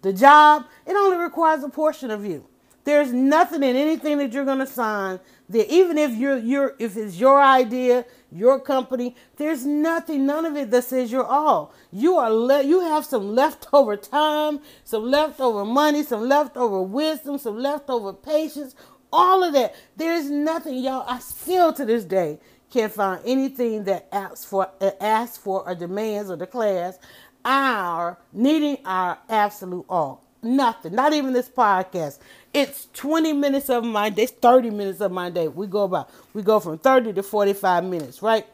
The 0.02 0.14
job, 0.14 0.66
it 0.86 0.96
only 0.96 1.18
requires 1.18 1.64
a 1.64 1.70
portion 1.70 2.12
of 2.12 2.26
you. 2.26 2.46
There's 2.86 3.14
nothing 3.14 3.62
in 3.62 3.76
anything 3.76 4.18
that 4.18 4.34
you're 4.34 4.46
going 4.46 4.60
to 4.60 4.68
sign 4.68 5.20
that 5.50 5.72
even 5.72 5.98
if 5.98 6.16
you're 6.16 6.38
you're 6.38 6.76
if 6.80 6.96
it's 6.96 7.20
your 7.20 7.42
idea, 7.42 8.06
your 8.32 8.60
company, 8.60 9.16
there's 9.38 9.66
nothing, 9.66 10.26
none 10.26 10.46
of 10.46 10.56
it 10.56 10.72
that 10.72 10.84
says 10.86 11.12
you're 11.12 11.26
all. 11.26 11.74
You 11.92 12.18
are 12.18 12.32
le- 12.32 12.64
you 12.64 12.82
have 12.82 13.06
some 13.06 13.36
leftover 13.36 13.98
time, 13.98 14.62
some 14.84 15.04
leftover 15.04 15.66
money, 15.66 16.04
some 16.04 16.28
leftover 16.30 16.82
wisdom, 16.82 17.38
some 17.38 17.60
leftover 17.60 18.14
patience, 18.14 18.76
all 19.12 19.44
of 19.44 19.54
that. 19.54 19.76
There's 19.98 20.30
nothing, 20.30 20.76
y'all. 20.76 21.06
I 21.08 21.20
still 21.20 21.74
to 21.74 21.86
this 21.86 22.06
day 22.06 22.40
can't 22.72 22.94
find 22.94 23.22
anything 23.26 23.84
that 23.86 24.08
asks 24.12 24.46
for 24.46 24.70
asks 25.02 25.38
for 25.38 25.68
or 25.68 25.76
demands 25.76 26.30
or 26.32 26.38
declares 26.38 26.96
our 27.46 28.18
needing 28.34 28.78
our 28.86 29.18
absolute 29.30 29.86
all. 29.90 30.24
Nothing. 30.42 30.96
Not 30.96 31.14
even 31.14 31.34
this 31.34 31.50
podcast. 31.50 32.20
It's 32.54 32.88
20 32.94 33.34
minutes 33.34 33.70
of 33.70 33.84
my 33.84 34.10
day, 34.10 34.26
30 34.26 34.70
minutes 34.70 35.02
of 35.02 35.12
my 35.12 35.30
day. 35.30 35.48
We 35.48 35.68
go 35.68 35.84
about 35.84 36.10
we 36.34 36.42
go 36.42 36.60
from 36.60 36.78
30 36.78 37.14
to 37.14 37.24
45 37.24 37.84
minutes, 37.84 38.22
right? 38.22 38.46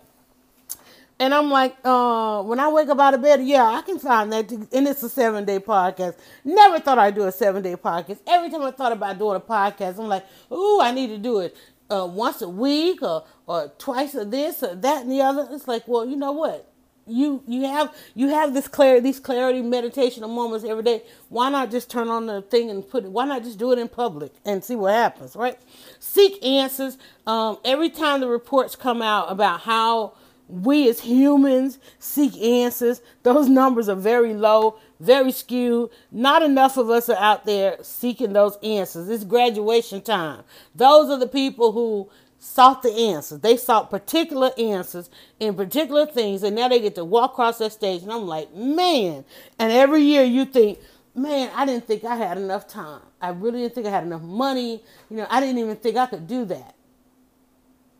And 1.17 1.33
I'm 1.33 1.49
like, 1.49 1.77
uh, 1.85 2.43
when 2.43 2.59
I 2.59 2.67
wake 2.67 2.89
up 2.89 2.99
out 2.99 3.13
of 3.13 3.21
bed, 3.21 3.41
yeah, 3.41 3.63
I 3.63 3.81
can 3.83 3.99
find 3.99 4.33
that. 4.33 4.51
And 4.51 4.87
it's 4.87 5.01
a 5.01 5.09
seven 5.09 5.45
day 5.45 5.59
podcast. 5.59 6.15
Never 6.43 6.79
thought 6.79 6.97
I'd 6.99 7.15
do 7.15 7.23
a 7.23 7.31
seven 7.31 7.63
day 7.63 7.75
podcast. 7.75 8.19
Every 8.27 8.49
time 8.49 8.63
I 8.63 8.71
thought 8.71 8.91
about 8.91 9.17
doing 9.17 9.37
a 9.37 9.39
podcast, 9.39 9.97
I'm 9.97 10.07
like, 10.09 10.25
ooh, 10.51 10.81
I 10.81 10.91
need 10.91 11.07
to 11.07 11.17
do 11.17 11.39
it 11.39 11.55
uh, 11.89 12.05
once 12.11 12.41
a 12.41 12.49
week 12.49 13.01
or, 13.01 13.23
or 13.47 13.71
twice 13.77 14.13
of 14.15 14.31
this 14.31 14.61
or 14.61 14.75
that 14.75 15.03
and 15.03 15.11
the 15.11 15.21
other. 15.21 15.47
It's 15.51 15.67
like, 15.67 15.87
well, 15.87 16.05
you 16.05 16.17
know 16.17 16.33
what? 16.33 16.69
You 17.07 17.43
you 17.47 17.63
have 17.63 17.93
you 18.15 18.29
have 18.29 18.53
this 18.53 18.67
clarity 18.67 19.01
these 19.01 19.19
clarity 19.19 19.61
meditational 19.61 20.29
moments 20.29 20.65
every 20.65 20.83
day. 20.83 21.03
Why 21.29 21.49
not 21.49 21.71
just 21.71 21.89
turn 21.89 22.07
on 22.09 22.25
the 22.25 22.41
thing 22.41 22.69
and 22.69 22.87
put 22.87 23.05
it 23.05 23.11
why 23.11 23.25
not 23.25 23.43
just 23.43 23.59
do 23.59 23.71
it 23.71 23.79
in 23.79 23.87
public 23.87 24.33
and 24.45 24.63
see 24.63 24.75
what 24.75 24.93
happens 24.93 25.35
right? 25.35 25.57
Seek 25.99 26.43
answers. 26.43 26.97
Um, 27.27 27.57
every 27.63 27.89
time 27.89 28.21
the 28.21 28.27
reports 28.27 28.75
come 28.75 29.01
out 29.01 29.31
about 29.31 29.61
how 29.61 30.13
we 30.47 30.87
as 30.87 30.99
humans 30.99 31.79
seek 31.97 32.37
answers 32.37 33.01
those 33.23 33.49
numbers 33.49 33.89
are 33.89 33.95
very 33.95 34.33
low 34.33 34.77
very 34.99 35.31
skewed. 35.31 35.89
Not 36.11 36.41
enough 36.41 36.77
of 36.77 36.89
us 36.89 37.09
are 37.09 37.17
out 37.17 37.45
there 37.45 37.77
seeking 37.81 38.33
those 38.33 38.57
answers. 38.63 39.09
It's 39.09 39.23
graduation 39.23 40.01
time. 40.01 40.43
Those 40.73 41.09
are 41.09 41.19
the 41.19 41.27
people 41.27 41.71
who 41.71 42.09
sought 42.45 42.83
the 42.83 42.91
answers. 42.91 43.39
They 43.39 43.57
sought 43.57 43.89
particular 43.89 44.51
answers 44.57 45.09
in 45.39 45.55
particular 45.55 46.05
things, 46.05 46.43
and 46.43 46.55
now 46.55 46.67
they 46.67 46.79
get 46.79 46.95
to 46.95 47.03
walk 47.03 47.33
across 47.33 47.57
that 47.57 47.73
stage. 47.73 48.03
And 48.03 48.11
I'm 48.11 48.27
like, 48.27 48.53
man. 48.53 49.25
And 49.57 49.71
every 49.71 50.01
year 50.03 50.23
you 50.23 50.45
think, 50.45 50.79
man, 51.15 51.51
I 51.55 51.65
didn't 51.65 51.87
think 51.87 52.03
I 52.03 52.15
had 52.15 52.37
enough 52.37 52.67
time. 52.67 53.01
I 53.19 53.29
really 53.29 53.61
didn't 53.61 53.75
think 53.75 53.87
I 53.87 53.89
had 53.89 54.03
enough 54.03 54.21
money. 54.21 54.83
You 55.09 55.17
know, 55.17 55.27
I 55.29 55.39
didn't 55.39 55.57
even 55.57 55.75
think 55.77 55.97
I 55.97 56.05
could 56.05 56.27
do 56.27 56.45
that. 56.45 56.75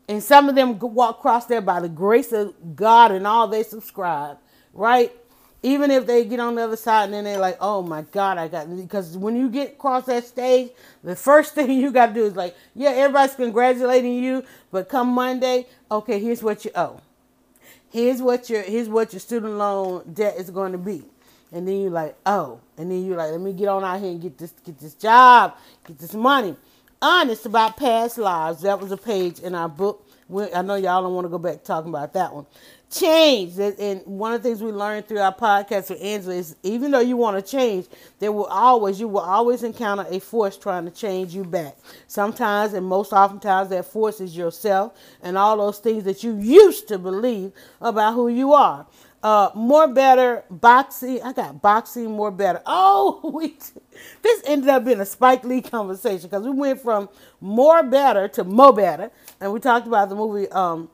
And 0.08 0.22
some 0.22 0.48
of 0.48 0.56
them 0.56 0.78
walk 0.80 1.18
across 1.18 1.48
there 1.48 1.62
by 1.62 1.80
the 1.80 1.90
grace 1.90 2.32
of 2.32 2.54
God 2.76 3.12
and 3.12 3.26
all 3.26 3.48
they 3.48 3.64
subscribe, 3.64 4.38
right? 4.74 5.12
Even 5.66 5.90
if 5.90 6.06
they 6.06 6.24
get 6.24 6.40
on 6.40 6.54
the 6.54 6.62
other 6.62 6.78
side 6.78 7.06
and 7.06 7.14
then 7.14 7.24
they're 7.24 7.40
like, 7.40 7.58
oh 7.60 7.82
my 7.82 8.04
God, 8.12 8.38
I 8.38 8.48
got, 8.48 8.74
because 8.78 9.18
when 9.18 9.36
you 9.36 9.50
get 9.50 9.70
across 9.70 10.06
that 10.06 10.24
stage, 10.24 10.70
the 11.04 11.16
first 11.30 11.56
thing 11.56 11.72
you 11.72 11.92
got 11.92 12.08
to 12.08 12.14
do 12.14 12.24
is 12.24 12.36
like, 12.36 12.56
yeah, 12.76 12.92
everybody's 12.92 13.36
congratulating 13.36 14.14
you, 14.14 14.44
but 14.72 14.90
come 14.90 15.08
Monday, 15.08 15.66
okay, 15.90 16.20
here's 16.20 16.44
what 16.44 16.66
you 16.66 16.72
owe. 16.76 17.02
Here's 17.92 18.22
what 18.22 18.48
your, 18.48 18.62
here's 18.62 18.88
what 18.88 19.12
your 19.12 19.20
student 19.20 19.54
loan 19.54 20.14
debt 20.14 20.36
is 20.38 20.52
going 20.52 20.74
to 20.74 20.78
be. 20.78 21.02
And 21.52 21.68
then 21.68 21.82
you're 21.82 21.90
like, 21.90 22.16
oh, 22.28 22.60
and 22.78 22.92
then 22.92 23.04
you're 23.04 23.18
like, 23.18 23.32
let 23.32 23.42
me 23.42 23.52
get 23.52 23.68
on 23.68 23.84
out 23.84 24.00
here 24.00 24.12
and 24.12 24.22
get 24.22 24.38
this, 24.38 24.54
get 24.64 24.78
this 24.78 24.94
job, 24.94 25.56
get 25.88 25.98
this 25.98 26.14
money. 26.14 26.56
Honest 27.02 27.48
about 27.48 27.76
past 27.76 28.20
lives. 28.20 28.62
That 28.62 28.80
was 28.80 28.92
a 28.92 28.98
page 28.98 29.40
in 29.40 29.56
our 29.56 29.70
book. 29.70 30.06
I 30.54 30.62
know 30.62 30.76
y'all 30.76 31.02
don't 31.02 31.14
want 31.14 31.26
to 31.26 31.30
go 31.30 31.38
back 31.40 31.64
talking 31.64 31.90
about 31.90 32.14
that 32.14 32.34
one 32.34 32.46
change. 33.00 33.58
And 33.60 34.02
one 34.06 34.34
of 34.34 34.42
the 34.42 34.50
things 34.50 34.62
we 34.62 34.72
learned 34.72 35.08
through 35.08 35.20
our 35.20 35.36
podcast 35.36 35.90
with 35.90 36.02
Angela 36.02 36.36
is 36.36 36.56
even 36.64 36.92
though 36.92 37.00
you 37.00 37.18
want 37.18 37.44
to 37.44 37.52
change, 37.52 37.88
there 38.20 38.32
will 38.32 38.46
always, 38.46 39.00
you 39.00 39.08
will 39.08 39.22
always 39.22 39.64
encounter 39.64 40.06
a 40.10 40.20
force 40.20 40.58
trying 40.58 40.86
to 40.86 40.92
change 40.92 41.34
you 41.36 41.44
back. 41.44 41.78
Sometimes 42.08 42.74
and 42.74 42.86
most 42.86 43.14
oftentimes 43.14 43.70
that 43.70 43.86
force 43.86 44.22
is 44.22 44.36
yourself 44.36 44.94
and 45.22 45.38
all 45.38 45.58
those 45.58 45.80
things 45.80 46.04
that 46.06 46.24
you 46.24 46.38
used 46.38 46.88
to 46.88 46.98
believe 46.98 47.52
about 47.82 48.14
who 48.14 48.28
you 48.30 48.54
are. 48.54 48.86
Uh, 49.24 49.50
more 49.56 49.88
better 49.88 50.44
boxing. 50.52 51.20
I 51.24 51.34
got 51.34 51.60
boxing 51.62 52.12
more 52.12 52.32
better. 52.32 52.62
Oh, 52.68 53.32
we 53.34 53.58
this 54.22 54.42
ended 54.46 54.70
up 54.70 54.86
being 54.86 55.00
a 55.00 55.06
Spike 55.06 55.44
Lee 55.44 55.62
conversation 55.62 56.30
because 56.30 56.44
we 56.44 56.52
went 56.52 56.82
from 56.82 57.10
more 57.42 57.82
better 57.84 58.28
to 58.28 58.44
mo 58.44 58.72
better, 58.72 59.10
and 59.42 59.52
we 59.52 59.60
talked 59.60 59.88
about 59.88 60.10
the 60.10 60.16
movie 60.16 60.48
um, 60.52 60.90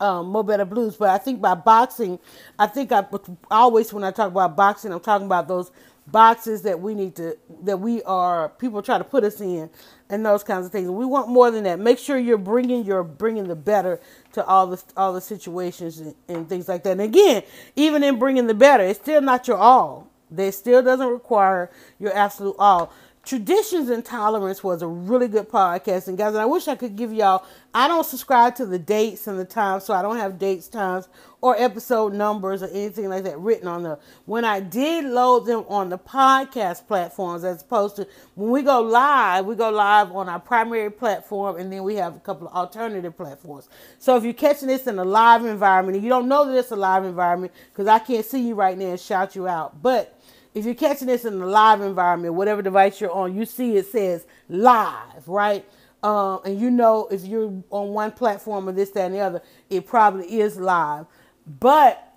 um, 0.00 0.28
Mo 0.28 0.42
Better 0.42 0.64
Blues. 0.64 0.96
But 0.96 1.10
I 1.10 1.18
think 1.18 1.40
by 1.40 1.54
boxing, 1.54 2.18
I 2.58 2.66
think 2.66 2.92
I 2.92 3.04
always 3.50 3.92
when 3.92 4.04
I 4.04 4.10
talk 4.10 4.30
about 4.30 4.56
boxing, 4.56 4.92
I'm 4.92 5.00
talking 5.00 5.26
about 5.26 5.48
those 5.48 5.70
boxes 6.06 6.62
that 6.62 6.80
we 6.80 6.94
need 6.94 7.14
to 7.16 7.36
that 7.64 7.78
we 7.78 8.02
are 8.04 8.48
people 8.50 8.82
try 8.82 8.98
to 8.98 9.04
put 9.04 9.24
us 9.24 9.40
in 9.40 9.68
and 10.10 10.24
those 10.24 10.42
kinds 10.42 10.66
of 10.66 10.72
things. 10.72 10.88
We 10.88 11.04
want 11.04 11.28
more 11.28 11.50
than 11.50 11.64
that. 11.64 11.78
Make 11.78 11.98
sure 11.98 12.18
you're 12.18 12.38
bringing 12.38 12.84
your 12.84 13.02
bringing 13.04 13.48
the 13.48 13.56
better 13.56 14.00
to 14.32 14.44
all 14.44 14.66
the 14.66 14.82
all 14.96 15.12
the 15.12 15.20
situations 15.20 16.00
and, 16.00 16.14
and 16.28 16.48
things 16.48 16.68
like 16.68 16.82
that. 16.84 16.92
And 16.92 17.00
again, 17.02 17.42
even 17.76 18.02
in 18.02 18.18
bringing 18.18 18.46
the 18.46 18.54
better, 18.54 18.84
it's 18.84 18.98
still 18.98 19.20
not 19.20 19.46
your 19.46 19.58
all. 19.58 20.08
It 20.36 20.52
still 20.52 20.82
doesn't 20.82 21.08
require 21.08 21.70
your 21.98 22.14
absolute 22.14 22.56
all. 22.58 22.92
Traditions 23.24 23.90
and 23.90 24.04
Tolerance 24.04 24.64
was 24.64 24.80
a 24.80 24.86
really 24.86 25.28
good 25.28 25.48
podcast. 25.48 26.08
And 26.08 26.16
guys, 26.16 26.28
and 26.28 26.38
I 26.38 26.46
wish 26.46 26.66
I 26.66 26.76
could 26.76 26.96
give 26.96 27.12
y'all, 27.12 27.44
I 27.74 27.86
don't 27.86 28.06
subscribe 28.06 28.54
to 28.56 28.66
the 28.66 28.78
dates 28.78 29.26
and 29.26 29.38
the 29.38 29.44
times, 29.44 29.84
so 29.84 29.92
I 29.92 30.02
don't 30.02 30.16
have 30.16 30.38
dates, 30.38 30.66
times, 30.68 31.08
or 31.40 31.54
episode 31.56 32.14
numbers 32.14 32.62
or 32.62 32.68
anything 32.68 33.08
like 33.08 33.24
that 33.24 33.38
written 33.38 33.68
on 33.68 33.82
the. 33.82 33.98
When 34.24 34.44
I 34.44 34.60
did 34.60 35.04
load 35.04 35.46
them 35.46 35.64
on 35.68 35.88
the 35.88 35.98
podcast 35.98 36.86
platforms, 36.86 37.44
as 37.44 37.62
opposed 37.62 37.96
to 37.96 38.08
when 38.34 38.50
we 38.50 38.62
go 38.62 38.80
live, 38.80 39.44
we 39.44 39.54
go 39.54 39.70
live 39.70 40.10
on 40.12 40.28
our 40.28 40.40
primary 40.40 40.90
platform 40.90 41.56
and 41.56 41.72
then 41.72 41.84
we 41.84 41.96
have 41.96 42.16
a 42.16 42.20
couple 42.20 42.48
of 42.48 42.54
alternative 42.54 43.16
platforms. 43.16 43.68
So 43.98 44.16
if 44.16 44.24
you're 44.24 44.32
catching 44.32 44.68
this 44.68 44.86
in 44.86 44.98
a 44.98 45.04
live 45.04 45.44
environment 45.44 45.96
and 45.96 46.04
you 46.04 46.10
don't 46.10 46.28
know 46.28 46.46
that 46.46 46.58
it's 46.58 46.70
a 46.70 46.76
live 46.76 47.04
environment, 47.04 47.52
because 47.72 47.86
I 47.86 47.98
can't 47.98 48.24
see 48.24 48.48
you 48.48 48.54
right 48.54 48.76
now 48.76 48.86
and 48.86 49.00
shout 49.00 49.36
you 49.36 49.46
out, 49.46 49.82
but 49.82 50.17
if 50.54 50.64
you're 50.64 50.74
catching 50.74 51.06
this 51.06 51.24
in 51.24 51.40
a 51.40 51.46
live 51.46 51.80
environment, 51.80 52.34
whatever 52.34 52.62
device 52.62 53.00
you're 53.00 53.12
on, 53.12 53.36
you 53.36 53.44
see 53.44 53.76
it 53.76 53.86
says 53.86 54.26
live, 54.48 55.26
right? 55.26 55.64
Um, 56.02 56.40
and 56.44 56.60
you 56.60 56.70
know 56.70 57.08
if 57.10 57.24
you're 57.24 57.62
on 57.70 57.88
one 57.88 58.12
platform 58.12 58.68
or 58.68 58.72
this, 58.72 58.90
that, 58.90 59.06
and 59.06 59.14
the 59.14 59.20
other, 59.20 59.42
it 59.68 59.86
probably 59.86 60.40
is 60.40 60.56
live. 60.56 61.06
But 61.46 62.12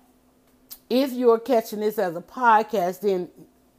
if 0.88 1.12
you're 1.12 1.38
catching 1.38 1.80
this 1.80 1.98
as 1.98 2.16
a 2.16 2.20
podcast, 2.20 3.00
then 3.00 3.28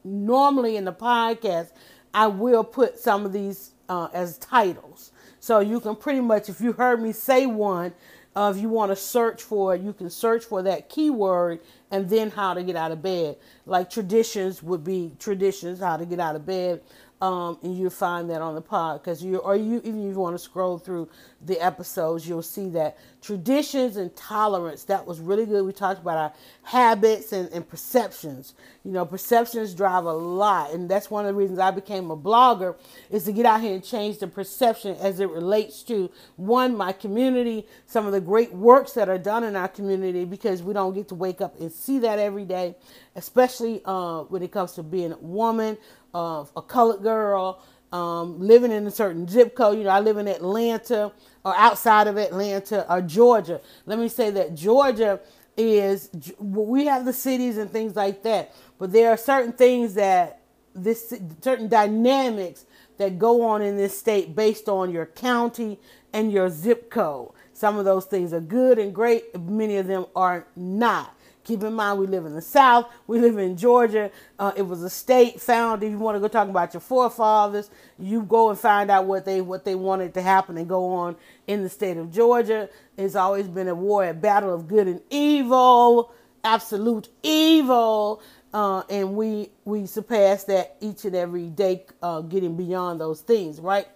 normally 0.03 0.77
in 0.77 0.85
the 0.85 0.93
podcast, 0.93 1.71
I 2.13 2.27
will 2.27 2.63
put 2.63 2.99
some 2.99 3.25
of 3.25 3.33
these 3.33 3.71
uh, 3.89 4.07
as 4.13 4.37
titles. 4.37 5.11
So 5.39 5.59
you 5.59 5.79
can 5.79 5.95
pretty 5.95 6.21
much, 6.21 6.49
if 6.49 6.61
you 6.61 6.73
heard 6.73 7.01
me 7.01 7.11
say 7.11 7.45
one, 7.45 7.93
uh, 8.35 8.51
if 8.55 8.61
you 8.61 8.69
want 8.69 8.91
to 8.91 8.95
search 8.95 9.43
for 9.43 9.75
it, 9.75 9.81
you 9.81 9.93
can 9.93 10.09
search 10.09 10.43
for 10.43 10.63
that 10.63 10.89
keyword 10.89 11.59
and 11.93 12.09
then 12.09 12.31
how 12.31 12.55
to 12.55 12.63
get 12.63 12.75
out 12.75 12.91
of 12.91 13.03
bed. 13.03 13.37
Like 13.67 13.87
traditions 13.87 14.63
would 14.63 14.83
be 14.83 15.13
traditions, 15.19 15.79
how 15.79 15.95
to 15.95 16.07
get 16.07 16.19
out 16.19 16.35
of 16.35 16.43
bed. 16.43 16.81
Um, 17.23 17.57
and 17.63 17.77
you'll 17.77 17.89
find 17.89 18.29
that 18.31 18.41
on 18.41 18.53
the 18.53 18.61
pod 18.61 19.01
because 19.01 19.23
you 19.23 19.37
or 19.37 19.55
you 19.55 19.77
even 19.85 20.01
if 20.01 20.13
you 20.13 20.19
want 20.19 20.35
to 20.35 20.39
scroll 20.39 20.77
through 20.77 21.07
the 21.41 21.57
episodes, 21.63 22.27
you'll 22.27 22.41
see 22.41 22.67
that 22.71 22.97
traditions 23.21 23.95
and 23.95 24.13
tolerance. 24.13 24.83
That 24.83 25.07
was 25.07 25.21
really 25.21 25.45
good. 25.45 25.65
We 25.65 25.71
talked 25.71 26.01
about 26.01 26.17
our 26.17 26.33
habits 26.63 27.31
and, 27.31 27.49
and 27.53 27.65
perceptions. 27.65 28.55
You 28.83 28.91
know, 28.91 29.05
perceptions 29.05 29.73
drive 29.73 30.03
a 30.03 30.11
lot, 30.11 30.73
and 30.73 30.89
that's 30.89 31.09
one 31.09 31.25
of 31.25 31.33
the 31.33 31.39
reasons 31.39 31.59
I 31.59 31.71
became 31.71 32.11
a 32.11 32.17
blogger 32.17 32.75
is 33.09 33.23
to 33.23 33.31
get 33.31 33.45
out 33.45 33.61
here 33.61 33.73
and 33.73 33.83
change 33.85 34.17
the 34.17 34.27
perception 34.27 34.97
as 34.97 35.21
it 35.21 35.29
relates 35.29 35.81
to 35.83 36.11
one 36.35 36.75
my 36.75 36.91
community, 36.91 37.65
some 37.85 38.05
of 38.05 38.11
the 38.11 38.19
great 38.19 38.51
works 38.51 38.91
that 38.93 39.07
are 39.07 39.17
done 39.17 39.45
in 39.45 39.55
our 39.55 39.69
community 39.69 40.25
because 40.25 40.61
we 40.61 40.73
don't 40.73 40.93
get 40.93 41.07
to 41.07 41.15
wake 41.15 41.39
up 41.39 41.57
and 41.61 41.71
see 41.71 41.99
that 41.99 42.19
every 42.19 42.43
day, 42.43 42.75
especially 43.15 43.81
uh, 43.85 44.23
when 44.23 44.43
it 44.43 44.51
comes 44.51 44.73
to 44.73 44.83
being 44.83 45.13
a 45.13 45.17
woman 45.19 45.77
of 46.13 46.51
a 46.55 46.61
colored 46.61 47.01
girl, 47.01 47.61
um, 47.91 48.39
living 48.39 48.71
in 48.71 48.87
a 48.87 48.91
certain 48.91 49.27
zip 49.27 49.55
code. 49.55 49.77
You 49.77 49.85
know, 49.85 49.91
I 49.91 49.99
live 49.99 50.17
in 50.17 50.27
Atlanta 50.27 51.11
or 51.45 51.55
outside 51.55 52.07
of 52.07 52.17
Atlanta 52.17 52.91
or 52.91 53.01
Georgia. 53.01 53.61
Let 53.85 53.99
me 53.99 54.07
say 54.09 54.29
that 54.31 54.55
Georgia 54.55 55.19
is, 55.55 56.09
we 56.39 56.85
have 56.87 57.05
the 57.05 57.13
cities 57.13 57.57
and 57.57 57.69
things 57.69 57.95
like 57.95 58.23
that, 58.23 58.53
but 58.79 58.91
there 58.91 59.09
are 59.09 59.17
certain 59.17 59.53
things 59.53 59.93
that 59.93 60.41
this, 60.73 61.13
certain 61.41 61.67
dynamics 61.67 62.65
that 62.97 63.19
go 63.19 63.43
on 63.43 63.61
in 63.61 63.77
this 63.77 63.97
state 63.97 64.35
based 64.35 64.67
on 64.67 64.91
your 64.91 65.05
county 65.05 65.79
and 66.11 66.31
your 66.31 66.49
zip 66.49 66.89
code. 66.89 67.31
Some 67.53 67.77
of 67.77 67.85
those 67.85 68.05
things 68.05 68.33
are 68.33 68.41
good 68.41 68.79
and 68.79 68.93
great, 68.93 69.39
many 69.39 69.77
of 69.77 69.87
them 69.87 70.05
are 70.15 70.47
not. 70.55 71.15
Keep 71.43 71.63
in 71.63 71.73
mind, 71.73 71.99
we 71.99 72.07
live 72.07 72.25
in 72.25 72.33
the 72.33 72.41
South. 72.41 72.87
We 73.07 73.19
live 73.19 73.37
in 73.37 73.57
Georgia. 73.57 74.11
Uh, 74.39 74.53
it 74.55 74.61
was 74.61 74.81
a 74.83 74.89
state 74.89 75.41
founded. 75.41 75.87
If 75.87 75.91
you 75.91 75.99
want 75.99 76.15
to 76.15 76.19
go 76.19 76.27
talk 76.27 76.47
about 76.47 76.73
your 76.73 76.81
forefathers, 76.81 77.69
you 77.99 78.23
go 78.23 78.49
and 78.49 78.57
find 78.57 78.89
out 78.89 79.05
what 79.05 79.25
they 79.25 79.41
what 79.41 79.65
they 79.65 79.75
wanted 79.75 80.13
to 80.13 80.21
happen 80.21 80.57
and 80.57 80.69
go 80.69 80.93
on 80.93 81.15
in 81.47 81.63
the 81.63 81.69
state 81.69 81.97
of 81.97 82.11
Georgia. 82.11 82.69
It's 82.97 83.15
always 83.15 83.47
been 83.47 83.67
a 83.67 83.75
war, 83.75 84.05
a 84.05 84.13
battle 84.13 84.53
of 84.53 84.67
good 84.67 84.87
and 84.87 85.01
evil, 85.09 86.13
absolute 86.43 87.09
evil, 87.23 88.21
uh, 88.53 88.83
and 88.89 89.15
we 89.15 89.49
we 89.65 89.85
surpass 89.85 90.45
that 90.45 90.77
each 90.79 91.05
and 91.05 91.15
every 91.15 91.49
day, 91.49 91.85
uh, 92.01 92.21
getting 92.21 92.55
beyond 92.55 93.01
those 93.01 93.21
things, 93.21 93.59
right? 93.59 93.87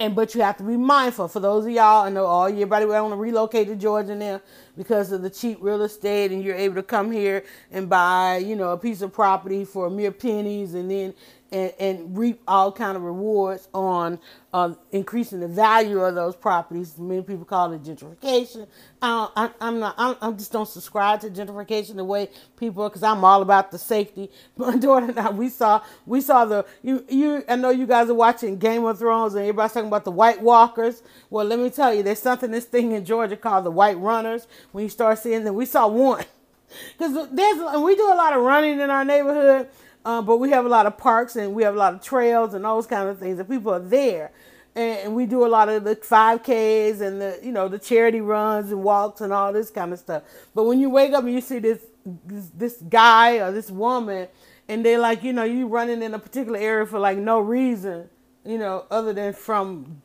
And 0.00 0.16
but 0.16 0.34
you 0.34 0.40
have 0.40 0.56
to 0.56 0.64
be 0.64 0.78
mindful. 0.78 1.28
For 1.28 1.40
those 1.40 1.66
of 1.66 1.72
y'all, 1.72 2.06
I 2.06 2.08
know 2.08 2.24
all 2.24 2.48
you 2.48 2.56
everybody 2.56 2.86
want 2.86 3.12
to 3.12 3.16
relocate 3.16 3.68
to 3.68 3.76
Georgia 3.76 4.14
now 4.14 4.40
because 4.74 5.12
of 5.12 5.20
the 5.20 5.28
cheap 5.28 5.58
real 5.60 5.82
estate, 5.82 6.32
and 6.32 6.42
you're 6.42 6.56
able 6.56 6.76
to 6.76 6.82
come 6.82 7.12
here 7.12 7.44
and 7.70 7.86
buy, 7.86 8.38
you 8.38 8.56
know, 8.56 8.70
a 8.70 8.78
piece 8.78 9.02
of 9.02 9.12
property 9.12 9.62
for 9.62 9.90
mere 9.90 10.10
pennies, 10.10 10.72
and 10.72 10.90
then 10.90 11.12
and, 11.52 11.72
and 11.78 12.18
reap 12.18 12.40
all 12.46 12.72
kind 12.72 12.96
of 12.96 13.02
rewards 13.02 13.68
on 13.74 14.18
uh, 14.52 14.74
increasing 14.92 15.40
the 15.40 15.48
value 15.48 16.00
of 16.00 16.14
those 16.14 16.34
properties. 16.34 16.98
Many 16.98 17.22
people 17.22 17.44
call 17.44 17.72
it 17.72 17.82
gentrification. 17.82 18.66
I, 19.02 19.50
am 19.60 19.80
not. 19.80 19.94
I'm, 19.96 20.16
I 20.20 20.30
just 20.32 20.52
don't 20.52 20.68
subscribe 20.68 21.20
to 21.20 21.30
gentrification 21.30 21.96
the 21.96 22.04
way 22.04 22.28
people 22.56 22.88
because 22.88 23.02
I'm 23.02 23.24
all 23.24 23.42
about 23.42 23.70
the 23.70 23.78
safety. 23.78 24.30
My 24.56 24.76
daughter 24.76 25.06
and 25.06 25.18
I, 25.18 25.30
we 25.30 25.48
saw 25.48 25.82
we 26.06 26.20
saw 26.20 26.44
the 26.44 26.66
you 26.82 27.04
you. 27.08 27.44
I 27.48 27.56
know 27.56 27.70
you 27.70 27.86
guys 27.86 28.10
are 28.10 28.14
watching 28.14 28.58
Game 28.58 28.84
of 28.84 28.98
Thrones 28.98 29.34
and 29.34 29.42
everybody's 29.42 29.72
talking 29.72 29.88
about 29.88 30.04
the 30.04 30.10
White 30.10 30.42
Walkers. 30.42 31.02
Well, 31.30 31.46
let 31.46 31.58
me 31.58 31.70
tell 31.70 31.94
you, 31.94 32.02
there's 32.02 32.20
something 32.20 32.50
this 32.50 32.64
thing 32.64 32.92
in 32.92 33.04
Georgia 33.04 33.36
called 33.36 33.64
the 33.64 33.70
White 33.70 33.98
Runners. 33.98 34.46
When 34.72 34.84
you 34.84 34.90
start 34.90 35.18
seeing 35.18 35.44
them, 35.44 35.54
we 35.54 35.66
saw 35.66 35.86
one 35.86 36.24
because 36.98 37.28
there's 37.30 37.80
we 37.80 37.96
do 37.96 38.12
a 38.12 38.16
lot 38.16 38.32
of 38.32 38.42
running 38.42 38.80
in 38.80 38.90
our 38.90 39.04
neighborhood 39.04 39.68
uh, 40.04 40.22
but 40.22 40.38
we 40.38 40.50
have 40.50 40.64
a 40.64 40.68
lot 40.68 40.86
of 40.86 40.96
parks 40.96 41.36
and 41.36 41.54
we 41.54 41.62
have 41.62 41.74
a 41.74 41.78
lot 41.78 41.94
of 41.94 42.00
trails 42.00 42.54
and 42.54 42.64
those 42.64 42.86
kind 42.86 43.08
of 43.08 43.18
things, 43.18 43.38
and 43.38 43.48
people 43.48 43.72
are 43.72 43.80
there. 43.80 44.32
And 44.74 45.16
we 45.16 45.26
do 45.26 45.44
a 45.44 45.48
lot 45.48 45.68
of 45.68 45.82
the 45.82 45.96
5Ks 45.96 47.00
and 47.00 47.20
the 47.20 47.40
you 47.42 47.50
know 47.50 47.68
the 47.68 47.78
charity 47.78 48.20
runs 48.20 48.70
and 48.70 48.82
walks 48.82 49.20
and 49.20 49.32
all 49.32 49.52
this 49.52 49.68
kind 49.68 49.92
of 49.92 49.98
stuff. 49.98 50.22
But 50.54 50.64
when 50.64 50.80
you 50.80 50.88
wake 50.88 51.12
up 51.12 51.24
and 51.24 51.32
you 51.32 51.40
see 51.40 51.58
this 51.58 51.80
this, 52.24 52.50
this 52.56 52.76
guy 52.88 53.38
or 53.38 53.50
this 53.50 53.70
woman, 53.70 54.28
and 54.68 54.84
they're 54.84 54.98
like 54.98 55.24
you 55.24 55.32
know 55.32 55.42
you 55.42 55.66
running 55.66 56.02
in 56.02 56.14
a 56.14 56.18
particular 56.18 56.58
area 56.58 56.86
for 56.86 57.00
like 57.00 57.18
no 57.18 57.40
reason, 57.40 58.08
you 58.44 58.58
know, 58.58 58.86
other 58.90 59.12
than 59.12 59.32
from 59.32 60.02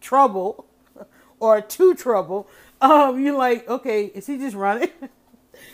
trouble 0.00 0.66
or 1.40 1.60
to 1.60 1.94
trouble, 1.94 2.48
um, 2.80 3.20
you're 3.20 3.36
like, 3.36 3.68
okay, 3.68 4.06
is 4.06 4.26
he 4.26 4.38
just 4.38 4.56
running? 4.56 4.90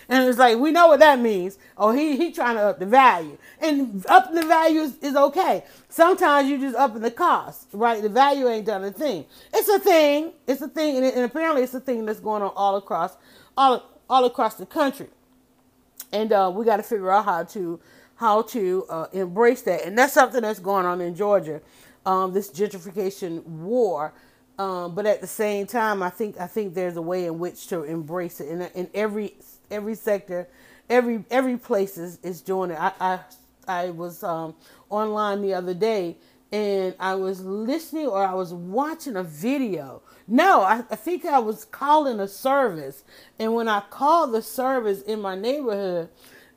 And 0.08 0.28
it's 0.28 0.38
like 0.38 0.58
we 0.58 0.70
know 0.70 0.88
what 0.88 1.00
that 1.00 1.18
means. 1.18 1.58
Oh, 1.76 1.90
he 1.90 2.16
he 2.16 2.30
trying 2.30 2.56
to 2.56 2.62
up 2.62 2.78
the 2.78 2.86
value, 2.86 3.36
and 3.60 4.04
up 4.06 4.32
the 4.32 4.42
value 4.42 4.80
is, 4.80 4.96
is 4.98 5.16
okay. 5.16 5.64
Sometimes 5.88 6.48
you 6.48 6.58
just 6.58 6.76
upping 6.76 7.02
the 7.02 7.10
cost, 7.10 7.68
right? 7.72 8.00
The 8.00 8.08
value 8.08 8.48
ain't 8.48 8.66
done 8.66 8.84
a 8.84 8.92
thing. 8.92 9.24
It's 9.52 9.68
a 9.68 9.80
thing. 9.80 10.32
It's 10.46 10.62
a 10.62 10.68
thing, 10.68 10.96
and, 10.96 11.04
and 11.04 11.24
apparently 11.24 11.62
it's 11.62 11.74
a 11.74 11.80
thing 11.80 12.06
that's 12.06 12.20
going 12.20 12.42
on 12.42 12.52
all 12.54 12.76
across 12.76 13.16
all 13.56 13.82
all 14.08 14.24
across 14.24 14.54
the 14.54 14.66
country. 14.66 15.08
And 16.12 16.32
uh, 16.32 16.52
we 16.54 16.64
got 16.64 16.76
to 16.76 16.84
figure 16.84 17.10
out 17.10 17.24
how 17.24 17.42
to 17.44 17.80
how 18.16 18.42
to 18.42 18.84
uh, 18.88 19.06
embrace 19.12 19.62
that, 19.62 19.84
and 19.84 19.98
that's 19.98 20.12
something 20.12 20.42
that's 20.42 20.60
going 20.60 20.86
on 20.86 21.00
in 21.00 21.16
Georgia. 21.16 21.60
Um, 22.04 22.32
this 22.32 22.50
gentrification 22.50 23.44
war. 23.44 24.12
Um, 24.58 24.94
but 24.94 25.04
at 25.04 25.20
the 25.20 25.26
same 25.26 25.66
time, 25.66 26.02
I 26.02 26.08
think 26.08 26.40
I 26.40 26.46
think 26.46 26.74
there's 26.74 26.96
a 26.96 27.02
way 27.02 27.26
in 27.26 27.38
which 27.38 27.66
to 27.68 27.82
embrace 27.82 28.40
it 28.40 28.48
in, 28.48 28.62
in 28.62 28.88
every 28.94 29.34
every 29.70 29.94
sector, 29.94 30.48
every 30.88 31.24
every 31.30 31.56
place 31.56 31.96
is, 31.98 32.18
is 32.22 32.40
doing 32.40 32.70
it. 32.70 32.78
I 32.80 32.92
I, 33.00 33.20
I 33.66 33.90
was 33.90 34.22
um, 34.22 34.54
online 34.90 35.42
the 35.42 35.54
other 35.54 35.74
day 35.74 36.16
and 36.52 36.94
I 37.00 37.14
was 37.14 37.40
listening 37.44 38.06
or 38.06 38.24
I 38.24 38.34
was 38.34 38.54
watching 38.54 39.16
a 39.16 39.22
video. 39.22 40.02
No, 40.28 40.62
I, 40.62 40.84
I 40.90 40.96
think 40.96 41.24
I 41.24 41.38
was 41.38 41.64
calling 41.64 42.20
a 42.20 42.28
service, 42.28 43.04
and 43.38 43.54
when 43.54 43.68
I 43.68 43.80
called 43.90 44.32
the 44.32 44.42
service 44.42 45.02
in 45.02 45.20
my 45.20 45.36
neighborhood, 45.36 46.08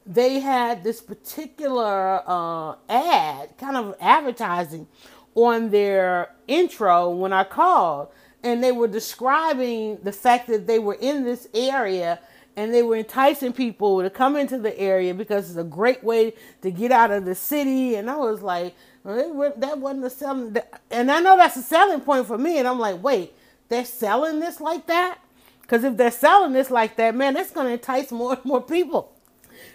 they 0.05 0.39
had 0.39 0.83
this 0.83 1.01
particular 1.01 2.23
uh, 2.25 2.75
ad, 2.87 3.57
kind 3.57 3.77
of 3.77 3.95
advertising, 3.99 4.87
on 5.35 5.69
their 5.69 6.31
intro 6.47 7.09
when 7.09 7.31
I 7.31 7.43
called, 7.43 8.09
and 8.43 8.63
they 8.63 8.71
were 8.71 8.87
describing 8.87 9.97
the 10.01 10.11
fact 10.11 10.47
that 10.47 10.65
they 10.65 10.79
were 10.79 10.97
in 10.99 11.23
this 11.23 11.47
area 11.53 12.19
and 12.59 12.73
they 12.73 12.83
were 12.83 12.97
enticing 12.97 13.53
people 13.53 14.01
to 14.01 14.09
come 14.09 14.35
into 14.35 14.57
the 14.57 14.77
area 14.77 15.13
because 15.13 15.49
it's 15.49 15.57
a 15.57 15.63
great 15.63 16.03
way 16.03 16.33
to 16.61 16.69
get 16.69 16.91
out 16.91 17.09
of 17.09 17.23
the 17.23 17.33
city. 17.33 17.95
And 17.95 18.09
I 18.09 18.17
was 18.17 18.41
like, 18.41 18.75
well, 19.05 19.53
that 19.55 19.79
wasn't 19.79 20.03
a 20.03 20.09
selling, 20.09 20.57
and 20.91 21.09
I 21.09 21.21
know 21.21 21.37
that's 21.37 21.55
a 21.55 21.61
selling 21.61 22.01
point 22.01 22.27
for 22.27 22.37
me. 22.37 22.59
And 22.59 22.67
I'm 22.67 22.77
like, 22.77 23.01
wait, 23.01 23.31
they're 23.69 23.85
selling 23.85 24.41
this 24.41 24.59
like 24.59 24.87
that? 24.87 25.19
Because 25.61 25.85
if 25.85 25.95
they're 25.95 26.11
selling 26.11 26.51
this 26.51 26.69
like 26.69 26.97
that, 26.97 27.15
man, 27.15 27.35
that's 27.35 27.51
going 27.51 27.67
to 27.67 27.73
entice 27.73 28.11
more 28.11 28.33
and 28.33 28.43
more 28.43 28.61
people 28.61 29.13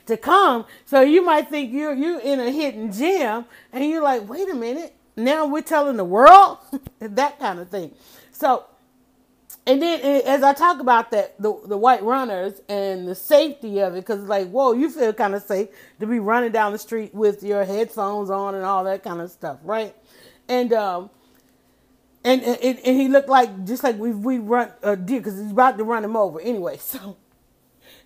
to 0.04 0.18
come. 0.18 0.66
So 0.84 1.00
you 1.00 1.24
might 1.24 1.48
think 1.48 1.72
you're 1.72 1.94
you're 1.94 2.20
in 2.20 2.38
a 2.38 2.50
hidden 2.50 2.92
gem, 2.92 3.46
and 3.72 3.88
you're 3.88 4.02
like, 4.02 4.28
wait 4.28 4.50
a 4.50 4.54
minute, 4.54 4.94
now 5.16 5.46
we're 5.46 5.62
telling 5.62 5.96
the 5.96 6.04
world 6.04 6.58
that 6.98 7.38
kind 7.38 7.60
of 7.60 7.70
thing. 7.70 7.94
So 8.30 8.66
and 9.66 9.80
then 9.80 10.00
as 10.26 10.42
I 10.42 10.52
talk 10.52 10.80
about 10.80 11.10
that, 11.12 11.40
the 11.40 11.58
the 11.66 11.78
white 11.78 12.02
runners 12.02 12.60
and 12.68 13.08
the 13.08 13.14
safety 13.14 13.80
of 13.80 13.94
it, 13.94 14.00
because 14.00 14.20
like, 14.24 14.50
whoa, 14.50 14.72
you 14.72 14.90
feel 14.90 15.12
kind 15.14 15.34
of 15.34 15.42
safe 15.42 15.68
to 16.00 16.06
be 16.06 16.18
running 16.18 16.52
down 16.52 16.72
the 16.72 16.78
street 16.78 17.14
with 17.14 17.42
your 17.42 17.64
headphones 17.64 18.28
on 18.28 18.54
and 18.54 18.64
all 18.64 18.84
that 18.84 19.02
kind 19.02 19.22
of 19.22 19.30
stuff, 19.30 19.58
right? 19.62 19.94
And 20.48 20.70
um, 20.74 21.08
and 22.24 22.42
and, 22.42 22.78
and 22.78 23.00
he 23.00 23.08
looked 23.08 23.30
like 23.30 23.64
just 23.64 23.82
like 23.82 23.96
we 23.96 24.10
we 24.10 24.38
run 24.38 24.70
a 24.82 24.96
deer 24.96 25.20
because 25.20 25.38
he's 25.38 25.52
about 25.52 25.78
to 25.78 25.84
run 25.84 26.04
him 26.04 26.16
over 26.16 26.40
anyway. 26.40 26.78
So 26.94 27.16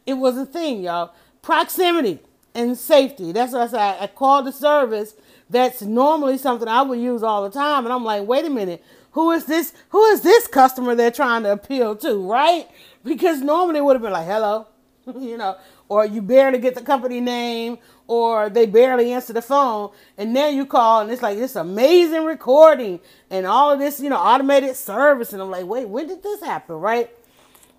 it 0.07 0.15
was 0.15 0.39
a 0.39 0.47
thing, 0.47 0.83
y'all. 0.85 1.13
Proximity 1.43 2.21
and 2.55 2.79
safety. 2.79 3.33
That's 3.33 3.53
what 3.53 3.63
I 3.63 3.67
said. 3.67 4.03
I 4.03 4.07
called 4.07 4.47
the 4.47 4.53
service. 4.53 5.15
That's 5.51 5.83
normally 5.83 6.39
something 6.39 6.69
I 6.69 6.83
would 6.83 6.99
use 6.99 7.23
all 7.23 7.43
the 7.43 7.51
time, 7.51 7.85
and 7.85 7.93
I'm 7.93 8.05
like, 8.05 8.27
wait 8.27 8.45
a 8.45 8.51
minute 8.51 8.83
who 9.13 9.31
is 9.33 9.45
this 9.47 9.73
who 9.91 10.05
is 10.07 10.21
this 10.21 10.47
customer 10.47 10.95
they're 10.95 11.11
trying 11.11 11.43
to 11.45 11.53
appeal 11.53 11.97
to, 11.97 12.31
right? 12.31 12.69
Because 13.05 13.41
normally 13.41 13.79
it 13.79 13.85
would 13.85 13.95
have 13.95 14.03
been 14.03 14.13
like, 14.13 14.27
hello, 14.27 14.67
you 15.19 15.37
know, 15.37 15.57
or 15.89 16.05
you 16.05 16.21
barely 16.23 16.59
get 16.59 16.75
the 16.75 16.83
company 16.83 17.21
name, 17.21 17.79
or 18.07 18.51
they 18.51 18.67
barely 18.67 19.13
answer 19.13 19.33
the 19.33 19.43
phone, 19.43 19.91
and 20.17 20.35
then 20.35 20.55
you 20.55 20.67
call 20.67 21.01
and 21.01 21.11
it's 21.11 21.23
like 21.23 21.39
this 21.39 21.57
amazing 21.57 22.25
recording 22.25 23.01
and 23.31 23.47
all 23.47 23.71
of 23.71 23.79
this, 23.79 24.01
you 24.01 24.11
know, 24.11 24.17
automated 24.17 24.77
service, 24.77 25.33
and 25.33 25.43
I'm 25.43 25.51
like, 25.51 25.67
wait, 25.67 25.89
when 25.89 26.07
did 26.07 26.23
this 26.23 26.43
happen, 26.43 26.77
right? 26.77 27.11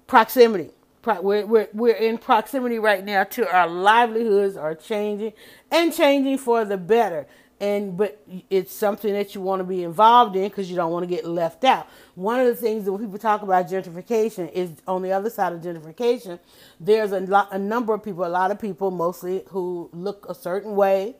Proximity. 0.07 0.71
We're, 1.05 1.45
we're, 1.45 1.67
we're 1.73 1.95
in 1.95 2.17
proximity 2.17 2.77
right 2.77 3.03
now 3.03 3.23
to 3.23 3.51
our 3.51 3.67
livelihoods 3.67 4.57
are 4.57 4.75
changing 4.75 5.33
and 5.71 5.93
changing 5.93 6.37
for 6.37 6.65
the 6.65 6.77
better 6.77 7.25
and 7.59 7.97
but 7.97 8.23
it's 8.49 8.73
something 8.73 9.13
that 9.13 9.35
you 9.35 9.41
want 9.41 9.59
to 9.59 9.63
be 9.63 9.83
involved 9.83 10.35
in 10.35 10.43
because 10.43 10.69
you 10.69 10.75
don't 10.75 10.91
want 10.91 11.03
to 11.03 11.13
get 11.13 11.25
left 11.25 11.63
out. 11.63 11.87
One 12.15 12.39
of 12.39 12.47
the 12.47 12.55
things 12.55 12.85
that 12.85 12.91
when 12.91 13.01
people 13.01 13.19
talk 13.19 13.41
about 13.41 13.67
gentrification 13.69 14.51
is 14.51 14.71
on 14.87 15.01
the 15.01 15.11
other 15.11 15.29
side 15.29 15.53
of 15.53 15.61
gentrification, 15.61 16.39
there's 16.79 17.11
a 17.11 17.19
lot, 17.21 17.49
a 17.51 17.59
number 17.59 17.93
of 17.93 18.03
people, 18.03 18.25
a 18.25 18.27
lot 18.27 18.51
of 18.51 18.59
people, 18.59 18.91
mostly 18.91 19.43
who 19.49 19.89
look 19.91 20.25
a 20.29 20.33
certain 20.33 20.75
way, 20.75 21.15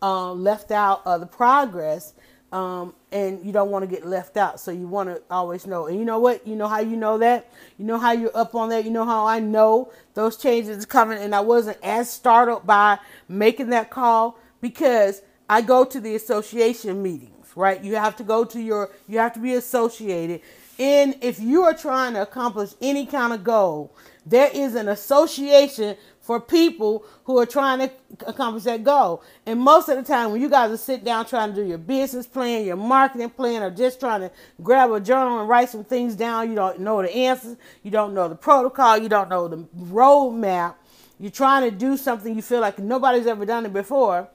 um, 0.00 0.42
left 0.42 0.70
out 0.70 1.02
of 1.04 1.20
the 1.20 1.26
progress, 1.26 2.14
um, 2.52 2.94
and 3.10 3.44
you 3.44 3.52
don't 3.52 3.70
want 3.70 3.82
to 3.82 3.86
get 3.86 4.06
left 4.06 4.36
out. 4.36 4.60
So 4.60 4.70
you 4.70 4.86
want 4.86 5.08
to 5.08 5.22
always 5.30 5.66
know. 5.66 5.86
And 5.86 5.98
you 5.98 6.04
know 6.04 6.18
what? 6.18 6.46
You 6.46 6.54
know 6.54 6.68
how 6.68 6.80
you 6.80 6.96
know 6.96 7.18
that. 7.18 7.50
You 7.78 7.84
know 7.86 7.98
how 7.98 8.12
you're 8.12 8.36
up 8.36 8.54
on 8.54 8.68
that. 8.70 8.84
You 8.84 8.90
know 8.90 9.06
how 9.06 9.26
I 9.26 9.40
know 9.40 9.90
those 10.14 10.36
changes 10.36 10.84
coming, 10.86 11.18
and 11.18 11.34
I 11.34 11.40
wasn't 11.40 11.78
as 11.82 12.10
startled 12.10 12.66
by 12.66 12.98
making 13.28 13.70
that 13.70 13.90
call 13.90 14.38
because 14.60 15.22
I 15.48 15.60
go 15.60 15.84
to 15.84 16.00
the 16.00 16.14
association 16.14 17.02
meetings, 17.02 17.48
right? 17.54 17.82
You 17.82 17.96
have 17.96 18.16
to 18.16 18.24
go 18.24 18.44
to 18.44 18.60
your, 18.60 18.90
you 19.08 19.18
have 19.18 19.32
to 19.34 19.40
be 19.40 19.54
associated. 19.54 20.40
And 20.78 21.16
if 21.20 21.38
you 21.38 21.62
are 21.64 21.74
trying 21.74 22.14
to 22.14 22.22
accomplish 22.22 22.70
any 22.80 23.06
kind 23.06 23.32
of 23.32 23.44
goal, 23.44 23.94
there 24.24 24.50
is 24.52 24.74
an 24.74 24.88
association 24.88 25.96
for 26.20 26.40
people 26.40 27.04
who 27.24 27.38
are 27.38 27.46
trying 27.46 27.80
to 27.80 27.90
accomplish 28.26 28.64
that 28.64 28.84
goal. 28.84 29.22
And 29.44 29.60
most 29.60 29.88
of 29.88 29.96
the 29.96 30.02
time, 30.02 30.30
when 30.30 30.40
you 30.40 30.48
guys 30.48 30.70
are 30.70 30.76
sitting 30.76 31.04
down 31.04 31.26
trying 31.26 31.50
to 31.50 31.62
do 31.62 31.68
your 31.68 31.78
business 31.78 32.26
plan, 32.26 32.64
your 32.64 32.76
marketing 32.76 33.30
plan, 33.30 33.62
or 33.62 33.70
just 33.70 33.98
trying 33.98 34.20
to 34.20 34.30
grab 34.62 34.90
a 34.92 35.00
journal 35.00 35.40
and 35.40 35.48
write 35.48 35.68
some 35.68 35.84
things 35.84 36.14
down, 36.14 36.48
you 36.48 36.54
don't 36.54 36.78
know 36.80 37.02
the 37.02 37.14
answers, 37.14 37.56
you 37.82 37.90
don't 37.90 38.14
know 38.14 38.28
the 38.28 38.36
protocol, 38.36 38.96
you 38.96 39.08
don't 39.08 39.28
know 39.28 39.48
the 39.48 39.58
roadmap, 39.76 40.76
you're 41.18 41.30
trying 41.30 41.68
to 41.68 41.76
do 41.76 41.96
something 41.96 42.34
you 42.34 42.42
feel 42.42 42.60
like 42.60 42.78
nobody's 42.78 43.26
ever 43.26 43.44
done 43.44 43.66
it 43.66 43.72
before 43.72 44.28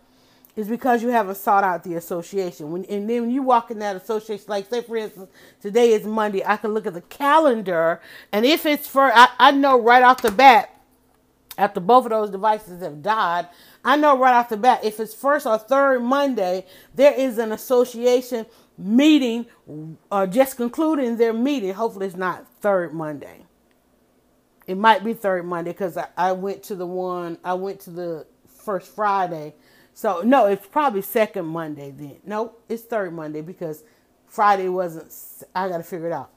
is 0.57 0.67
because 0.67 1.03
you 1.03 1.09
haven't 1.09 1.35
sought 1.35 1.63
out 1.63 1.83
the 1.83 1.93
association. 1.93 2.71
When 2.71 2.83
and 2.85 3.07
then 3.07 3.21
when 3.21 3.31
you 3.31 3.43
walk 3.43 3.69
in 3.69 3.77
that 3.79 3.95
association, 3.95 4.45
like 4.47 4.67
say 4.67 4.81
for 4.81 4.97
instance, 4.97 5.29
today 5.61 5.93
is 5.93 6.05
Monday, 6.05 6.43
I 6.43 6.57
can 6.57 6.73
look 6.73 6.87
at 6.87 6.95
the 6.95 7.01
calendar, 7.01 8.01
and 8.33 8.43
if 8.45 8.65
it's 8.65 8.87
for, 8.87 9.13
I, 9.13 9.29
I 9.37 9.51
know 9.51 9.79
right 9.79 10.01
off 10.01 10.23
the 10.23 10.31
bat, 10.31 10.73
after 11.59 11.79
both 11.79 12.05
of 12.05 12.09
those 12.09 12.31
devices 12.31 12.81
have 12.81 13.03
died, 13.03 13.47
I 13.85 13.97
know 13.97 14.17
right 14.17 14.33
off 14.33 14.49
the 14.49 14.57
bat 14.57 14.83
if 14.83 14.99
it's 14.99 15.13
first 15.13 15.45
or 15.45 15.59
third 15.59 16.01
Monday, 16.01 16.65
there 16.93 17.13
is 17.13 17.37
an 17.37 17.51
association 17.51 18.47
meeting, 18.79 19.45
or 19.67 20.23
uh, 20.23 20.27
just 20.27 20.57
concluding 20.57 21.17
their 21.17 21.33
meeting. 21.33 21.73
Hopefully, 21.73 22.07
it's 22.07 22.15
not 22.15 22.47
third 22.61 22.93
Monday. 22.93 23.45
It 24.65 24.77
might 24.77 25.03
be 25.03 25.13
third 25.13 25.45
Monday 25.45 25.71
because 25.71 25.97
I, 25.97 26.07
I 26.17 26.31
went 26.31 26.63
to 26.63 26.75
the 26.75 26.87
one, 26.87 27.37
I 27.43 27.53
went 27.53 27.79
to 27.81 27.91
the 27.91 28.25
first 28.47 28.93
Friday 28.93 29.53
so 29.97 30.21
no, 30.21 30.45
it's 30.45 30.67
probably 30.67 31.01
second 31.01 31.47
Monday 31.47 31.89
then. 31.89 32.17
No, 32.23 32.51
it's 32.69 32.83
third 32.83 33.11
Monday 33.15 33.41
because 33.41 33.83
Friday 34.27 34.69
wasn't. 34.69 35.11
I 35.55 35.67
got 35.69 35.77
to 35.77 35.83
figure 35.83 36.05
it 36.05 36.13
out. 36.13 36.29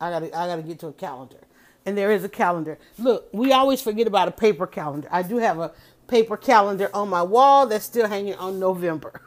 I 0.00 0.08
got 0.08 0.20
to 0.20 0.34
I 0.34 0.46
got 0.46 0.56
to 0.56 0.62
get 0.62 0.78
to 0.78 0.86
a 0.86 0.94
calendar, 0.94 1.36
and 1.84 1.98
there 1.98 2.10
is 2.10 2.24
a 2.24 2.28
calendar. 2.30 2.78
Look, 2.98 3.28
we 3.34 3.52
always 3.52 3.82
forget 3.82 4.06
about 4.06 4.28
a 4.28 4.30
paper 4.30 4.66
calendar. 4.66 5.08
I 5.10 5.20
do 5.20 5.36
have 5.36 5.58
a 5.58 5.72
paper 6.08 6.38
calendar 6.38 6.88
on 6.94 7.10
my 7.10 7.22
wall 7.22 7.66
that's 7.66 7.84
still 7.84 8.08
hanging 8.08 8.36
on 8.36 8.58
November. 8.58 9.20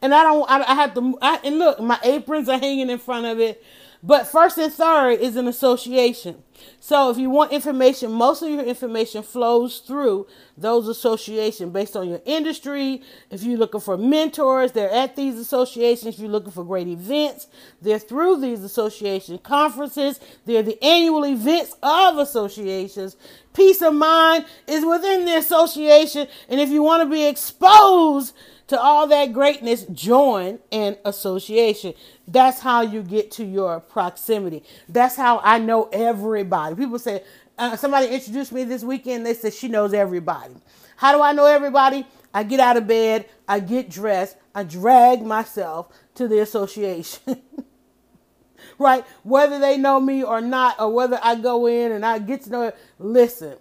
and 0.01 0.15
I 0.15 0.23
don't. 0.23 0.49
I, 0.49 0.63
I 0.63 0.75
have 0.77 0.95
to. 0.95 1.19
I, 1.21 1.41
and 1.43 1.59
look, 1.59 1.81
my 1.81 1.99
aprons 2.05 2.49
are 2.49 2.61
hanging 2.61 2.91
in 2.91 2.99
front 2.99 3.27
of 3.27 3.41
it. 3.41 3.61
But 4.07 4.27
first 4.27 4.59
and 4.59 4.71
third 4.71 5.19
is 5.21 5.35
an 5.37 5.49
association. 5.49 6.43
So 6.79 7.09
if 7.09 7.17
you 7.17 7.31
want 7.31 7.53
information, 7.53 8.13
most 8.13 8.43
of 8.43 8.51
your 8.51 8.63
information 8.63 9.23
flows 9.23 9.79
through 9.79 10.27
those 10.59 10.89
associations 10.89 11.73
based 11.73 11.97
on 11.97 12.11
your 12.11 12.21
industry. 12.27 13.01
If 13.31 13.43
you're 13.43 13.57
looking 13.57 13.81
for 13.81 13.97
mentors, 13.97 14.73
they're 14.73 14.91
at 14.91 15.17
these 15.17 15.39
associations. 15.39 16.17
If 16.17 16.21
you're 16.21 16.29
looking 16.29 16.53
for 16.53 16.65
great 16.65 16.87
events, 16.87 17.47
they're 17.81 17.99
through 17.99 18.43
these 18.43 18.63
association 18.63 19.39
conferences. 19.39 20.21
They're 20.45 20.63
the 20.63 20.83
annual 20.85 21.25
events 21.25 21.75
of 21.83 22.19
associations. 22.19 23.17
Peace 23.55 23.81
of 23.81 23.95
mind 23.95 24.45
is 24.67 24.85
within 24.85 25.25
the 25.25 25.39
association. 25.39 26.29
And 26.51 26.61
if 26.61 26.69
you 26.69 26.83
want 26.83 27.03
to 27.05 27.09
be 27.09 27.25
exposed 27.25 28.35
to 28.75 28.81
all 28.81 29.07
that 29.07 29.33
greatness, 29.33 29.85
join 29.87 30.59
an 30.73 30.97
association. 31.05 31.95
That's 32.27 32.61
how 32.61 32.83
you 32.83 33.03
get 33.03 33.31
to 33.33 33.45
your 33.45 33.81
proximity. 33.81 34.65
That's 34.89 35.17
how 35.17 35.41
I 35.45 35.59
know 35.59 35.89
everybody. 35.93 36.75
People 36.75 36.99
say, 36.99 37.23
uh, 37.57 37.77
somebody 37.77 38.09
introduced 38.09 38.53
me 38.53 38.65
this 38.65 38.83
weekend. 38.83 39.25
They 39.25 39.35
said 39.35 39.55
she 39.55 39.69
knows 39.69 39.95
everybody. 39.95 40.55
How 40.97 41.17
do 41.17 41.23
I 41.23 41.33
know 41.33 41.47
everybody? 41.47 42.07
I 42.33 42.43
get 42.43 42.59
out 42.59 42.77
of 42.77 42.89
bed, 42.89 43.29
I 43.47 43.61
get 43.61 43.89
dressed, 43.89 44.37
I 44.57 44.65
drag 44.65 45.23
myself 45.23 45.87
to 46.17 46.27
the 46.27 46.41
association. 46.41 47.43
right? 48.79 49.05
Whether 49.23 49.61
they 49.61 49.77
know 49.77 50.01
me 50.01 50.25
or 50.25 50.41
not, 50.41 50.81
or 50.81 50.93
whether 50.93 51.21
I 51.23 51.37
go 51.37 51.67
in 51.67 51.93
and 51.93 52.05
I 52.05 52.19
get 52.19 52.43
to 52.43 52.51
know 52.51 52.63
it. 52.63 52.77
Listen, 52.99 53.57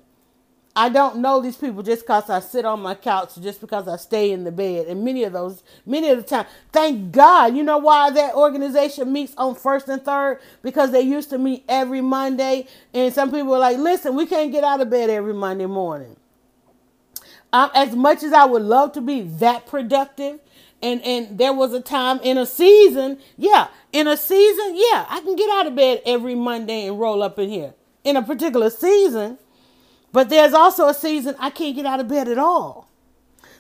I 0.76 0.89
don't 0.89 1.17
know 1.17 1.39
these 1.39 1.55
people 1.55 1.84
just 1.84 2.01
because 2.01 2.32
I 2.32 2.39
sit 2.39 2.65
on 2.65 2.82
my 2.82 2.95
couch, 2.95 3.36
just 3.39 3.61
because 3.61 3.88
I 3.88 3.95
stay 3.97 4.32
in 4.32 4.43
the 4.43 4.51
bed. 4.51 4.88
And 4.88 5.05
many 5.05 5.24
of 5.24 5.34
those, 5.34 5.61
many 5.86 6.09
of 6.09 6.17
the 6.17 6.24
time, 6.24 6.47
thank 6.71 7.11
God, 7.11 7.55
you 7.55 7.61
know 7.61 7.78
why 7.78 8.09
that 8.09 8.34
organization 8.34 9.13
meets 9.13 9.36
on 9.38 9.53
first 9.53 9.88
and 9.88 10.03
third? 10.03 10.39
Because 10.63 10.91
they 10.91 11.01
used 11.01 11.30
to 11.30 11.38
meet 11.38 11.63
every 11.69 12.01
Monday. 12.01 12.67
And 12.91 13.13
some 13.13 13.32
people 13.32 13.53
are 13.53 13.59
like, 13.59 13.78
listen, 13.78 14.15
we 14.15 14.26
can't 14.26 14.51
get 14.51 14.63
out 14.63 14.82
of 14.82 14.89
bed 14.89 15.11
every 15.11 15.34
Monday 15.34 15.67
morning. 15.67 16.15
Um, 17.51 17.69
as 17.76 17.95
much 17.95 18.24
as 18.24 18.34
I 18.34 18.45
would 18.45 18.63
love 18.63 18.93
to 18.93 19.01
be 19.01 19.21
that 19.21 19.67
productive, 19.67 20.39
and, 20.82 21.03
and 21.03 21.38
there 21.38 21.53
was 21.53 21.71
a 21.74 21.82
time 21.82 22.19
in 22.24 22.39
a 22.39 22.47
season, 22.47 23.19
yeah, 23.38 23.67
in 23.91 24.07
a 24.07 24.17
season, 24.17 24.76
yeah, 24.76 25.05
I 25.07 25.21
can 25.24 25.36
get 25.36 25.51
out 25.51 25.67
of 25.67 25.76
bed 25.76 26.01
every 26.03 26.34
Monday 26.34 26.88
and 26.88 26.99
roll 26.99 27.21
up 27.21 27.38
in 27.38 27.49
here. 27.49 27.76
In 28.03 28.17
a 28.17 28.24
particular 28.24 28.71
season, 28.71 29.38
but 30.14 30.30
there's 30.30 30.53
also 30.53 30.88
a 30.88 30.93
season 30.93 31.36
I 31.39 31.49
can't 31.49 31.76
get 31.76 31.86
out 31.86 31.99
of 31.99 32.07
bed 32.07 32.30
at 32.30 32.38
all. 32.38 32.88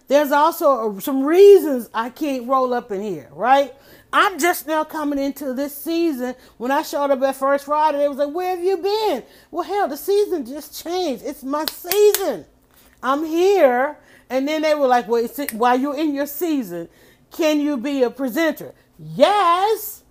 There's 0.07 0.31
also 0.31 0.99
some 0.99 1.23
reasons 1.23 1.89
I 1.93 2.09
can't 2.09 2.47
roll 2.47 2.73
up 2.73 2.91
in 2.91 3.01
here, 3.01 3.29
right? 3.31 3.73
I'm 4.11 4.37
just 4.37 4.67
now 4.67 4.83
coming 4.83 5.17
into 5.17 5.53
this 5.53 5.75
season. 5.75 6.35
When 6.57 6.69
I 6.69 6.83
showed 6.83 7.09
up 7.09 7.21
at 7.23 7.35
First 7.35 7.65
Friday, 7.65 7.97
they 7.97 8.07
was 8.07 8.19
like, 8.19 8.33
Where 8.33 8.55
have 8.55 8.63
you 8.63 8.77
been? 8.77 9.23
Well, 9.49 9.63
hell, 9.63 9.87
the 9.87 9.97
season 9.97 10.45
just 10.45 10.83
changed. 10.83 11.23
It's 11.25 11.43
my 11.43 11.65
season. 11.65 12.45
I'm 13.01 13.25
here. 13.25 13.97
And 14.29 14.47
then 14.47 14.61
they 14.61 14.75
were 14.75 14.87
like, 14.87 15.07
Well, 15.07 15.27
while 15.53 15.79
you're 15.79 15.97
in 15.97 16.13
your 16.13 16.27
season, 16.27 16.89
can 17.31 17.59
you 17.59 17.77
be 17.77 18.03
a 18.03 18.11
presenter? 18.11 18.75
Yes, 18.99 20.03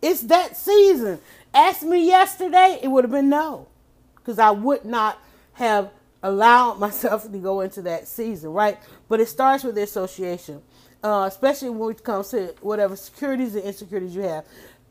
it's 0.00 0.20
that 0.22 0.56
season. 0.56 1.18
Ask 1.52 1.82
me 1.82 2.06
yesterday, 2.06 2.78
it 2.80 2.88
would 2.88 3.02
have 3.02 3.10
been 3.10 3.28
no, 3.28 3.66
because 4.14 4.38
I 4.38 4.50
would 4.52 4.84
not 4.84 5.18
have 5.58 5.90
allowed 6.22 6.74
myself 6.78 7.30
to 7.30 7.38
go 7.38 7.60
into 7.60 7.82
that 7.82 8.08
season, 8.08 8.52
right? 8.52 8.78
But 9.08 9.20
it 9.20 9.28
starts 9.28 9.64
with 9.64 9.74
the 9.74 9.82
association, 9.82 10.62
uh, 11.02 11.26
especially 11.28 11.70
when 11.70 11.90
it 11.90 12.02
comes 12.02 12.30
to 12.30 12.54
whatever 12.60 12.96
securities 12.96 13.54
and 13.54 13.64
insecurities 13.64 14.14
you 14.14 14.22
have. 14.22 14.44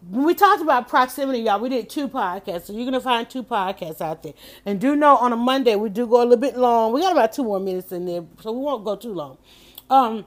When 0.10 0.26
we 0.26 0.36
talked 0.36 0.62
about 0.62 0.88
proximity, 0.88 1.40
y'all, 1.40 1.60
we 1.60 1.70
did 1.70 1.90
two 1.90 2.08
podcasts, 2.08 2.66
so 2.66 2.74
you're 2.74 2.86
gonna 2.86 3.02
find 3.02 3.28
two 3.28 3.44
podcasts 3.44 4.00
out 4.00 4.22
there. 4.22 4.34
And 4.66 4.80
do 4.80 4.96
know 4.96 5.18
on 5.18 5.34
a 5.34 5.36
Monday 5.36 5.76
we 5.76 5.90
do 5.90 6.06
go 6.06 6.22
a 6.22 6.24
little 6.24 6.38
bit 6.38 6.56
long. 6.56 6.94
We 6.94 7.02
got 7.02 7.14
about 7.14 7.34
two 7.34 7.44
more 7.44 7.60
minutes 7.60 7.92
in 7.92 8.06
there, 8.06 8.24
so 8.42 8.52
we 8.52 8.60
won't 8.60 8.86
go 8.86 8.96
too 8.96 9.14
long. 9.14 9.38
Um, 9.90 10.26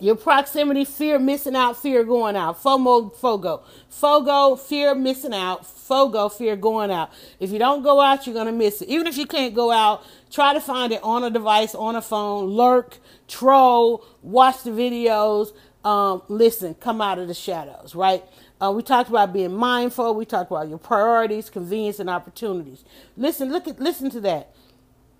Your 0.00 0.16
proximity, 0.16 0.84
fear 0.84 1.18
missing 1.18 1.54
out, 1.54 1.80
fear 1.80 2.04
going 2.04 2.36
out. 2.36 2.62
FOMO, 2.62 3.14
FOGO. 3.14 3.62
FOGO, 3.90 4.58
fear 4.58 4.94
missing 4.94 5.32
out. 5.32 5.64
FOGO, 5.64 6.28
fear 6.30 6.56
going 6.56 6.90
out. 6.90 7.10
If 7.38 7.50
you 7.50 7.58
don't 7.58 7.82
go 7.82 8.00
out, 8.00 8.26
you're 8.26 8.34
going 8.34 8.46
to 8.46 8.52
miss 8.52 8.82
it. 8.82 8.88
Even 8.88 9.06
if 9.06 9.16
you 9.16 9.26
can't 9.26 9.54
go 9.54 9.70
out, 9.70 10.04
try 10.30 10.52
to 10.52 10.60
find 10.60 10.92
it 10.92 11.00
on 11.02 11.22
a 11.22 11.30
device, 11.30 11.74
on 11.74 11.94
a 11.96 12.02
phone, 12.02 12.46
lurk, 12.46 12.98
troll, 13.28 14.04
watch 14.22 14.64
the 14.64 14.70
videos, 14.70 15.52
um, 15.84 16.22
listen, 16.28 16.74
come 16.74 17.00
out 17.00 17.18
of 17.18 17.28
the 17.28 17.34
shadows, 17.34 17.94
right? 17.94 18.24
Uh, 18.60 18.72
we 18.72 18.82
talked 18.82 19.10
about 19.10 19.32
being 19.32 19.54
mindful. 19.54 20.14
We 20.14 20.24
talked 20.24 20.50
about 20.50 20.68
your 20.68 20.78
priorities, 20.78 21.50
convenience, 21.50 21.98
and 21.98 22.08
opportunities. 22.08 22.84
Listen, 23.16 23.50
look 23.52 23.68
at, 23.68 23.78
listen 23.78 24.10
to 24.10 24.20
that. 24.22 24.54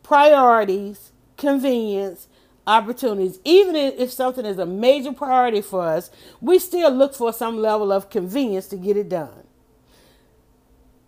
Priorities, 0.03 1.13
convenience, 1.37 2.29
opportunities. 2.67 3.39
Even 3.45 3.77
if 3.77 4.11
something 4.11 4.45
is 4.47 4.59
a 4.59 4.67
major 4.67 5.13
priority 5.13 5.61
for 5.61 5.83
us, 5.83 6.11
we 6.41 6.59
still 6.59 6.91
look 6.91 7.15
for 7.15 7.33
some 7.33 7.59
level 7.59 7.93
of 7.93 8.11
convenience 8.11 8.67
to 8.69 8.77
get 8.77 8.97
it 8.97 9.09
done. 9.09 9.45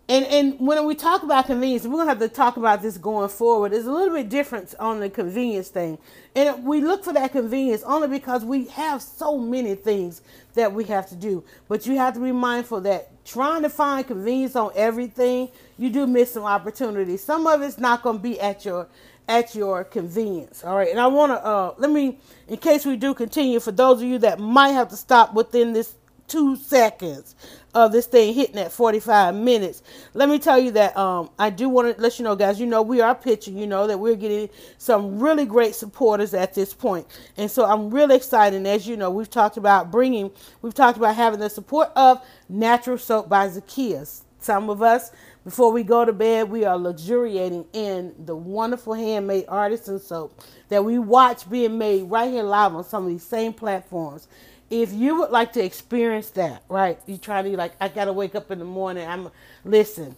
And 0.09 0.25
and 0.27 0.57
when 0.59 0.85
we 0.85 0.95
talk 0.95 1.23
about 1.23 1.47
convenience, 1.47 1.85
we're 1.85 1.97
gonna 1.97 2.09
have 2.09 2.19
to 2.19 2.29
talk 2.29 2.55
about 2.55 2.81
this 2.81 2.97
going 2.97 3.27
forward. 3.27 3.73
There's 3.73 3.85
a 3.85 3.91
little 3.91 4.15
bit 4.15 4.29
difference 4.29 4.73
on 4.75 5.01
the 5.01 5.09
convenience 5.09 5.67
thing, 5.67 5.97
and 6.33 6.63
we 6.63 6.79
look 6.79 7.03
for 7.03 7.11
that 7.11 7.33
convenience 7.33 7.83
only 7.83 8.07
because 8.07 8.45
we 8.45 8.67
have 8.67 9.01
so 9.01 9.37
many 9.37 9.75
things 9.75 10.21
that 10.53 10.71
we 10.71 10.85
have 10.85 11.09
to 11.09 11.15
do. 11.15 11.43
But 11.67 11.85
you 11.85 11.97
have 11.97 12.13
to 12.13 12.21
be 12.21 12.31
mindful 12.31 12.79
that 12.81 13.25
trying 13.25 13.63
to 13.63 13.69
find 13.69 14.07
convenience 14.07 14.55
on 14.55 14.71
everything, 14.75 15.49
you 15.77 15.89
do 15.89 16.07
miss 16.07 16.31
some 16.31 16.45
opportunities. 16.45 17.21
Some 17.21 17.45
of 17.45 17.61
it's 17.61 17.77
not 17.77 18.01
gonna 18.01 18.19
be 18.19 18.39
at 18.39 18.63
your 18.63 18.87
at 19.27 19.55
your 19.55 19.83
convenience. 19.83 20.63
All 20.63 20.75
right, 20.75 20.89
and 20.89 20.99
I 20.99 21.07
want 21.07 21.31
to 21.31 21.45
uh, 21.45 21.73
let 21.77 21.91
me, 21.91 22.19
in 22.47 22.57
case 22.57 22.85
we 22.85 22.95
do 22.97 23.13
continue, 23.13 23.59
for 23.59 23.71
those 23.71 24.01
of 24.01 24.07
you 24.07 24.19
that 24.19 24.39
might 24.39 24.69
have 24.69 24.89
to 24.89 24.97
stop 24.97 25.33
within 25.33 25.73
this 25.73 25.95
two 26.27 26.55
seconds 26.55 27.35
of 27.73 27.91
this 27.91 28.05
thing 28.05 28.33
hitting 28.33 28.57
at 28.57 28.71
45 28.71 29.35
minutes. 29.35 29.83
Let 30.13 30.29
me 30.29 30.39
tell 30.39 30.59
you 30.59 30.71
that 30.71 30.97
um, 30.97 31.29
I 31.37 31.49
do 31.49 31.69
want 31.69 31.95
to 31.95 32.01
let 32.01 32.19
you 32.19 32.25
know, 32.25 32.35
guys, 32.35 32.59
you 32.59 32.65
know, 32.65 32.81
we 32.81 33.01
are 33.01 33.15
pitching, 33.15 33.57
you 33.57 33.67
know, 33.67 33.87
that 33.87 33.99
we're 33.99 34.15
getting 34.15 34.49
some 34.77 35.19
really 35.19 35.45
great 35.45 35.75
supporters 35.75 36.33
at 36.33 36.53
this 36.53 36.73
point. 36.73 37.07
And 37.37 37.49
so 37.49 37.65
I'm 37.65 37.89
really 37.89 38.15
excited. 38.15 38.57
And 38.57 38.67
as 38.67 38.87
you 38.87 38.97
know, 38.97 39.09
we've 39.11 39.29
talked 39.29 39.57
about 39.57 39.91
bringing, 39.91 40.31
we've 40.61 40.73
talked 40.73 40.97
about 40.97 41.15
having 41.15 41.39
the 41.39 41.49
support 41.49 41.89
of 41.95 42.21
Natural 42.49 42.97
Soap 42.97 43.29
by 43.29 43.47
Zakia. 43.47 44.21
Some 44.39 44.69
of 44.69 44.81
us, 44.81 45.11
before 45.47 45.71
we 45.71 45.81
go 45.81 46.03
to 46.03 46.11
bed, 46.11 46.49
we 46.49 46.65
are 46.65 46.77
luxuriating 46.77 47.65
in 47.71 48.13
the 48.25 48.35
wonderful 48.35 48.93
handmade 48.93 49.45
artisan 49.47 49.97
soap 49.97 50.43
that 50.67 50.83
we 50.83 50.99
watch 50.99 51.49
being 51.49 51.77
made 51.77 52.03
right 52.03 52.29
here 52.29 52.43
live 52.43 52.75
on 52.75 52.83
some 52.83 53.05
of 53.05 53.09
these 53.09 53.23
same 53.23 53.53
platforms 53.53 54.27
if 54.69 54.91
you 54.91 55.19
would 55.19 55.31
like 55.31 55.53
to 55.53 55.63
experience 55.63 56.31
that, 56.31 56.63
right? 56.67 56.99
You 57.05 57.17
try 57.17 57.41
to 57.41 57.55
like, 57.55 57.71
I 57.79 57.87
gotta 57.87 58.11
wake 58.11 58.35
up 58.35 58.51
in 58.51 58.59
the 58.59 58.65
morning. 58.65 59.07
I'm 59.07 59.29
listen. 59.63 60.17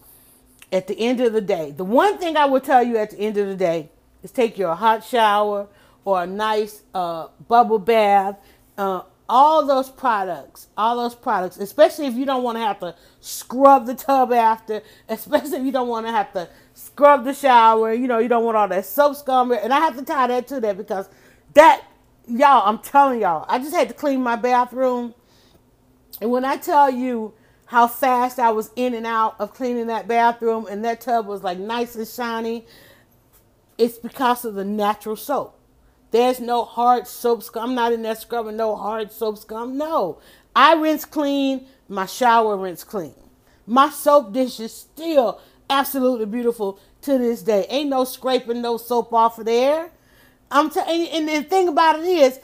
At 0.72 0.88
the 0.88 0.98
end 0.98 1.20
of 1.20 1.32
the 1.32 1.40
day, 1.40 1.70
the 1.70 1.84
one 1.84 2.18
thing 2.18 2.36
I 2.36 2.46
will 2.46 2.58
tell 2.58 2.82
you 2.82 2.96
at 2.96 3.10
the 3.10 3.20
end 3.20 3.36
of 3.36 3.46
the 3.46 3.54
day 3.54 3.88
is 4.24 4.32
take 4.32 4.58
your 4.58 4.74
hot 4.74 5.04
shower 5.04 5.68
or 6.04 6.24
a 6.24 6.26
nice 6.26 6.82
uh, 6.92 7.28
bubble 7.46 7.78
bath. 7.78 8.36
Uh, 8.76 9.02
all 9.30 9.64
those 9.64 9.88
products, 9.88 10.66
all 10.76 10.96
those 10.96 11.14
products, 11.14 11.56
especially 11.56 12.06
if 12.06 12.14
you 12.14 12.26
don't 12.26 12.42
want 12.42 12.56
to 12.56 12.62
have 12.62 12.80
to 12.80 12.96
scrub 13.20 13.86
the 13.86 13.94
tub 13.94 14.32
after, 14.32 14.82
especially 15.08 15.58
if 15.58 15.64
you 15.64 15.70
don't 15.70 15.88
want 15.88 16.04
to 16.04 16.12
have 16.12 16.32
to 16.32 16.48
scrub 16.74 17.24
the 17.24 17.32
shower, 17.32 17.94
you 17.94 18.08
know, 18.08 18.18
you 18.18 18.28
don't 18.28 18.44
want 18.44 18.56
all 18.56 18.66
that 18.66 18.84
soap 18.84 19.16
scum. 19.16 19.52
And 19.52 19.72
I 19.72 19.78
have 19.78 19.96
to 19.96 20.04
tie 20.04 20.26
that 20.26 20.48
to 20.48 20.60
that 20.60 20.76
because 20.76 21.08
that 21.54 21.84
y'all, 22.26 22.68
I'm 22.68 22.78
telling 22.80 23.20
y'all, 23.20 23.46
I 23.48 23.60
just 23.60 23.72
had 23.72 23.88
to 23.88 23.94
clean 23.94 24.20
my 24.20 24.34
bathroom. 24.34 25.14
And 26.20 26.32
when 26.32 26.44
I 26.44 26.56
tell 26.56 26.90
you 26.90 27.32
how 27.66 27.86
fast 27.86 28.40
I 28.40 28.50
was 28.50 28.70
in 28.74 28.94
and 28.94 29.06
out 29.06 29.36
of 29.38 29.54
cleaning 29.54 29.86
that 29.86 30.08
bathroom 30.08 30.66
and 30.68 30.84
that 30.84 31.00
tub 31.00 31.28
was 31.28 31.44
like 31.44 31.56
nice 31.56 31.94
and 31.94 32.06
shiny, 32.06 32.66
it's 33.78 33.96
because 33.96 34.44
of 34.44 34.54
the 34.54 34.64
natural 34.64 35.14
soap. 35.14 35.59
There's 36.10 36.40
no 36.40 36.64
hard 36.64 37.06
soap 37.06 37.42
scum. 37.42 37.70
I'm 37.70 37.74
not 37.74 37.92
in 37.92 38.02
there 38.02 38.14
scrubbing 38.14 38.56
no 38.56 38.76
hard 38.76 39.12
soap 39.12 39.38
scum. 39.38 39.78
No. 39.78 40.18
I 40.54 40.74
rinse 40.74 41.04
clean, 41.04 41.66
my 41.88 42.06
shower 42.06 42.56
rinse 42.56 42.84
clean. 42.84 43.14
My 43.66 43.90
soap 43.90 44.32
dish 44.32 44.58
is 44.58 44.74
still 44.74 45.40
absolutely 45.68 46.26
beautiful 46.26 46.80
to 47.02 47.18
this 47.18 47.42
day. 47.42 47.66
Ain't 47.68 47.90
no 47.90 48.04
scraping 48.04 48.60
no 48.60 48.76
soap 48.76 49.12
off 49.12 49.38
of 49.38 49.46
there. 49.46 49.90
I'm 50.50 50.70
telling 50.70 51.06
and 51.08 51.28
the 51.28 51.42
thing 51.44 51.68
about 51.68 52.00
it 52.00 52.04
is, 52.04 52.40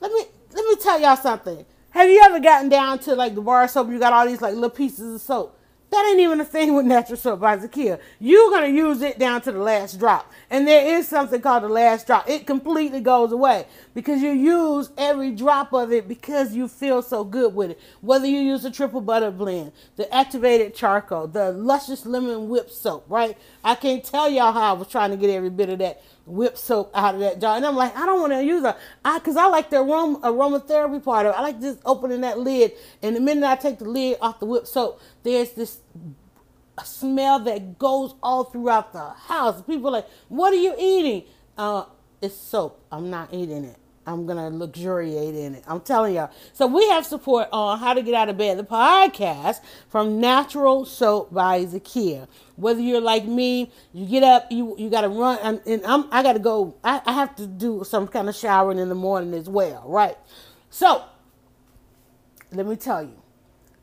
let 0.00 0.12
me 0.12 0.24
let 0.52 0.66
me 0.66 0.76
tell 0.76 1.00
y'all 1.00 1.16
something. 1.16 1.64
Have 1.90 2.08
you 2.08 2.20
ever 2.24 2.40
gotten 2.40 2.68
down 2.68 2.98
to 3.00 3.14
like 3.14 3.36
the 3.36 3.40
bar 3.40 3.68
soap? 3.68 3.90
You 3.90 4.00
got 4.00 4.12
all 4.12 4.26
these 4.26 4.42
like 4.42 4.54
little 4.54 4.70
pieces 4.70 5.14
of 5.14 5.20
soap. 5.20 5.59
That 5.90 6.06
ain't 6.08 6.20
even 6.20 6.40
a 6.40 6.44
thing 6.44 6.74
with 6.74 6.86
natural 6.86 7.16
soap 7.16 7.40
by 7.40 7.56
Zakia. 7.56 7.98
You're 8.20 8.50
gonna 8.50 8.68
use 8.68 9.02
it 9.02 9.18
down 9.18 9.40
to 9.42 9.50
the 9.50 9.58
last 9.58 9.98
drop, 9.98 10.30
and 10.48 10.66
there 10.66 10.96
is 10.96 11.08
something 11.08 11.40
called 11.40 11.64
the 11.64 11.68
last 11.68 12.06
drop. 12.06 12.28
It 12.28 12.46
completely 12.46 13.00
goes 13.00 13.32
away 13.32 13.66
because 13.92 14.22
you 14.22 14.30
use 14.30 14.90
every 14.96 15.32
drop 15.32 15.72
of 15.72 15.92
it 15.92 16.06
because 16.06 16.54
you 16.54 16.68
feel 16.68 17.02
so 17.02 17.24
good 17.24 17.56
with 17.56 17.72
it. 17.72 17.80
Whether 18.02 18.26
you 18.26 18.38
use 18.38 18.62
the 18.62 18.70
triple 18.70 19.00
butter 19.00 19.32
blend, 19.32 19.72
the 19.96 20.12
activated 20.14 20.76
charcoal, 20.76 21.26
the 21.26 21.50
luscious 21.50 22.06
lemon 22.06 22.48
whip 22.48 22.70
soap, 22.70 23.04
right? 23.08 23.36
I 23.64 23.74
can't 23.74 24.04
tell 24.04 24.30
y'all 24.30 24.52
how 24.52 24.74
I 24.74 24.78
was 24.78 24.86
trying 24.86 25.10
to 25.10 25.16
get 25.16 25.30
every 25.30 25.50
bit 25.50 25.70
of 25.70 25.80
that 25.80 26.02
whip 26.26 26.56
soap 26.56 26.90
out 26.94 27.14
of 27.14 27.20
that 27.20 27.40
jar. 27.40 27.56
And 27.56 27.66
I'm 27.66 27.76
like, 27.76 27.96
I 27.96 28.06
don't 28.06 28.20
want 28.20 28.32
to 28.32 28.44
use 28.44 28.64
it. 28.64 28.76
I 29.04 29.18
because 29.18 29.36
I 29.36 29.46
like 29.46 29.70
the 29.70 29.80
aroma 29.80 30.20
aromatherapy 30.20 31.02
part 31.02 31.26
of 31.26 31.34
it. 31.34 31.38
I 31.38 31.42
like 31.42 31.60
just 31.60 31.80
opening 31.84 32.20
that 32.22 32.38
lid. 32.38 32.72
And 33.02 33.16
the 33.16 33.20
minute 33.20 33.44
I 33.44 33.56
take 33.56 33.78
the 33.78 33.88
lid 33.88 34.18
off 34.20 34.40
the 34.40 34.46
whip 34.46 34.66
soap, 34.66 35.00
there's 35.22 35.52
this 35.52 35.80
smell 36.84 37.40
that 37.40 37.78
goes 37.78 38.14
all 38.22 38.44
throughout 38.44 38.92
the 38.92 39.10
house. 39.10 39.62
People 39.62 39.90
like, 39.90 40.06
what 40.28 40.52
are 40.52 40.56
you 40.56 40.74
eating? 40.78 41.24
Uh, 41.56 41.84
it's 42.22 42.36
soap. 42.36 42.84
I'm 42.92 43.10
not 43.10 43.32
eating 43.34 43.64
it. 43.64 43.79
I'm 44.06 44.26
gonna 44.26 44.50
luxuriate 44.50 45.34
in 45.34 45.56
it. 45.56 45.64
I'm 45.66 45.80
telling 45.80 46.14
y'all. 46.14 46.30
So 46.52 46.66
we 46.66 46.88
have 46.88 47.04
support 47.04 47.48
on 47.52 47.78
how 47.78 47.94
to 47.94 48.02
get 48.02 48.14
out 48.14 48.28
of 48.28 48.38
bed, 48.38 48.58
the 48.58 48.64
podcast 48.64 49.60
from 49.88 50.20
Natural 50.20 50.84
Soap 50.84 51.32
by 51.32 51.64
Zakia. 51.64 52.26
Whether 52.56 52.80
you're 52.80 53.00
like 53.00 53.26
me, 53.26 53.70
you 53.92 54.06
get 54.06 54.22
up, 54.22 54.50
you 54.50 54.74
you 54.78 54.90
gotta 54.90 55.08
run, 55.08 55.60
and, 55.66 55.84
I'm 55.84 56.06
I 56.10 56.22
gotta 56.22 56.38
go. 56.38 56.76
I, 56.82 57.02
I 57.04 57.12
have 57.12 57.36
to 57.36 57.46
do 57.46 57.84
some 57.84 58.08
kind 58.08 58.28
of 58.28 58.34
showering 58.34 58.78
in 58.78 58.88
the 58.88 58.94
morning 58.94 59.34
as 59.34 59.48
well, 59.48 59.84
right? 59.86 60.16
So 60.70 61.04
let 62.52 62.66
me 62.66 62.76
tell 62.76 63.02
you, 63.02 63.20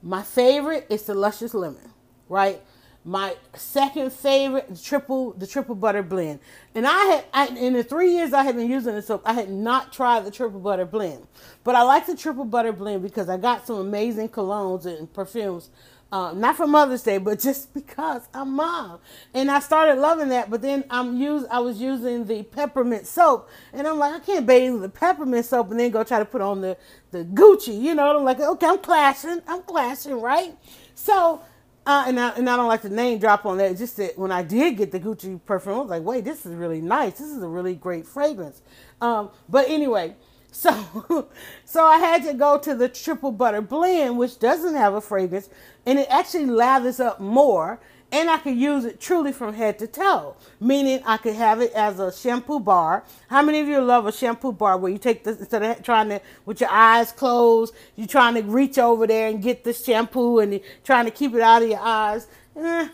my 0.01 0.23
favorite 0.23 0.87
is 0.89 1.03
the 1.03 1.13
Luscious 1.13 1.53
Lemon, 1.53 1.91
right? 2.27 2.61
My 3.07 3.37
second 3.53 4.11
favorite, 4.11 4.67
the 4.67 4.77
triple, 4.77 5.31
the 5.31 5.47
triple 5.47 5.75
butter 5.75 6.03
blend. 6.03 6.41
And 6.75 6.85
I 6.85 7.05
had, 7.05 7.25
I, 7.33 7.47
in 7.47 7.71
the 7.71 7.83
three 7.83 8.11
years 8.11 8.33
I 8.33 8.43
had 8.43 8.57
been 8.57 8.69
using 8.69 8.95
the 8.95 9.01
soap, 9.01 9.21
I 9.23 9.31
had 9.31 9.49
not 9.49 9.93
tried 9.93 10.25
the 10.25 10.31
triple 10.31 10.59
butter 10.59 10.85
blend. 10.85 11.25
But 11.63 11.75
I 11.75 11.83
like 11.83 12.05
the 12.05 12.17
triple 12.17 12.43
butter 12.43 12.73
blend 12.73 13.03
because 13.03 13.29
I 13.29 13.37
got 13.37 13.65
some 13.65 13.77
amazing 13.77 14.27
colognes 14.27 14.85
and 14.85 15.11
perfumes 15.13 15.69
uh, 16.11 16.31
not 16.33 16.55
for 16.55 16.67
Mother's 16.67 17.03
Day, 17.03 17.17
but 17.17 17.39
just 17.41 17.73
because 17.73 18.27
I'm 18.33 18.53
mom, 18.53 18.99
and 19.33 19.51
I 19.51 19.59
started 19.59 19.99
loving 19.99 20.29
that. 20.29 20.49
But 20.49 20.61
then 20.61 20.83
I'm 20.89 21.17
use 21.17 21.45
I 21.49 21.59
was 21.59 21.81
using 21.81 22.25
the 22.25 22.43
peppermint 22.43 23.07
soap, 23.07 23.49
and 23.73 23.87
I'm 23.87 23.99
like, 23.99 24.13
I 24.13 24.19
can't 24.19 24.45
bathe 24.45 24.73
with 24.73 24.81
the 24.83 24.89
peppermint 24.89 25.45
soap 25.45 25.71
and 25.71 25.79
then 25.79 25.91
go 25.91 26.03
try 26.03 26.19
to 26.19 26.25
put 26.25 26.41
on 26.41 26.61
the 26.61 26.77
the 27.11 27.23
Gucci, 27.23 27.81
you 27.81 27.95
know. 27.95 28.17
I'm 28.17 28.23
like, 28.23 28.39
okay, 28.39 28.67
I'm 28.67 28.79
clashing, 28.79 29.41
I'm 29.47 29.63
clashing, 29.63 30.21
right? 30.21 30.55
So 30.95 31.41
uh, 31.87 32.03
and, 32.05 32.19
I, 32.19 32.29
and 32.31 32.49
I 32.49 32.57
don't 32.57 32.67
like 32.67 32.81
to 32.81 32.89
name 32.89 33.17
drop 33.17 33.45
on 33.45 33.57
that. 33.59 33.77
Just 33.77 33.95
that 33.95 34.17
when 34.17 34.29
I 34.29 34.43
did 34.43 34.75
get 34.75 34.91
the 34.91 34.99
Gucci 34.99 35.39
perfume, 35.45 35.75
I 35.75 35.79
was 35.79 35.89
like, 35.89 36.03
wait, 36.03 36.25
this 36.25 36.45
is 36.45 36.53
really 36.53 36.81
nice. 36.81 37.13
This 37.13 37.29
is 37.29 37.41
a 37.41 37.47
really 37.47 37.75
great 37.75 38.05
fragrance. 38.05 38.61
Um, 38.99 39.29
but 39.47 39.69
anyway, 39.69 40.15
so 40.51 41.29
so 41.63 41.85
I 41.85 41.97
had 41.97 42.23
to 42.23 42.33
go 42.33 42.57
to 42.57 42.75
the 42.75 42.89
triple 42.89 43.31
butter 43.31 43.61
blend, 43.61 44.17
which 44.17 44.37
doesn't 44.37 44.75
have 44.75 44.95
a 44.95 45.01
fragrance, 45.01 45.49
and 45.85 45.97
it 45.97 46.07
actually 46.09 46.45
lathers 46.47 46.99
up 46.99 47.21
more 47.21 47.79
and 48.11 48.29
I 48.29 48.37
could 48.37 48.55
use 48.55 48.85
it 48.85 49.01
truly 49.01 49.33
from 49.33 49.53
head 49.53 49.79
to 49.79 49.87
toe, 49.87 50.35
meaning 50.59 51.01
I 51.05 51.17
could 51.17 51.35
have 51.35 51.59
it 51.59 51.73
as 51.73 51.99
a 51.99 52.11
shampoo 52.11 52.59
bar. 52.59 53.03
How 53.29 53.41
many 53.41 53.59
of 53.59 53.67
you 53.67 53.81
love 53.81 54.05
a 54.05 54.11
shampoo 54.11 54.53
bar 54.53 54.77
where 54.77 54.91
you 54.91 54.97
take 54.97 55.23
this 55.23 55.39
instead 55.39 55.61
of 55.61 55.83
trying 55.83 56.09
to 56.09 56.21
with 56.45 56.61
your 56.61 56.69
eyes 56.71 57.11
closed, 57.11 57.73
you're 57.95 58.07
trying 58.07 58.35
to 58.35 58.43
reach 58.43 58.77
over 58.77 59.05
there 59.07 59.27
and 59.27 59.41
get 59.41 59.63
the 59.63 59.73
shampoo 59.73 60.39
and 60.39 60.61
trying 60.85 61.05
to 61.05 61.11
keep 61.11 61.35
it 61.35 61.41
out 61.41 61.61
of 61.61 61.69
your 61.69 61.81
eyes? 61.81 62.27
Eh, 62.55 62.87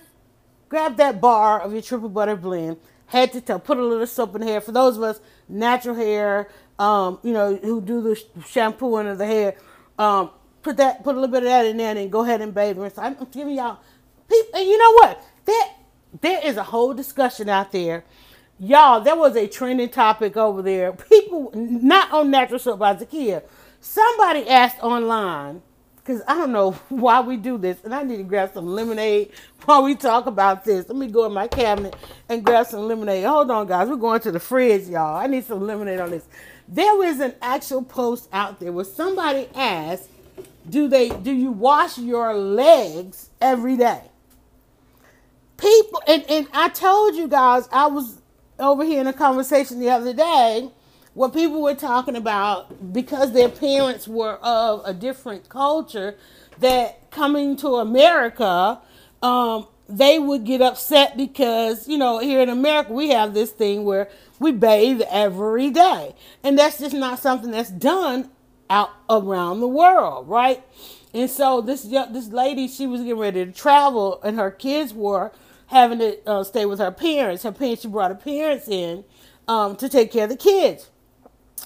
grab 0.67 0.97
that 0.97 1.21
bar 1.21 1.61
of 1.61 1.73
your 1.73 1.81
triple 1.83 2.09
butter 2.09 2.35
blend, 2.35 2.77
head 3.05 3.31
to 3.33 3.41
toe, 3.41 3.59
put 3.59 3.77
a 3.77 3.83
little 3.83 4.07
soap 4.07 4.33
in 4.33 4.41
the 4.41 4.47
hair. 4.47 4.61
For 4.61 4.71
those 4.71 4.97
of 4.97 5.03
us 5.03 5.19
natural 5.47 5.95
hair, 5.95 6.49
um, 6.79 7.19
you 7.21 7.33
know, 7.33 7.55
who 7.55 7.81
do 7.81 8.01
the 8.01 8.19
shampoo 8.47 8.95
under 8.95 9.15
the 9.15 9.27
hair, 9.27 9.55
um, 9.99 10.31
put 10.63 10.77
that, 10.77 11.03
put 11.03 11.15
a 11.15 11.19
little 11.19 11.31
bit 11.31 11.43
of 11.43 11.49
that 11.49 11.67
in 11.67 11.77
there, 11.77 11.95
and 11.95 12.11
go 12.11 12.21
ahead 12.21 12.41
and 12.41 12.51
bathe. 12.51 12.79
I'm 12.97 13.15
giving 13.31 13.55
y'all 13.55 13.77
People, 14.29 14.61
you 14.61 14.77
know 14.77 14.93
what? 14.93 15.23
There, 15.45 15.65
there 16.21 16.45
is 16.45 16.57
a 16.57 16.63
whole 16.63 16.93
discussion 16.93 17.49
out 17.49 17.71
there. 17.71 18.03
Y'all, 18.59 19.01
there 19.01 19.15
was 19.15 19.35
a 19.35 19.47
trending 19.47 19.89
topic 19.89 20.37
over 20.37 20.61
there. 20.61 20.93
People 20.93 21.51
not 21.53 22.11
on 22.11 22.31
natural 22.31 22.59
soap 22.59 22.79
by 22.79 22.95
Zakia. 22.95 23.43
Somebody 23.81 24.47
asked 24.47 24.81
online 24.81 25.61
because 25.97 26.21
I 26.27 26.35
don't 26.35 26.51
know 26.51 26.71
why 26.89 27.21
we 27.21 27.37
do 27.37 27.57
this, 27.57 27.77
and 27.83 27.93
I 27.93 28.03
need 28.03 28.17
to 28.17 28.23
grab 28.23 28.53
some 28.53 28.67
lemonade 28.67 29.31
while 29.65 29.83
we 29.83 29.95
talk 29.95 30.25
about 30.25 30.63
this. 30.63 30.87
Let 30.87 30.97
me 30.97 31.07
go 31.07 31.25
in 31.25 31.33
my 31.33 31.47
cabinet 31.47 31.95
and 32.29 32.43
grab 32.43 32.67
some 32.67 32.87
lemonade. 32.87 33.25
Hold 33.25 33.51
on, 33.51 33.67
guys. 33.67 33.89
We're 33.89 33.95
going 33.95 34.21
to 34.21 34.31
the 34.31 34.39
fridge, 34.39 34.87
y'all. 34.87 35.17
I 35.17 35.27
need 35.27 35.45
some 35.45 35.65
lemonade 35.65 35.99
on 35.99 36.11
this. 36.11 36.25
There 36.67 37.03
is 37.03 37.19
an 37.19 37.35
actual 37.41 37.83
post 37.83 38.29
out 38.31 38.59
there 38.59 38.71
where 38.71 38.85
somebody 38.85 39.49
asked, 39.55 40.09
"Do 40.69 40.87
they? 40.87 41.09
Do 41.09 41.31
you 41.31 41.51
wash 41.51 41.97
your 41.97 42.33
legs 42.33 43.29
every 43.41 43.75
day?" 43.75 44.03
People, 45.63 46.03
and 46.07 46.29
and 46.29 46.47
I 46.53 46.67
told 46.67 47.15
you 47.15 47.29
guys, 47.29 47.69
I 47.71 47.87
was 47.87 48.21
over 48.59 48.83
here 48.83 48.99
in 48.99 49.07
a 49.07 49.13
conversation 49.13 49.79
the 49.79 49.89
other 49.89 50.13
day 50.13 50.69
what 51.13 51.33
people 51.33 51.61
were 51.61 51.75
talking 51.75 52.15
about 52.15 52.91
because 52.91 53.31
their 53.31 53.49
parents 53.49 54.07
were 54.07 54.35
of 54.41 54.81
a 54.83 54.93
different 54.93 55.47
culture 55.47 56.17
that 56.59 57.09
coming 57.11 57.55
to 57.57 57.75
America, 57.75 58.79
um, 59.21 59.67
they 59.87 60.17
would 60.17 60.43
get 60.43 60.61
upset 60.61 61.15
because, 61.15 61.87
you 61.87 61.97
know, 61.97 62.19
here 62.19 62.41
in 62.41 62.49
America, 62.49 62.91
we 62.91 63.09
have 63.09 63.33
this 63.33 63.51
thing 63.51 63.85
where 63.85 64.09
we 64.39 64.51
bathe 64.51 65.01
every 65.09 65.69
day. 65.69 66.15
And 66.43 66.57
that's 66.57 66.79
just 66.79 66.95
not 66.95 67.19
something 67.19 67.51
that's 67.51 67.69
done 67.69 68.31
out 68.69 68.89
around 69.09 69.59
the 69.59 69.67
world, 69.67 70.27
right? 70.27 70.63
And 71.13 71.29
so 71.29 71.61
this 71.61 71.83
this 71.83 72.29
lady, 72.29 72.67
she 72.67 72.87
was 72.87 73.01
getting 73.01 73.19
ready 73.19 73.45
to 73.45 73.51
travel, 73.51 74.19
and 74.23 74.35
her 74.37 74.49
kids 74.49 74.93
were 74.93 75.31
having 75.73 75.99
to 75.99 76.17
uh, 76.29 76.43
stay 76.43 76.65
with 76.65 76.79
her 76.79 76.91
parents. 76.91 77.43
Her 77.43 77.51
parents, 77.51 77.81
she 77.81 77.87
brought 77.87 78.11
her 78.11 78.15
parents 78.15 78.67
in 78.67 79.03
um, 79.47 79.75
to 79.77 79.89
take 79.89 80.11
care 80.11 80.25
of 80.25 80.29
the 80.29 80.37
kids. 80.37 80.89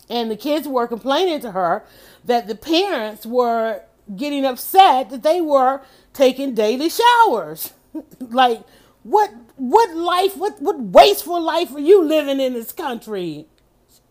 And 0.09 0.31
the 0.31 0.37
kids 0.37 0.67
were 0.67 0.87
complaining 0.87 1.39
to 1.41 1.51
her 1.51 1.85
that 2.25 2.47
the 2.47 2.55
parents 2.55 3.25
were 3.25 3.83
getting 4.15 4.45
upset 4.45 5.09
that 5.09 5.23
they 5.23 5.41
were 5.41 5.81
taking 6.13 6.53
daily 6.55 6.89
showers. 6.89 7.73
like, 8.19 8.63
what 9.03 9.33
what 9.57 9.95
life, 9.95 10.37
what 10.37 10.61
what 10.61 10.79
wasteful 10.79 11.41
life 11.41 11.73
are 11.75 11.79
you 11.79 12.03
living 12.03 12.39
in 12.39 12.53
this 12.53 12.71
country? 12.71 13.47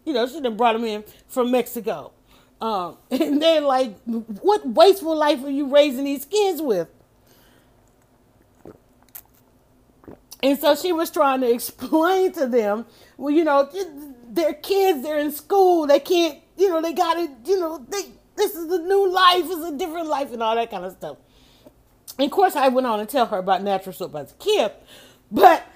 You 0.05 0.13
know, 0.13 0.27
she 0.27 0.41
done 0.41 0.57
brought 0.57 0.75
them 0.75 0.85
in 0.85 1.05
from 1.29 1.51
Mexico. 1.51 2.13
Um, 2.61 2.97
and 3.11 3.41
they're 3.43 3.61
like, 3.61 3.97
what 4.05 4.67
wasteful 4.69 5.17
life 5.17 5.45
are 5.45 5.51
you 5.51 5.69
raising 5.73 6.05
these 6.05 6.25
kids 6.25 6.63
with? 6.63 6.89
And 10.43 10.59
so 10.59 10.75
she 10.75 10.93
was 10.93 11.11
trying 11.11 11.41
to 11.41 11.51
explain 11.51 12.33
to 12.33 12.47
them, 12.47 12.87
well, 13.17 13.33
you 13.33 13.45
know, 13.45 13.71
they're 14.29 14.55
kids, 14.55 15.03
they're 15.03 15.19
in 15.19 15.33
school, 15.33 15.87
they 15.87 16.01
can't, 16.01 16.39
you 16.57 16.69
know, 16.69 16.83
they 16.83 16.93
got 16.93 17.17
it, 17.17 17.31
you 17.45 17.59
know, 17.59 17.85
they 17.89 18.03
this 18.37 18.55
is 18.55 18.71
a 18.71 18.79
new 18.79 19.11
life, 19.11 19.45
it's 19.47 19.65
a 19.65 19.77
different 19.77 20.09
life, 20.09 20.33
and 20.33 20.43
all 20.43 20.55
that 20.55 20.71
kind 20.71 20.85
of 20.85 20.93
stuff. 20.93 21.17
And 22.19 22.27
of 22.27 22.31
course, 22.33 22.55
I 22.55 22.69
went 22.69 22.87
on 22.87 22.99
to 22.99 23.07
tell 23.07 23.27
her 23.27 23.39
about 23.39 23.63
natural 23.63 23.93
soap 23.95 24.15
as 24.15 24.33
a 24.33 24.35
kid, 24.35 24.73
but 25.33 25.67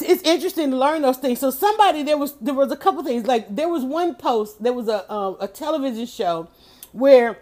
it's 0.00 0.22
interesting 0.22 0.70
to 0.70 0.76
learn 0.76 1.02
those 1.02 1.18
things. 1.18 1.40
So 1.40 1.50
somebody 1.50 2.02
there 2.02 2.16
was 2.16 2.34
there 2.38 2.54
was 2.54 2.72
a 2.72 2.76
couple 2.76 3.02
things 3.04 3.26
like 3.26 3.54
there 3.54 3.68
was 3.68 3.84
one 3.84 4.14
post 4.14 4.62
there 4.62 4.72
was 4.72 4.88
a 4.88 5.10
um, 5.12 5.36
a 5.40 5.48
television 5.48 6.06
show 6.06 6.48
where 6.92 7.38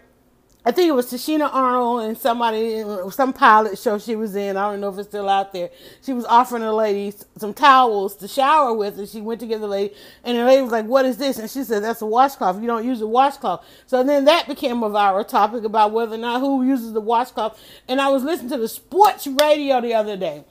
I 0.65 0.71
think 0.71 0.89
it 0.89 0.93
was 0.93 1.05
Tichina 1.05 1.49
Arnold 1.53 2.01
and 2.03 2.17
somebody, 2.17 2.83
some 3.11 3.31
pilot 3.31 3.79
show 3.79 3.97
she 3.97 4.17
was 4.17 4.35
in. 4.35 4.57
I 4.57 4.69
don't 4.69 4.81
know 4.81 4.89
if 4.89 4.97
it's 4.97 5.07
still 5.07 5.29
out 5.29 5.53
there. 5.53 5.69
She 6.01 6.11
was 6.11 6.25
offering 6.25 6.63
a 6.63 6.73
lady 6.73 7.13
some 7.37 7.53
towels 7.53 8.17
to 8.17 8.27
shower 8.27 8.73
with, 8.73 8.99
and 8.99 9.07
she 9.07 9.21
went 9.21 9.39
to 9.39 9.47
get 9.47 9.61
the 9.61 9.67
lady, 9.67 9.93
and 10.21 10.37
the 10.37 10.43
lady 10.43 10.61
was 10.61 10.73
like, 10.73 10.85
"What 10.85 11.05
is 11.05 11.15
this?" 11.15 11.39
And 11.39 11.49
she 11.49 11.63
said, 11.63 11.81
"That's 11.81 12.01
a 12.01 12.05
washcloth. 12.05 12.59
You 12.59 12.67
don't 12.67 12.85
use 12.85 12.99
a 12.99 13.07
washcloth." 13.07 13.63
So 13.87 14.03
then 14.03 14.25
that 14.25 14.49
became 14.49 14.83
a 14.83 14.89
viral 14.89 15.25
topic 15.25 15.63
about 15.63 15.93
whether 15.93 16.15
or 16.15 16.19
not 16.19 16.41
who 16.41 16.61
uses 16.63 16.91
the 16.91 17.01
washcloth. 17.01 17.57
And 17.87 18.01
I 18.01 18.09
was 18.09 18.23
listening 18.23 18.49
to 18.49 18.57
the 18.57 18.67
sports 18.67 19.27
radio 19.27 19.79
the 19.79 19.93
other 19.93 20.17
day, 20.17 20.43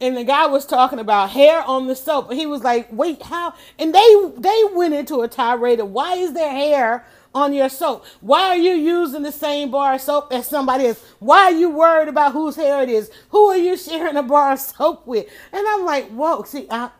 and 0.00 0.16
the 0.16 0.24
guy 0.24 0.46
was 0.46 0.66
talking 0.66 0.98
about 0.98 1.30
hair 1.30 1.62
on 1.62 1.86
the 1.86 1.94
soap, 1.94 2.30
and 2.30 2.38
he 2.38 2.46
was 2.46 2.64
like, 2.64 2.88
"Wait, 2.90 3.22
how?" 3.22 3.54
And 3.78 3.94
they 3.94 4.32
they 4.38 4.64
went 4.74 4.92
into 4.92 5.22
a 5.22 5.28
tirade 5.28 5.78
of 5.78 5.92
why 5.92 6.16
is 6.16 6.32
there 6.32 6.50
hair 6.50 7.06
on 7.34 7.52
your 7.52 7.68
soap? 7.68 8.04
Why 8.20 8.48
are 8.48 8.56
you 8.56 8.72
using 8.72 9.22
the 9.22 9.32
same 9.32 9.70
bar 9.70 9.94
of 9.94 10.00
soap 10.00 10.32
as 10.32 10.46
somebody 10.46 10.86
else? 10.86 11.04
Why 11.18 11.44
are 11.44 11.52
you 11.52 11.70
worried 11.70 12.08
about 12.08 12.32
whose 12.32 12.56
hair 12.56 12.82
it 12.82 12.88
is? 12.88 13.10
Who 13.30 13.46
are 13.48 13.56
you 13.56 13.76
sharing 13.76 14.16
a 14.16 14.22
bar 14.22 14.52
of 14.52 14.60
soap 14.60 15.06
with? 15.06 15.26
And 15.52 15.66
I'm 15.66 15.84
like, 15.84 16.08
whoa, 16.10 16.42
see, 16.44 16.66
I, 16.70 16.90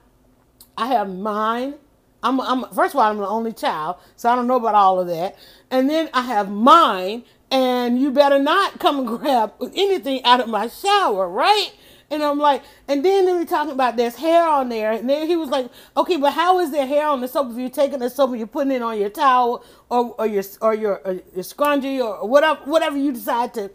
I 0.76 0.88
have 0.88 1.08
mine. 1.14 1.74
I'm, 2.22 2.40
I'm 2.40 2.64
first 2.72 2.94
of 2.94 3.00
all, 3.00 3.10
I'm 3.10 3.18
the 3.18 3.26
only 3.26 3.52
child, 3.52 3.96
so 4.16 4.30
I 4.30 4.36
don't 4.36 4.46
know 4.46 4.56
about 4.56 4.74
all 4.74 5.00
of 5.00 5.08
that. 5.08 5.36
And 5.70 5.90
then 5.90 6.08
I 6.14 6.22
have 6.22 6.50
mine, 6.50 7.24
and 7.50 8.00
you 8.00 8.10
better 8.10 8.38
not 8.38 8.78
come 8.78 9.00
and 9.00 9.08
grab 9.20 9.54
anything 9.60 10.24
out 10.24 10.40
of 10.40 10.48
my 10.48 10.68
shower, 10.68 11.28
right? 11.28 11.72
And 12.12 12.22
I'm 12.22 12.38
like, 12.38 12.62
and 12.88 13.04
then 13.04 13.24
they 13.24 13.32
were 13.32 13.46
talking 13.46 13.72
about 13.72 13.96
there's 13.96 14.16
hair 14.16 14.46
on 14.46 14.68
there. 14.68 14.92
And 14.92 15.08
then 15.08 15.26
he 15.26 15.34
was 15.34 15.48
like, 15.48 15.70
okay, 15.96 16.18
but 16.18 16.32
how 16.34 16.60
is 16.60 16.70
there 16.70 16.86
hair 16.86 17.06
on 17.08 17.22
the 17.22 17.28
soap 17.28 17.52
if 17.52 17.58
you're 17.58 17.70
taking 17.70 18.00
the 18.00 18.10
soap 18.10 18.30
and 18.30 18.38
you're 18.38 18.46
putting 18.46 18.72
it 18.72 18.82
on 18.82 19.00
your 19.00 19.10
towel 19.10 19.64
or, 19.90 20.14
or 20.18 20.26
your 20.26 20.44
or 20.60 20.74
your, 20.74 21.00
or 21.06 21.14
your 21.14 21.44
scrunchie 21.44 22.04
or 22.04 22.28
whatever 22.28 22.60
whatever 22.66 22.98
you 22.98 23.12
decide 23.12 23.54
to 23.54 23.70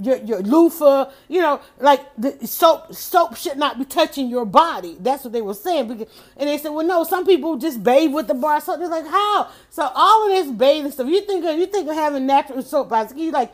your 0.00 0.16
your 0.18 0.40
loofah, 0.40 1.10
you 1.28 1.42
know, 1.42 1.60
like 1.80 2.00
the 2.16 2.46
soap 2.46 2.94
soap 2.94 3.36
should 3.36 3.58
not 3.58 3.78
be 3.78 3.84
touching 3.84 4.28
your 4.28 4.46
body. 4.46 4.96
That's 4.98 5.24
what 5.24 5.34
they 5.34 5.42
were 5.42 5.54
saying. 5.54 5.88
Because, 5.88 6.08
and 6.38 6.48
they 6.48 6.56
said, 6.58 6.70
well, 6.70 6.86
no, 6.86 7.04
some 7.04 7.26
people 7.26 7.58
just 7.58 7.82
bathe 7.84 8.14
with 8.14 8.26
the 8.26 8.34
bar 8.34 8.60
soap. 8.62 8.78
They're 8.78 8.88
like, 8.88 9.06
how? 9.06 9.50
So 9.70 9.90
all 9.94 10.26
of 10.26 10.32
this 10.32 10.50
bathing 10.50 10.90
stuff. 10.92 11.08
You 11.08 11.20
think 11.20 11.44
of, 11.44 11.58
you 11.58 11.66
think 11.66 11.88
of 11.90 11.94
having 11.94 12.26
natural 12.26 12.62
soap 12.62 12.88
by 12.88 13.06
you 13.14 13.32
like, 13.32 13.52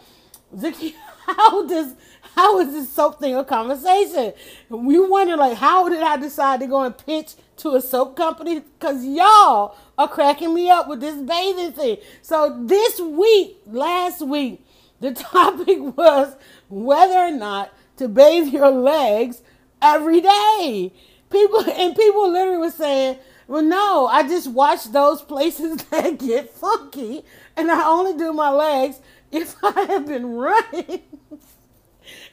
how 1.26 1.66
does 1.66 1.94
how 2.34 2.60
is 2.60 2.72
this 2.72 2.92
soap 2.92 3.20
thing 3.20 3.36
a 3.36 3.44
conversation? 3.44 4.32
We 4.68 4.98
wonder 4.98 5.36
like 5.36 5.56
how 5.56 5.88
did 5.88 6.02
I 6.02 6.16
decide 6.16 6.60
to 6.60 6.66
go 6.66 6.82
and 6.82 6.96
pitch 6.96 7.34
to 7.58 7.74
a 7.74 7.80
soap 7.80 8.16
company? 8.16 8.62
Cause 8.80 9.04
y'all 9.04 9.76
are 9.96 10.08
cracking 10.08 10.54
me 10.54 10.70
up 10.70 10.88
with 10.88 11.00
this 11.00 11.16
bathing 11.16 11.72
thing. 11.72 11.98
So 12.22 12.64
this 12.64 13.00
week, 13.00 13.58
last 13.66 14.22
week, 14.22 14.64
the 15.00 15.12
topic 15.14 15.78
was 15.96 16.34
whether 16.68 17.18
or 17.18 17.30
not 17.30 17.72
to 17.96 18.08
bathe 18.08 18.48
your 18.48 18.70
legs 18.70 19.42
every 19.82 20.20
day. 20.20 20.92
People 21.30 21.64
and 21.70 21.94
people 21.94 22.30
literally 22.30 22.58
were 22.58 22.70
saying, 22.70 23.18
well, 23.46 23.62
no, 23.62 24.06
I 24.06 24.22
just 24.22 24.48
watch 24.48 24.84
those 24.92 25.22
places 25.22 25.82
that 25.90 26.18
get 26.18 26.50
funky, 26.50 27.22
and 27.56 27.70
I 27.70 27.86
only 27.88 28.16
do 28.16 28.32
my 28.32 28.50
legs 28.50 29.00
if 29.32 29.56
I 29.62 29.80
have 29.82 30.06
been 30.06 30.34
running. 30.34 31.02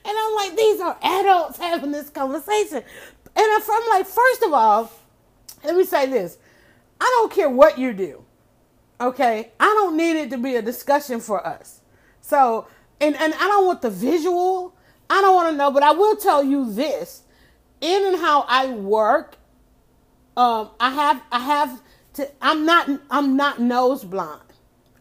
And 0.05 0.15
I'm 0.17 0.35
like, 0.35 0.55
these 0.55 0.79
are 0.79 0.97
adults 1.01 1.57
having 1.57 1.91
this 1.91 2.09
conversation. 2.09 2.77
And 2.77 2.85
I'm 3.35 3.89
like, 3.89 4.05
first 4.05 4.43
of 4.43 4.53
all, 4.53 4.91
let 5.63 5.75
me 5.75 5.83
say 5.83 6.05
this. 6.05 6.37
I 7.01 7.03
don't 7.17 7.31
care 7.31 7.49
what 7.49 7.77
you 7.79 7.91
do. 7.91 8.23
Okay? 9.01 9.51
I 9.59 9.65
don't 9.65 9.97
need 9.97 10.15
it 10.15 10.29
to 10.29 10.37
be 10.37 10.55
a 10.55 10.61
discussion 10.61 11.19
for 11.19 11.45
us. 11.45 11.81
So, 12.21 12.67
and, 13.01 13.15
and 13.15 13.33
I 13.33 13.47
don't 13.47 13.65
want 13.65 13.81
the 13.81 13.89
visual. 13.89 14.75
I 15.09 15.21
don't 15.21 15.35
want 15.35 15.51
to 15.51 15.57
know, 15.57 15.71
but 15.71 15.83
I 15.83 15.91
will 15.91 16.15
tell 16.15 16.43
you 16.43 16.71
this. 16.71 17.23
In 17.81 18.05
and 18.05 18.17
how 18.17 18.45
I 18.47 18.67
work, 18.71 19.37
um, 20.37 20.69
I 20.79 20.89
have 20.91 21.21
I 21.31 21.39
have 21.39 21.81
to 22.13 22.29
I'm 22.41 22.65
not 22.65 22.89
I'm 23.11 23.35
not 23.35 23.59
nose 23.59 24.03
blind. 24.03 24.41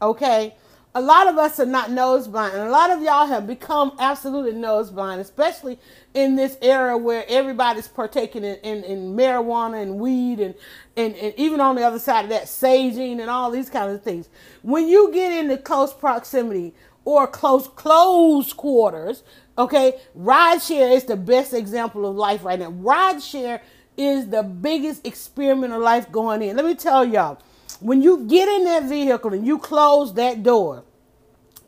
Okay? 0.02 0.54
A 0.96 1.00
lot 1.00 1.26
of 1.26 1.38
us 1.38 1.58
are 1.58 1.66
not 1.66 1.90
nose 1.90 2.28
blind, 2.28 2.54
and 2.54 2.62
a 2.62 2.70
lot 2.70 2.90
of 2.90 3.02
y'all 3.02 3.26
have 3.26 3.48
become 3.48 3.96
absolutely 3.98 4.52
nose 4.52 4.90
blind, 4.90 5.20
especially 5.20 5.76
in 6.14 6.36
this 6.36 6.56
era 6.62 6.96
where 6.96 7.24
everybody's 7.28 7.88
partaking 7.88 8.44
in, 8.44 8.56
in, 8.56 8.84
in 8.84 9.16
marijuana 9.16 9.82
and 9.82 9.98
weed 9.98 10.38
and, 10.38 10.54
and, 10.96 11.16
and 11.16 11.34
even 11.36 11.60
on 11.60 11.74
the 11.74 11.82
other 11.82 11.98
side 11.98 12.24
of 12.24 12.30
that, 12.30 12.44
saging 12.44 13.20
and 13.20 13.28
all 13.28 13.50
these 13.50 13.68
kinds 13.68 13.92
of 13.92 14.02
things. 14.04 14.28
When 14.62 14.86
you 14.86 15.12
get 15.12 15.32
into 15.32 15.56
close 15.56 15.92
proximity 15.92 16.74
or 17.04 17.26
close 17.26 17.66
close 17.66 18.52
quarters, 18.52 19.24
okay, 19.58 19.98
rideshare 20.16 20.94
is 20.94 21.04
the 21.04 21.16
best 21.16 21.54
example 21.54 22.06
of 22.06 22.14
life 22.14 22.44
right 22.44 22.58
now. 22.58 22.70
Rideshare 22.70 23.60
is 23.96 24.28
the 24.28 24.44
biggest 24.44 25.04
experiment 25.04 25.72
of 25.72 25.82
life 25.82 26.12
going 26.12 26.40
in. 26.42 26.54
Let 26.56 26.64
me 26.64 26.76
tell 26.76 27.04
y'all 27.04 27.40
when 27.80 28.02
you 28.02 28.26
get 28.26 28.48
in 28.48 28.64
that 28.64 28.84
vehicle 28.84 29.32
and 29.32 29.46
you 29.46 29.58
close 29.58 30.14
that 30.14 30.42
door, 30.42 30.84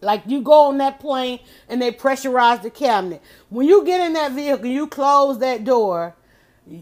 like 0.00 0.22
you 0.26 0.42
go 0.42 0.66
on 0.66 0.78
that 0.78 1.00
plane 1.00 1.40
and 1.68 1.80
they 1.80 1.90
pressurize 1.90 2.62
the 2.62 2.70
cabinet. 2.70 3.22
When 3.48 3.66
you 3.66 3.84
get 3.84 4.00
in 4.06 4.12
that 4.14 4.32
vehicle, 4.32 4.66
you 4.66 4.86
close 4.86 5.38
that 5.40 5.64
door. 5.64 6.14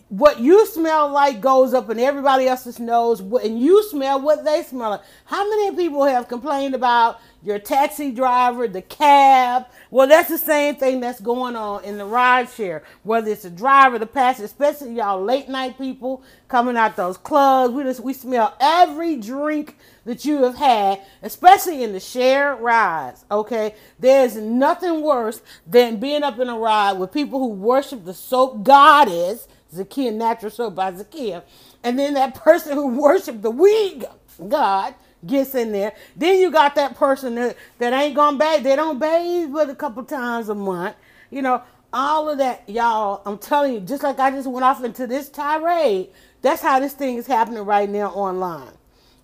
what 0.09 0.41
you 0.41 0.67
smell 0.67 1.11
like 1.11 1.41
goes 1.41 1.75
up 1.75 1.91
in 1.91 1.99
everybody 1.99 2.47
else's 2.47 2.81
nose, 2.81 3.21
and 3.21 3.61
you 3.61 3.83
smell 3.85 4.21
what 4.21 4.45
they 4.45 4.63
smell 4.63 4.91
like. 4.91 5.03
How 5.27 5.49
many 5.49 5.77
people 5.77 6.05
have 6.05 6.27
complained 6.27 6.75
about 6.75 7.21
your 7.45 7.59
taxi 7.59 8.11
driver, 8.11 8.67
the 8.67 8.83
cab? 8.83 9.67
Well, 9.91 10.09
that's 10.09 10.31
the 10.31 10.39
same 10.39 10.77
thing 10.77 11.01
that's 11.01 11.21
going 11.21 11.55
on 11.55 11.85
in 11.85 11.99
the 11.99 12.07
ride 12.07 12.49
share. 12.49 12.83
Whether 13.03 13.31
it's 13.31 13.43
the 13.43 13.51
driver, 13.51 13.99
the 13.99 14.07
passenger, 14.07 14.47
especially 14.47 14.95
y'all 14.95 15.23
late 15.23 15.49
night 15.49 15.79
people 15.79 16.23
coming 16.49 16.77
out 16.77 16.97
those 16.97 17.19
clubs, 17.19 17.75
we 17.75 17.83
just 17.85 18.01
we 18.01 18.15
smell 18.15 18.57
every 18.59 19.17
drink 19.17 19.77
that 20.07 20.25
you 20.25 20.43
have 20.43 20.57
had, 20.57 21.01
especially 21.23 21.85
in 21.85 21.93
the 21.93 22.01
share 22.01 22.57
rides. 22.57 23.25
Okay, 23.31 23.75
there's 23.99 24.37
nothing 24.37 25.03
worse 25.03 25.43
than 25.67 26.01
being 26.01 26.23
up 26.23 26.39
in 26.39 26.49
a 26.49 26.59
ride 26.59 26.95
with 26.95 27.13
people 27.13 27.39
who 27.39 27.49
worship 27.49 28.05
the 28.05 28.15
soap 28.15 28.65
goddess 28.65 29.47
Zakia 29.75 30.15
Natural 30.15 30.51
Soap 30.51 30.75
by 30.77 30.93
Zakia. 30.93 31.43
And 31.83 31.99
then 31.99 32.15
that 32.15 32.35
person 32.35 32.75
who 32.75 32.89
worshiped 32.89 33.43
the 33.43 33.51
weed 33.51 34.05
God 34.49 34.95
gets 35.27 35.55
in 35.55 35.73
there. 35.73 35.93
Then 36.17 36.39
you 36.39 36.51
got 36.51 36.75
that 36.75 36.97
person 36.97 37.35
that, 37.37 37.57
that 37.79 37.93
ain't 37.93 38.15
gonna 38.15 38.39
bathe. 38.39 38.65
They 38.65 38.77
don't 38.77 38.99
bathe 38.99 39.53
but 39.53 39.71
a 39.71 39.75
couple 39.75 40.05
times 40.05 40.49
a 40.49 40.55
month. 40.55 40.97
You 41.31 41.43
know, 41.43 41.63
all 41.93 42.29
of 42.29 42.39
that, 42.39 42.69
y'all, 42.69 43.23
I'm 43.25 43.39
telling 43.39 43.75
you, 43.75 43.81
just 43.81 44.03
like 44.03 44.19
I 44.19 44.31
just 44.31 44.49
went 44.49 44.65
off 44.65 44.83
into 44.83 45.07
this 45.07 45.29
tirade, 45.29 46.09
that's 46.43 46.61
how 46.61 46.81
this 46.81 46.93
thing 46.93 47.17
is 47.17 47.27
happening 47.27 47.65
right 47.65 47.89
now 47.89 48.11
online. 48.11 48.73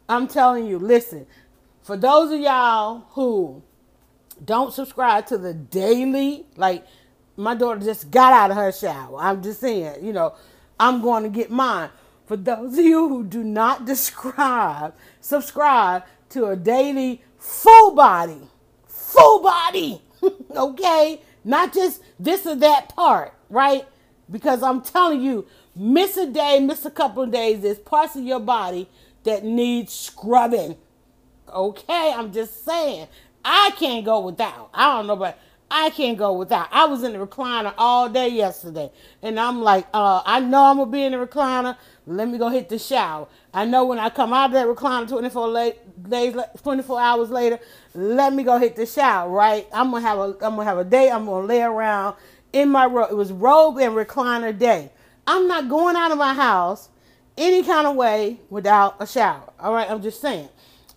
I'm 0.09 0.26
telling 0.26 0.66
you, 0.66 0.78
listen, 0.78 1.26
for 1.82 1.96
those 1.96 2.32
of 2.32 2.40
y'all 2.40 3.05
who 3.11 3.62
don't 4.44 4.72
subscribe 4.72 5.26
to 5.26 5.38
the 5.38 5.53
daily, 5.55 6.46
like 6.57 6.86
my 7.36 7.55
daughter 7.55 7.80
just 7.80 8.11
got 8.11 8.32
out 8.32 8.51
of 8.51 8.57
her 8.57 8.72
shower. 8.72 9.18
I'm 9.18 9.42
just 9.42 9.61
saying, 9.61 10.05
you 10.05 10.12
know, 10.12 10.34
I'm 10.78 11.03
going 11.03 11.24
to 11.24 11.28
get 11.28 11.51
mine. 11.51 11.90
For 12.26 12.36
those 12.36 12.78
of 12.78 12.84
you 12.84 13.09
who 13.09 13.24
do 13.24 13.42
not 13.42 13.84
describe, 13.86 14.94
subscribe 15.21 16.05
to 16.31 16.47
a 16.47 16.57
daily 16.57 17.23
full 17.39 17.95
body, 17.95 18.41
full 18.87 19.43
body, 19.43 20.03
okay? 20.57 21.21
Not 21.45 21.73
just 21.73 22.03
this 22.18 22.47
or 22.47 22.57
that 22.57 22.95
part, 22.95 23.35
right? 23.49 23.87
Because 24.31 24.62
I'm 24.62 24.83
telling 24.83 25.23
you, 25.23 25.47
miss 25.75 26.16
a 26.16 26.27
day, 26.27 26.61
miss 26.61 26.85
a 26.85 26.91
couple 26.91 27.23
of 27.23 27.31
days, 27.31 27.62
there's 27.62 27.79
parts 27.79 28.16
of 28.16 28.25
your 28.25 28.41
body 28.41 28.89
that 29.25 29.45
need 29.45 29.91
scrubbing. 29.91 30.77
Okay, 31.53 32.12
I'm 32.16 32.33
just 32.33 32.64
saying. 32.64 33.09
I 33.45 33.73
can't 33.77 34.05
go 34.05 34.21
without. 34.21 34.71
I 34.75 34.97
don't 34.97 35.07
know, 35.07 35.16
but 35.16 35.39
I 35.71 35.91
can't 35.91 36.18
go 36.18 36.33
without. 36.33 36.68
I 36.73 36.85
was 36.87 37.03
in 37.03 37.12
the 37.12 37.25
recliner 37.25 37.73
all 37.79 38.09
day 38.09 38.29
yesterday, 38.29 38.91
and 39.23 39.39
I'm 39.39 39.62
like, 39.62 39.87
uh, 39.95 40.23
I 40.25 40.41
know 40.41 40.64
I'm 40.64 40.79
gonna 40.79 40.91
be 40.91 41.05
in 41.05 41.12
the 41.12 41.18
recliner. 41.18 41.77
Let 42.07 42.29
me 42.29 42.39
go 42.39 42.49
hit 42.49 42.68
the 42.68 42.79
shower. 42.79 43.29
I 43.53 43.64
know 43.64 43.84
when 43.84 43.98
I 43.98 44.11
come 44.11 44.32
out 44.32 44.46
of 44.46 44.53
that 44.53 44.66
recliner 44.66 45.09
24 45.09 45.48
late, 45.48 46.09
days, 46.09 46.36
24 46.62 47.01
hours 47.01 47.30
later, 47.30 47.59
let 47.94 48.32
me 48.32 48.42
go 48.42 48.59
hit 48.59 48.76
the 48.76 48.86
shower. 48.86 49.28
Right? 49.28 49.66
I'm 49.72 49.90
gonna 49.90 50.07
have 50.07 50.18
a, 50.18 50.22
I'm 50.22 50.57
gonna 50.57 50.64
have 50.64 50.78
a 50.78 50.84
day. 50.84 51.11
I'm 51.11 51.26
gonna 51.26 51.46
lay 51.46 51.62
around 51.62 52.16
in 52.53 52.68
my 52.68 52.86
robe. 52.86 53.11
It 53.11 53.16
was 53.16 53.32
robe 53.32 53.78
and 53.78 53.94
recliner 53.94 54.57
day. 54.57 54.90
I'm 55.26 55.48
not 55.48 55.68
going 55.68 55.96
out 55.96 56.12
of 56.12 56.18
my 56.18 56.34
house 56.34 56.88
any 57.36 57.62
kind 57.62 57.86
of 57.86 57.96
way 57.96 58.40
without 58.51 58.96
a 59.01 59.07
shower. 59.07 59.53
All 59.59 59.72
right, 59.72 59.90
I'm 59.90 60.03
just 60.03 60.20
saying. 60.20 60.48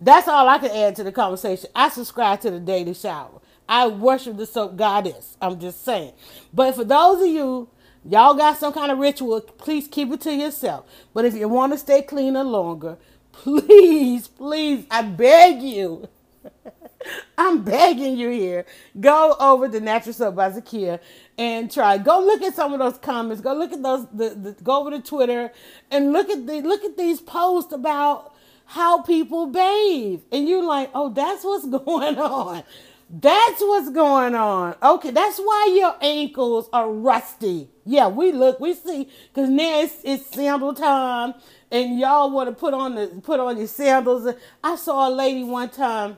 That's 0.02 0.28
all 0.28 0.48
I 0.48 0.58
can 0.58 0.72
add 0.72 0.96
to 0.98 1.04
the 1.04 1.12
conversation. 1.12 1.70
I 1.74 1.90
subscribe 1.90 2.42
to 2.42 2.52
the 2.52 2.60
daily 2.60 2.94
shower. 2.94 3.40
I 3.70 3.88
worship 3.88 4.38
the 4.38 4.46
soap 4.46 4.76
goddess. 4.76 5.38
I'm 5.42 5.60
just 5.60 5.86
saying. 5.86 6.14
But 6.54 6.76
for 6.76 6.84
those 6.84 7.22
of 7.22 7.28
you, 7.28 7.70
y'all 8.10 8.34
got 8.34 8.58
some 8.58 8.74
kind 8.74 8.92
of 8.92 8.98
ritual, 8.98 9.42
please 9.42 9.88
keep 9.88 10.12
it 10.12 10.22
to 10.22 10.34
yourself. 10.34 10.86
But 11.14 11.26
if 11.26 11.36
you 11.36 11.48
want 11.50 11.74
to 11.74 11.80
stay 11.80 12.02
cleaner 12.02 12.44
longer, 12.44 12.98
please, 13.32 14.28
please, 14.28 14.86
I 14.92 15.04
beg 15.04 15.62
you. 15.62 16.08
I'm 17.38 17.64
begging 17.64 18.18
you 18.18 18.30
here. 18.30 18.66
Go 19.00 19.36
over 19.40 19.68
to 19.70 19.80
Natural 19.80 20.14
Soap 20.14 20.36
by 20.36 20.52
Zakia 20.52 21.00
and 21.38 21.72
try. 21.72 21.98
Go 21.98 22.20
look 22.22 22.42
at 22.42 22.56
some 22.56 22.74
of 22.74 22.80
those 22.80 22.98
comments. 22.98 23.42
Go 23.42 23.54
look 23.54 23.74
at 23.74 23.82
those. 23.82 24.08
The, 24.14 24.30
the, 24.30 24.52
go 24.64 24.80
over 24.80 24.92
to 24.92 25.02
Twitter 25.02 25.52
and 25.92 26.14
look 26.14 26.30
at 26.30 26.48
the 26.48 26.62
look 26.62 26.84
at 26.84 26.98
these 26.98 27.22
posts 27.22 27.74
about 27.74 28.34
how 28.66 29.02
people 29.02 29.48
bathe. 29.48 30.22
And 30.32 30.48
you're 30.48 30.64
like, 30.64 30.90
oh, 30.94 31.10
that's 31.10 31.44
what's 31.44 31.68
going 31.86 32.18
on. 32.18 32.64
That's 33.10 33.62
what's 33.62 33.90
going 33.92 34.36
on. 34.36 34.76
Okay, 34.82 35.12
that's 35.12 35.38
why 35.38 35.74
your 35.78 35.96
ankles 36.02 36.70
are 36.74 36.90
rusty. 36.90 37.70
Yeah, 37.86 38.08
we 38.08 38.32
look, 38.32 38.60
we 38.60 38.74
see, 38.74 39.10
cause 39.36 39.50
now 39.50 39.82
it's, 39.82 39.96
it's 40.04 40.26
sandal 40.28 40.74
time, 40.74 41.34
and 41.70 42.00
y'all 42.00 42.32
want 42.32 42.50
to 42.50 42.56
put 42.56 42.74
on 42.74 42.96
the 42.96 43.08
put 43.22 43.40
on 43.40 43.58
your 43.58 43.68
sandals. 43.68 44.34
I 44.64 44.76
saw 44.78 45.10
a 45.10 45.12
lady 45.12 45.44
one 45.44 45.70
time, 45.70 46.18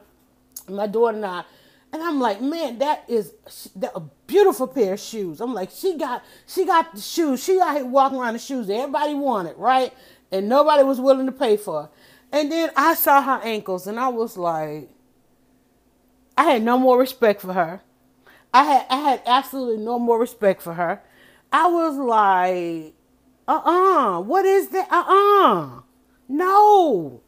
my 0.70 0.86
daughter 0.86 1.18
and 1.18 1.26
I, 1.26 1.44
and 1.92 2.04
I'm 2.04 2.20
like, 2.20 2.42
man, 2.42 2.78
that 2.80 3.06
is 3.08 3.34
a 3.82 4.02
beautiful 4.28 4.68
pair 4.68 4.94
of 4.94 5.00
shoes. 5.00 5.42
I'm 5.42 5.54
like, 5.54 5.72
she 5.72 5.98
got 5.98 6.24
she 6.46 6.66
got 6.66 6.94
the 6.94 7.02
shoes. 7.02 7.44
She 7.44 7.60
out 7.60 7.76
here 7.76 7.86
walking 7.86 8.20
around 8.20 8.34
the 8.34 8.40
shoes 8.40 8.68
that 8.68 8.76
everybody 8.76 9.16
wanted, 9.16 9.58
right? 9.58 9.94
And 10.32 10.48
nobody 10.50 10.84
was 10.84 11.00
willing 11.00 11.26
to 11.26 11.32
pay 11.32 11.58
for. 11.58 11.90
And 12.32 12.52
then 12.52 12.70
I 12.76 12.96
saw 12.96 13.22
her 13.22 13.42
ankles, 13.44 13.88
and 13.88 14.00
I 14.00 14.10
was 14.10 14.38
like 14.38 14.90
I 16.38 16.44
had 16.44 16.64
no 16.64 16.78
more 16.78 17.00
respect 17.00 17.42
for 17.42 17.54
her. 17.54 17.82
I 18.54 18.64
had 18.64 18.86
I 18.90 18.98
had 18.98 19.22
absolutely 19.26 19.84
no 19.84 19.98
more 19.98 20.20
respect 20.20 20.62
for 20.62 20.74
her. 20.74 21.02
I 21.52 21.68
was 21.68 21.98
like, 21.98 22.94
uh-uh, 23.48 24.22
what 24.22 24.46
is 24.46 24.70
that? 24.70 24.88
Uh-uh. 24.92 25.82
No. 26.28 27.22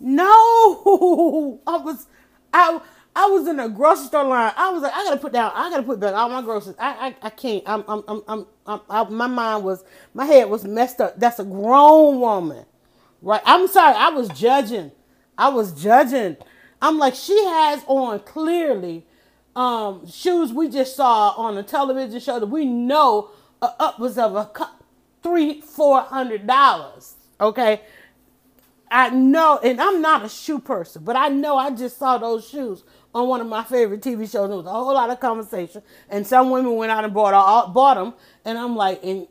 No. 0.00 1.60
I 1.66 1.76
was 1.78 2.06
I 2.52 2.80
I 3.16 3.26
was 3.26 3.48
in 3.48 3.58
a 3.58 3.68
grocery 3.68 4.06
store 4.06 4.24
line. 4.24 4.52
I 4.56 4.70
was 4.70 4.82
like, 4.82 4.92
I 4.94 5.04
gotta 5.04 5.16
put 5.16 5.32
down, 5.32 5.52
I 5.54 5.70
gotta 5.70 5.82
put 5.82 5.98
back 6.00 6.14
all 6.14 6.28
my 6.28 6.42
groceries. 6.42 6.76
I 6.78 7.08
I, 7.08 7.26
I 7.26 7.30
can't. 7.30 7.64
I'm 7.66 7.84
I'm 7.88 8.04
I'm 8.06 8.22
I'm, 8.28 8.46
I'm 8.66 8.80
I, 8.88 9.04
my 9.08 9.26
mind 9.26 9.64
was 9.64 9.84
my 10.14 10.24
head 10.24 10.48
was 10.48 10.64
messed 10.64 11.00
up. 11.00 11.18
That's 11.18 11.38
a 11.38 11.44
grown 11.44 12.20
woman. 12.20 12.64
Right? 13.20 13.42
I'm 13.44 13.66
sorry, 13.66 13.96
I 13.96 14.10
was 14.10 14.28
judging. 14.28 14.92
I 15.36 15.48
was 15.48 15.72
judging. 15.72 16.36
I'm 16.80 16.98
like, 16.98 17.14
she 17.14 17.36
has 17.44 17.82
on 17.88 18.20
clearly 18.20 19.04
um, 19.56 20.06
shoes 20.08 20.52
we 20.52 20.68
just 20.68 20.94
saw 20.94 21.30
on 21.30 21.58
a 21.58 21.62
television 21.64 22.20
show 22.20 22.38
that 22.38 22.46
we 22.46 22.64
know 22.64 23.30
are 23.60 23.74
upwards 23.78 24.18
of 24.18 24.36
a 24.36 24.50
three, 25.22 25.60
four 25.60 26.02
hundred 26.02 26.46
dollars. 26.46 27.14
Okay. 27.40 27.80
I 28.90 29.10
know, 29.10 29.58
and 29.62 29.80
I'm 29.80 30.00
not 30.00 30.24
a 30.24 30.30
shoe 30.30 30.58
person, 30.58 31.04
but 31.04 31.14
I 31.14 31.28
know 31.28 31.58
I 31.58 31.70
just 31.70 31.98
saw 31.98 32.16
those 32.16 32.48
shoes 32.48 32.84
on 33.14 33.28
one 33.28 33.40
of 33.42 33.46
my 33.46 33.62
favorite 33.62 34.00
TV 34.00 34.20
shows. 34.20 34.48
There 34.48 34.56
was 34.56 34.64
a 34.64 34.70
whole 34.70 34.94
lot 34.94 35.10
of 35.10 35.20
conversation, 35.20 35.82
and 36.08 36.26
some 36.26 36.48
women 36.50 36.74
went 36.74 36.90
out 36.90 37.04
and 37.04 37.12
bought 37.12 37.34
all, 37.34 37.64
uh, 37.64 37.68
bought 37.68 37.94
them, 37.94 38.14
and 38.46 38.56
I'm 38.56 38.76
like, 38.76 39.04
and 39.04 39.26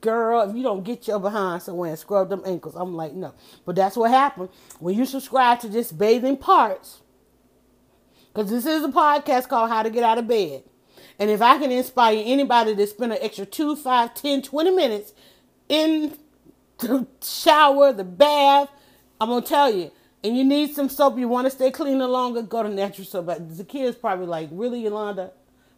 girl, 0.00 0.48
if 0.48 0.56
you 0.56 0.62
don't 0.62 0.82
get 0.82 1.06
your 1.06 1.20
behind 1.20 1.62
somewhere 1.62 1.90
and 1.90 1.98
scrub 1.98 2.30
them 2.30 2.42
ankles, 2.46 2.74
I'm 2.74 2.94
like, 2.94 3.12
no. 3.12 3.34
But 3.66 3.76
that's 3.76 3.96
what 3.96 4.10
happened 4.10 4.48
when 4.78 4.96
you 4.96 5.04
subscribe 5.04 5.60
to 5.60 5.68
just 5.68 5.98
bathing 5.98 6.36
parts. 6.38 7.00
Because 8.32 8.50
this 8.50 8.66
is 8.66 8.84
a 8.84 8.88
podcast 8.88 9.48
called 9.48 9.70
How 9.70 9.82
to 9.82 9.90
Get 9.90 10.04
Out 10.04 10.18
of 10.18 10.28
Bed. 10.28 10.62
And 11.18 11.30
if 11.30 11.40
I 11.40 11.58
can 11.58 11.72
inspire 11.72 12.22
anybody 12.24 12.76
to 12.76 12.86
spend 12.86 13.12
an 13.12 13.18
extra 13.20 13.46
2, 13.46 13.76
5, 13.76 14.14
10, 14.14 14.42
20 14.42 14.70
minutes 14.70 15.12
in 15.68 16.16
the 16.78 17.06
shower, 17.22 17.92
the 17.92 18.04
bath, 18.04 18.68
I'm 19.20 19.28
going 19.28 19.42
to 19.42 19.48
tell 19.48 19.72
you. 19.72 19.90
And 20.22 20.36
you 20.36 20.44
need 20.44 20.74
some 20.74 20.88
soap, 20.88 21.18
you 21.18 21.28
want 21.28 21.46
to 21.46 21.50
stay 21.50 21.70
cleaner 21.70 22.06
longer, 22.06 22.42
go 22.42 22.62
to 22.62 22.68
natural 22.68 23.06
soap. 23.06 23.26
The 23.26 23.64
kids 23.64 23.96
probably 23.96 24.26
like, 24.26 24.48
really, 24.52 24.82
Yolanda? 24.82 25.32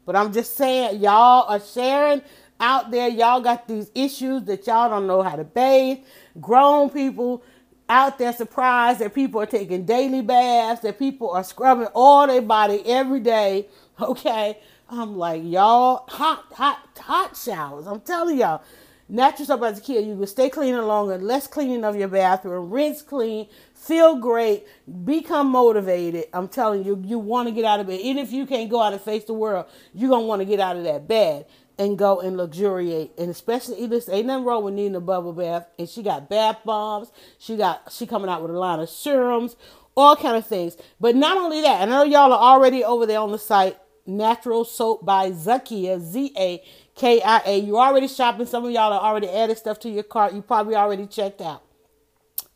But 0.06 0.16
I'm 0.16 0.32
just 0.32 0.56
saying, 0.56 1.00
y'all 1.00 1.44
are 1.48 1.60
sharing 1.60 2.22
out 2.60 2.90
there, 2.90 3.08
y'all 3.08 3.40
got 3.40 3.68
these 3.68 3.90
issues 3.94 4.44
that 4.44 4.66
y'all 4.66 4.88
don't 4.88 5.06
know 5.06 5.22
how 5.22 5.36
to 5.36 5.44
bathe. 5.44 5.98
Grown 6.40 6.90
people 6.90 7.42
out 7.88 8.18
there 8.18 8.32
surprised 8.32 9.00
that 9.00 9.14
people 9.14 9.40
are 9.40 9.46
taking 9.46 9.84
daily 9.84 10.22
baths, 10.22 10.80
that 10.80 10.98
people 10.98 11.30
are 11.30 11.44
scrubbing 11.44 11.88
all 11.94 12.26
their 12.26 12.42
body 12.42 12.82
every 12.86 13.20
day. 13.20 13.66
Okay. 14.00 14.56
I'm 14.88 15.16
like, 15.16 15.42
y'all, 15.44 16.04
hot, 16.08 16.46
hot, 16.52 16.78
hot 16.98 17.36
showers. 17.36 17.86
I'm 17.86 18.00
telling 18.00 18.38
y'all. 18.38 18.62
Natural 19.10 19.46
soap 19.46 19.62
as 19.62 19.78
a 19.78 19.80
kid, 19.80 20.06
you 20.06 20.16
can 20.18 20.26
stay 20.26 20.50
cleaner 20.50 20.82
longer, 20.82 21.16
less 21.16 21.46
cleaning 21.46 21.82
of 21.82 21.96
your 21.96 22.08
bathroom, 22.08 22.68
rinse 22.68 23.00
clean, 23.00 23.48
feel 23.72 24.16
great, 24.16 24.66
become 25.06 25.46
motivated. 25.46 26.26
I'm 26.34 26.46
telling 26.46 26.84
you, 26.84 27.02
you 27.06 27.18
want 27.18 27.48
to 27.48 27.54
get 27.54 27.64
out 27.64 27.80
of 27.80 27.86
bed. 27.86 28.00
Even 28.00 28.22
if 28.22 28.32
you 28.32 28.44
can't 28.44 28.68
go 28.68 28.82
out 28.82 28.92
and 28.92 29.00
face 29.00 29.24
the 29.24 29.32
world, 29.32 29.64
you're 29.94 30.10
going 30.10 30.24
to 30.24 30.26
want 30.26 30.40
to 30.40 30.44
get 30.44 30.60
out 30.60 30.76
of 30.76 30.84
that 30.84 31.08
bed 31.08 31.46
and 31.78 31.96
go 31.96 32.20
and 32.20 32.36
luxuriate. 32.36 33.12
And 33.16 33.30
especially 33.30 33.86
this 33.86 34.10
ain't 34.10 34.26
nothing 34.26 34.44
wrong 34.44 34.62
with 34.62 34.74
needing 34.74 34.96
a 34.96 35.00
bubble 35.00 35.32
bath. 35.32 35.66
And 35.78 35.88
she 35.88 36.02
got 36.02 36.28
bath 36.28 36.58
bombs. 36.66 37.10
She 37.38 37.56
got 37.56 37.90
she 37.90 38.06
coming 38.06 38.28
out 38.28 38.42
with 38.42 38.50
a 38.50 38.58
line 38.58 38.80
of 38.80 38.90
serums, 38.90 39.56
all 39.96 40.16
kind 40.16 40.36
of 40.36 40.46
things. 40.46 40.76
But 41.00 41.16
not 41.16 41.38
only 41.38 41.62
that, 41.62 41.80
I 41.80 41.84
know 41.86 42.02
y'all 42.02 42.32
are 42.32 42.54
already 42.54 42.84
over 42.84 43.06
there 43.06 43.20
on 43.20 43.32
the 43.32 43.38
site. 43.38 43.78
Natural 44.08 44.64
soap 44.64 45.04
by 45.04 45.30
Zakia 45.30 46.00
Z 46.00 46.32
A 46.38 46.62
KIA. 46.94 47.56
You're 47.58 47.76
already 47.76 48.08
shopping. 48.08 48.46
Some 48.46 48.64
of 48.64 48.70
y'all 48.70 48.92
are 48.92 49.00
already 49.00 49.28
added 49.28 49.58
stuff 49.58 49.78
to 49.80 49.90
your 49.90 50.02
cart. 50.02 50.32
You 50.32 50.40
probably 50.40 50.74
already 50.74 51.06
checked 51.06 51.42
out. 51.42 51.62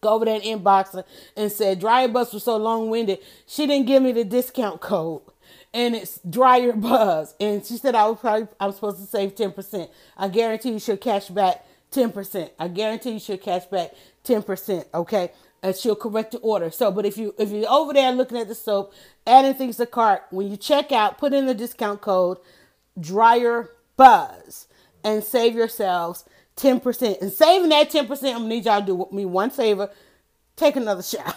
Go 0.01 0.15
over 0.15 0.27
and 0.27 0.43
inbox 0.43 1.05
and 1.37 1.53
said 1.53 1.79
Dryer 1.79 2.09
Buzz 2.09 2.33
was 2.33 2.43
so 2.43 2.57
long 2.57 2.89
winded. 2.89 3.19
She 3.47 3.67
didn't 3.67 3.87
give 3.87 4.03
me 4.03 4.13
the 4.13 4.25
discount 4.25 4.81
code. 4.81 5.23
And 5.75 5.95
it's 5.95 6.19
Dryer 6.29 6.73
Buzz. 6.77 7.35
And 7.39 7.65
she 7.65 7.77
said 7.77 7.95
I 7.95 8.09
was 8.09 8.19
probably 8.19 8.49
I'm 8.59 8.73
supposed 8.73 8.99
to 8.99 9.07
save 9.07 9.35
10%. 9.35 9.91
I 10.17 10.29
guarantee 10.29 10.73
you 10.73 10.79
she'll 10.81 10.97
cash 10.97 11.29
back 11.29 11.67
10%. 11.93 12.51
I 12.59 12.69
guarantee 12.69 13.13
you 13.13 13.21
she'll 13.21 13.37
cash 13.37 13.67
back 13.67 13.93
10%. 14.25 14.87
Okay. 14.95 15.31
And 15.63 15.77
she'll 15.77 15.95
correct 15.95 16.33
the 16.33 16.39
order. 16.39 16.71
So, 16.71 16.91
but 16.91 17.07
if 17.07 17.17
you 17.17 17.35
if 17.39 17.51
you're 17.51 17.71
over 17.71 17.93
there 17.93 18.11
looking 18.11 18.39
at 18.39 18.49
the 18.49 18.55
soap, 18.55 18.93
adding 19.27 19.55
things 19.55 19.77
to 19.77 19.87
cart, 19.87 20.25
when 20.31 20.51
you 20.51 20.57
check 20.57 20.91
out, 20.91 21.19
put 21.19 21.33
in 21.33 21.47
the 21.47 21.55
discount 21.55 22.01
code 22.01 22.39
Dryer 22.99 23.71
Buzz 23.97 24.67
and 25.05 25.23
save 25.23 25.55
yourselves 25.55 26.25
10%. 26.57 27.21
And 27.21 27.33
saving 27.33 27.71
that 27.71 27.91
10%, 27.91 28.11
I'm 28.11 28.19
gonna 28.19 28.49
need 28.49 28.65
y'all 28.65 28.81
to 28.81 28.87
do 28.87 29.09
me 29.13 29.25
one 29.25 29.51
favor. 29.51 29.91
Take 30.57 30.77
another 30.77 31.03
shower. 31.03 31.35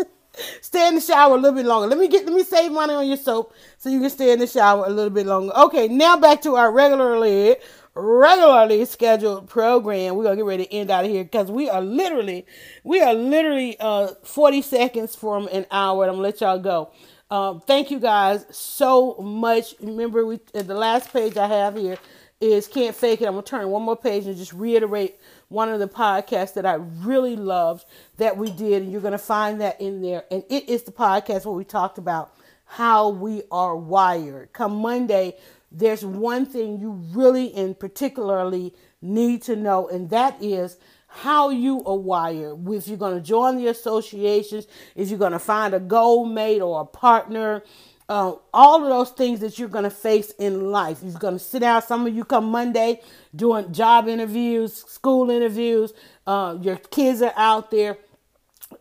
stay 0.60 0.88
in 0.88 0.94
the 0.94 1.00
shower 1.00 1.34
a 1.34 1.38
little 1.38 1.56
bit 1.56 1.66
longer. 1.66 1.88
Let 1.88 1.98
me 1.98 2.08
get 2.08 2.26
let 2.26 2.34
me 2.34 2.44
save 2.44 2.72
money 2.72 2.94
on 2.94 3.06
your 3.06 3.16
soap 3.16 3.54
so 3.78 3.88
you 3.88 4.00
can 4.00 4.10
stay 4.10 4.32
in 4.32 4.38
the 4.38 4.46
shower 4.46 4.84
a 4.86 4.90
little 4.90 5.10
bit 5.10 5.26
longer. 5.26 5.52
Okay, 5.54 5.88
now 5.88 6.16
back 6.16 6.42
to 6.42 6.56
our 6.56 6.70
regularly 6.72 7.56
regularly 7.94 8.84
scheduled 8.84 9.48
program. 9.48 10.16
We're 10.16 10.24
gonna 10.24 10.36
get 10.36 10.44
ready 10.44 10.66
to 10.66 10.72
end 10.72 10.90
out 10.90 11.04
of 11.04 11.10
here 11.10 11.24
because 11.24 11.50
we 11.50 11.68
are 11.68 11.80
literally 11.80 12.46
we 12.84 13.00
are 13.00 13.14
literally 13.14 13.76
uh 13.80 14.08
40 14.22 14.62
seconds 14.62 15.16
from 15.16 15.48
an 15.48 15.66
hour 15.70 16.04
and 16.04 16.10
I'm 16.10 16.16
gonna 16.16 16.28
let 16.28 16.40
y'all 16.40 16.58
go. 16.58 16.90
Um, 17.30 17.60
thank 17.60 17.90
you 17.90 18.00
guys 18.00 18.44
so 18.50 19.14
much. 19.16 19.74
Remember, 19.80 20.26
we 20.26 20.40
the 20.52 20.74
last 20.74 21.12
page 21.12 21.36
I 21.36 21.46
have 21.46 21.76
here 21.76 21.98
is 22.40 22.66
Can't 22.66 22.96
Fake 22.96 23.20
It. 23.20 23.26
I'm 23.26 23.34
to 23.44 23.48
turn 23.50 23.68
one 23.68 23.82
more 23.82 23.96
page 23.96 24.26
and 24.26 24.36
just 24.36 24.52
reiterate 24.52 25.16
one 25.48 25.68
of 25.68 25.78
the 25.78 25.88
podcasts 25.88 26.54
that 26.54 26.64
I 26.64 26.74
really 26.74 27.36
loved 27.36 27.84
that 28.16 28.36
we 28.36 28.50
did. 28.50 28.82
And 28.82 28.90
you're 28.90 29.00
to 29.12 29.18
find 29.18 29.60
that 29.60 29.80
in 29.80 30.00
there. 30.00 30.24
And 30.30 30.42
it 30.48 30.68
is 30.68 30.84
the 30.84 30.92
podcast 30.92 31.44
where 31.44 31.54
we 31.54 31.64
talked 31.64 31.98
about 31.98 32.34
how 32.64 33.10
we 33.10 33.42
are 33.50 33.76
wired. 33.76 34.52
Come 34.52 34.76
Monday, 34.76 35.36
there's 35.70 36.04
one 36.04 36.46
thing 36.46 36.78
you 36.80 36.92
really 37.12 37.54
and 37.54 37.78
particularly 37.78 38.74
need 39.00 39.42
to 39.42 39.56
know, 39.56 39.88
and 39.88 40.10
that 40.10 40.42
is 40.42 40.78
how 41.06 41.50
you 41.50 41.84
are 41.84 41.96
wired. 41.96 42.68
If 42.68 42.88
you're 42.88 42.96
going 42.96 43.16
to 43.16 43.20
join 43.20 43.56
the 43.56 43.68
associations, 43.68 44.66
if 44.94 45.10
you're 45.10 45.18
going 45.18 45.32
to 45.32 45.38
find 45.38 45.74
a 45.74 45.80
goal 45.80 46.24
mate 46.24 46.60
or 46.60 46.80
a 46.80 46.84
partner, 46.84 47.64
uh, 48.08 48.34
all 48.52 48.82
of 48.82 48.88
those 48.88 49.10
things 49.10 49.38
that 49.38 49.58
you're 49.58 49.68
going 49.68 49.84
to 49.84 49.90
face 49.90 50.32
in 50.32 50.72
life. 50.72 50.98
You're 51.00 51.12
going 51.12 51.34
to 51.34 51.44
sit 51.44 51.60
down. 51.60 51.80
Some 51.82 52.06
of 52.06 52.14
you 52.14 52.24
come 52.24 52.46
Monday 52.46 53.00
doing 53.34 53.72
job 53.72 54.08
interviews, 54.08 54.84
school 54.88 55.30
interviews. 55.30 55.92
Uh, 56.26 56.58
your 56.60 56.76
kids 56.76 57.22
are 57.22 57.32
out 57.36 57.70
there 57.70 57.98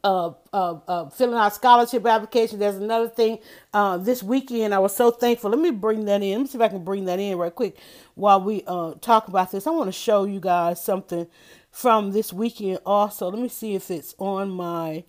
uh, 0.04 0.32
uh, 0.54 0.80
uh, 0.88 1.10
filling 1.10 1.38
out 1.38 1.54
scholarship 1.54 2.06
application. 2.06 2.60
There's 2.60 2.76
another 2.76 3.10
thing 3.10 3.40
uh, 3.74 3.98
this 3.98 4.24
weekend. 4.24 4.74
I 4.74 4.80
was 4.80 4.96
so 4.96 5.12
thankful. 5.12 5.52
Let 5.52 5.60
me 5.60 5.72
bring 5.72 6.06
that 6.06 6.22
in. 6.22 6.32
Let 6.32 6.42
me 6.42 6.48
see 6.48 6.58
if 6.58 6.62
I 6.62 6.68
can 6.70 6.84
bring 6.84 7.06
that 7.06 7.20
in 7.20 7.38
right 7.38 7.54
quick 7.54 7.78
while 8.16 8.42
we 8.42 8.64
uh, 8.68 8.94
talk 9.02 9.28
about 9.28 9.52
this. 9.52 9.68
I 9.68 9.72
want 9.72 9.88
to 9.88 9.92
show 9.92 10.24
you 10.26 10.40
guys 10.40 10.82
something 10.82 11.28
from 11.72 12.12
this 12.12 12.34
weekend 12.34 12.80
also. 12.86 13.30
Let 13.30 13.42
me 13.42 13.50
see 13.50 13.76
if 13.76 13.92
it's 13.92 14.16
on 14.20 14.50
my 14.52 15.04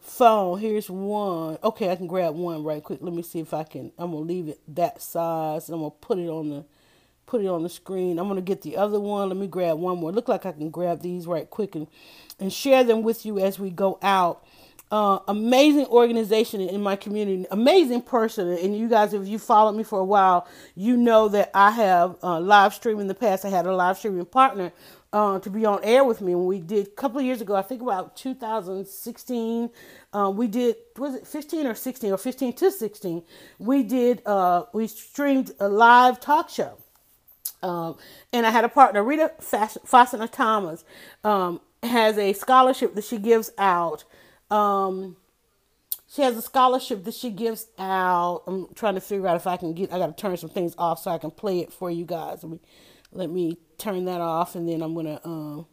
phone. 0.00 0.58
Here's 0.58 0.90
one. 0.90 1.58
Okay, 1.62 1.90
I 1.90 1.96
can 1.96 2.06
grab 2.06 2.34
one 2.34 2.64
right 2.64 2.82
quick. 2.82 3.00
Let 3.02 3.14
me 3.14 3.22
see 3.22 3.40
if 3.40 3.54
I 3.54 3.64
can. 3.64 3.92
I'm 3.98 4.12
gonna 4.12 4.24
leave 4.24 4.48
it 4.48 4.60
that 4.68 5.02
size. 5.02 5.68
I'm 5.68 5.80
gonna 5.80 5.90
put 5.90 6.18
it 6.18 6.28
on 6.28 6.50
the 6.50 6.64
put 7.30 7.40
it 7.40 7.46
on 7.46 7.62
the 7.62 7.68
screen. 7.68 8.18
I'm 8.18 8.26
gonna 8.26 8.40
get 8.40 8.62
the 8.62 8.76
other 8.76 8.98
one. 8.98 9.28
Let 9.28 9.38
me 9.38 9.46
grab 9.46 9.78
one 9.78 9.98
more. 9.98 10.10
Look 10.10 10.28
like 10.28 10.44
I 10.44 10.52
can 10.52 10.68
grab 10.68 11.00
these 11.00 11.28
right 11.28 11.48
quick 11.48 11.76
and 11.76 11.86
and 12.40 12.52
share 12.52 12.82
them 12.82 13.02
with 13.02 13.24
you 13.24 13.38
as 13.38 13.58
we 13.58 13.70
go 13.70 13.98
out. 14.02 14.44
Uh, 14.90 15.20
amazing 15.28 15.86
organization 15.86 16.60
in 16.60 16.82
my 16.82 16.96
community, 16.96 17.46
amazing 17.52 18.02
person. 18.02 18.48
And 18.48 18.76
you 18.76 18.88
guys, 18.88 19.14
if 19.14 19.28
you 19.28 19.38
followed 19.38 19.76
me 19.76 19.84
for 19.84 20.00
a 20.00 20.04
while, 20.04 20.48
you 20.74 20.96
know 20.96 21.28
that 21.28 21.52
I 21.54 21.70
have 21.70 22.16
uh, 22.24 22.40
live 22.40 22.74
stream 22.74 22.98
in 22.98 23.06
the 23.06 23.14
past. 23.14 23.44
I 23.44 23.50
had 23.50 23.66
a 23.66 23.72
live 23.72 23.98
streaming 23.98 24.24
partner 24.24 24.72
uh, 25.12 25.38
to 25.38 25.50
be 25.50 25.64
on 25.64 25.78
air 25.84 26.02
with 26.02 26.20
me. 26.20 26.34
When 26.34 26.46
we 26.46 26.58
did 26.58 26.88
a 26.88 26.90
couple 26.90 27.20
of 27.20 27.24
years 27.24 27.40
ago, 27.40 27.54
I 27.54 27.62
think 27.62 27.82
about 27.82 28.16
2016, 28.16 29.70
uh, 30.12 30.32
we 30.34 30.48
did 30.48 30.74
was 30.98 31.14
it 31.14 31.24
15 31.24 31.68
or 31.68 31.76
16 31.76 32.12
or 32.12 32.18
15 32.18 32.52
to 32.54 32.72
16? 32.72 33.22
We 33.60 33.84
did 33.84 34.26
uh, 34.26 34.64
we 34.72 34.88
streamed 34.88 35.52
a 35.60 35.68
live 35.68 36.18
talk 36.18 36.48
show. 36.48 36.79
Um, 37.62 37.96
and 38.32 38.46
I 38.46 38.50
had 38.50 38.64
a 38.64 38.68
partner, 38.68 39.02
Rita 39.02 39.32
Fastener 39.38 40.28
Thomas, 40.28 40.84
um, 41.24 41.60
has 41.82 42.18
a 42.18 42.32
scholarship 42.32 42.94
that 42.94 43.04
she 43.04 43.18
gives 43.18 43.50
out. 43.58 44.04
Um, 44.50 45.16
she 46.08 46.22
has 46.22 46.36
a 46.36 46.42
scholarship 46.42 47.04
that 47.04 47.14
she 47.14 47.30
gives 47.30 47.68
out. 47.78 48.42
I'm 48.46 48.68
trying 48.74 48.94
to 48.94 49.00
figure 49.00 49.28
out 49.28 49.36
if 49.36 49.46
I 49.46 49.56
can 49.56 49.74
get. 49.74 49.92
I 49.92 49.98
got 49.98 50.16
to 50.16 50.20
turn 50.20 50.36
some 50.36 50.50
things 50.50 50.74
off 50.76 51.02
so 51.02 51.10
I 51.10 51.18
can 51.18 51.30
play 51.30 51.60
it 51.60 51.72
for 51.72 51.90
you 51.90 52.04
guys. 52.04 52.42
Let 52.42 52.52
me, 52.52 52.60
let 53.12 53.30
me 53.30 53.58
turn 53.80 54.04
that 54.04 54.20
off 54.20 54.54
and 54.54 54.68
then 54.68 54.82
I'm 54.82 54.94
gonna 54.94 55.20
um 55.24 55.66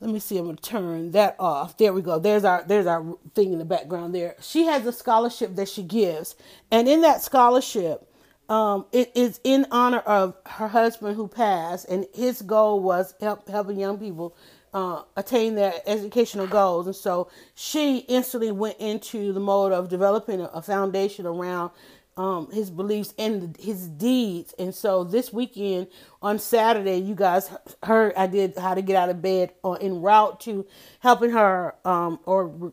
let 0.00 0.10
me 0.10 0.18
see 0.18 0.36
I'm 0.36 0.46
gonna 0.46 0.56
turn 0.58 1.12
that 1.12 1.34
off 1.38 1.76
there 1.78 1.92
we 1.92 2.02
go 2.02 2.18
there's 2.18 2.44
our 2.44 2.62
there's 2.66 2.86
our 2.86 3.16
thing 3.34 3.52
in 3.52 3.58
the 3.58 3.64
background 3.64 4.14
there 4.14 4.36
she 4.40 4.66
has 4.66 4.86
a 4.86 4.92
scholarship 4.92 5.56
that 5.56 5.68
she 5.68 5.82
gives 5.82 6.36
and 6.70 6.86
in 6.88 7.00
that 7.00 7.22
scholarship 7.22 8.05
um, 8.48 8.86
it 8.92 9.12
is 9.14 9.40
in 9.44 9.66
honor 9.70 9.98
of 10.00 10.36
her 10.46 10.68
husband 10.68 11.16
who 11.16 11.28
passed 11.28 11.88
and 11.88 12.06
his 12.14 12.42
goal 12.42 12.80
was 12.80 13.14
help 13.20 13.48
helping 13.48 13.78
young 13.78 13.98
people 13.98 14.36
uh, 14.72 15.02
attain 15.16 15.54
their 15.54 15.74
educational 15.86 16.46
goals 16.46 16.86
and 16.86 16.94
so 16.94 17.28
she 17.54 17.98
instantly 18.08 18.52
went 18.52 18.76
into 18.78 19.32
the 19.32 19.40
mode 19.40 19.72
of 19.72 19.88
developing 19.88 20.40
a, 20.40 20.62
foundation 20.62 21.26
around 21.26 21.70
um, 22.16 22.50
his 22.50 22.70
beliefs 22.70 23.12
and 23.18 23.56
his 23.58 23.88
deeds. 23.88 24.54
And 24.58 24.74
so 24.74 25.04
this 25.04 25.32
weekend 25.32 25.88
on 26.22 26.38
Saturday, 26.38 26.96
you 26.96 27.14
guys 27.14 27.50
heard 27.82 28.14
I 28.16 28.26
did 28.26 28.56
how 28.56 28.74
to 28.74 28.82
get 28.82 28.96
out 28.96 29.10
of 29.10 29.20
bed 29.20 29.52
or 29.62 29.80
en 29.82 30.00
route 30.00 30.40
to 30.40 30.66
helping 31.00 31.30
her 31.30 31.74
um, 31.84 32.20
or 32.24 32.46
re- 32.46 32.72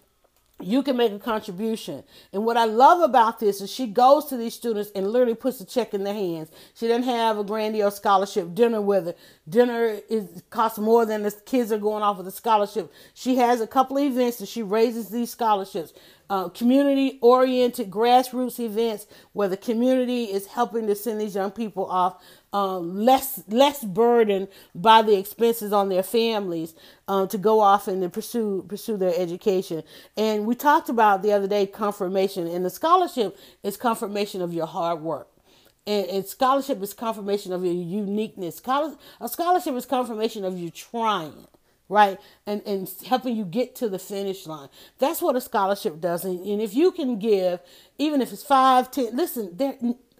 you 0.60 0.82
can 0.82 0.96
make 0.96 1.12
a 1.12 1.18
contribution. 1.18 2.02
And 2.32 2.44
what 2.44 2.56
I 2.56 2.64
love 2.64 3.00
about 3.00 3.38
this 3.38 3.60
is 3.60 3.70
she 3.70 3.86
goes 3.86 4.26
to 4.26 4.36
these 4.36 4.54
students 4.54 4.90
and 4.94 5.06
literally 5.06 5.34
puts 5.34 5.60
a 5.60 5.64
check 5.64 5.94
in 5.94 6.04
their 6.04 6.14
hands. 6.14 6.50
She 6.74 6.88
doesn't 6.88 7.04
have 7.04 7.38
a 7.38 7.44
grandiose 7.44 7.96
scholarship 7.96 8.54
dinner 8.54 8.80
with 8.80 9.06
her. 9.06 9.14
Dinner 9.48 10.00
is 10.08 10.42
costs 10.50 10.78
more 10.78 11.06
than 11.06 11.22
the 11.22 11.30
kids 11.46 11.70
are 11.70 11.78
going 11.78 12.02
off 12.02 12.18
with 12.18 12.26
a 12.28 12.32
scholarship. 12.32 12.92
She 13.14 13.36
has 13.36 13.60
a 13.60 13.66
couple 13.66 13.98
of 13.98 14.04
events 14.04 14.38
that 14.38 14.48
she 14.48 14.62
raises 14.62 15.10
these 15.10 15.30
scholarships 15.30 15.92
uh, 16.30 16.48
community 16.50 17.18
oriented 17.22 17.90
grassroots 17.90 18.60
events 18.60 19.06
where 19.32 19.48
the 19.48 19.56
community 19.56 20.24
is 20.24 20.46
helping 20.46 20.86
to 20.86 20.94
send 20.94 21.20
these 21.20 21.34
young 21.34 21.50
people 21.50 21.86
off 21.86 22.22
um, 22.52 22.96
less 22.96 23.42
less 23.48 23.84
burdened 23.84 24.48
by 24.74 25.02
the 25.02 25.18
expenses 25.18 25.72
on 25.72 25.88
their 25.88 26.02
families 26.02 26.74
um, 27.06 27.28
to 27.28 27.38
go 27.38 27.60
off 27.60 27.88
and 27.88 28.02
to 28.02 28.08
pursue 28.08 28.64
pursue 28.68 28.96
their 28.96 29.14
education. 29.16 29.82
And 30.16 30.46
we 30.46 30.54
talked 30.54 30.88
about 30.88 31.22
the 31.22 31.32
other 31.32 31.46
day 31.46 31.66
confirmation, 31.66 32.46
and 32.46 32.64
the 32.64 32.70
scholarship 32.70 33.36
is 33.62 33.76
confirmation 33.76 34.42
of 34.42 34.52
your 34.52 34.66
hard 34.66 35.00
work. 35.00 35.28
And, 35.86 36.26
scholarship 36.26 36.82
is 36.82 36.92
confirmation 36.92 37.50
of 37.54 37.64
your 37.64 37.72
uniqueness. 37.72 38.60
a 38.60 39.28
scholarship 39.28 39.74
is 39.74 39.86
confirmation 39.86 40.44
of 40.44 40.58
you 40.58 40.70
trying 40.70 41.46
right? 41.88 42.18
And 42.46 42.62
and 42.66 42.90
helping 43.06 43.36
you 43.36 43.44
get 43.44 43.74
to 43.76 43.88
the 43.88 43.98
finish 43.98 44.46
line. 44.46 44.68
That's 44.98 45.22
what 45.22 45.36
a 45.36 45.40
scholarship 45.40 46.00
does. 46.00 46.24
And, 46.24 46.44
and 46.44 46.60
if 46.60 46.74
you 46.74 46.92
can 46.92 47.18
give, 47.18 47.60
even 47.98 48.20
if 48.20 48.32
it's 48.32 48.42
five, 48.44 48.90
ten, 48.90 49.16
listen, 49.16 49.56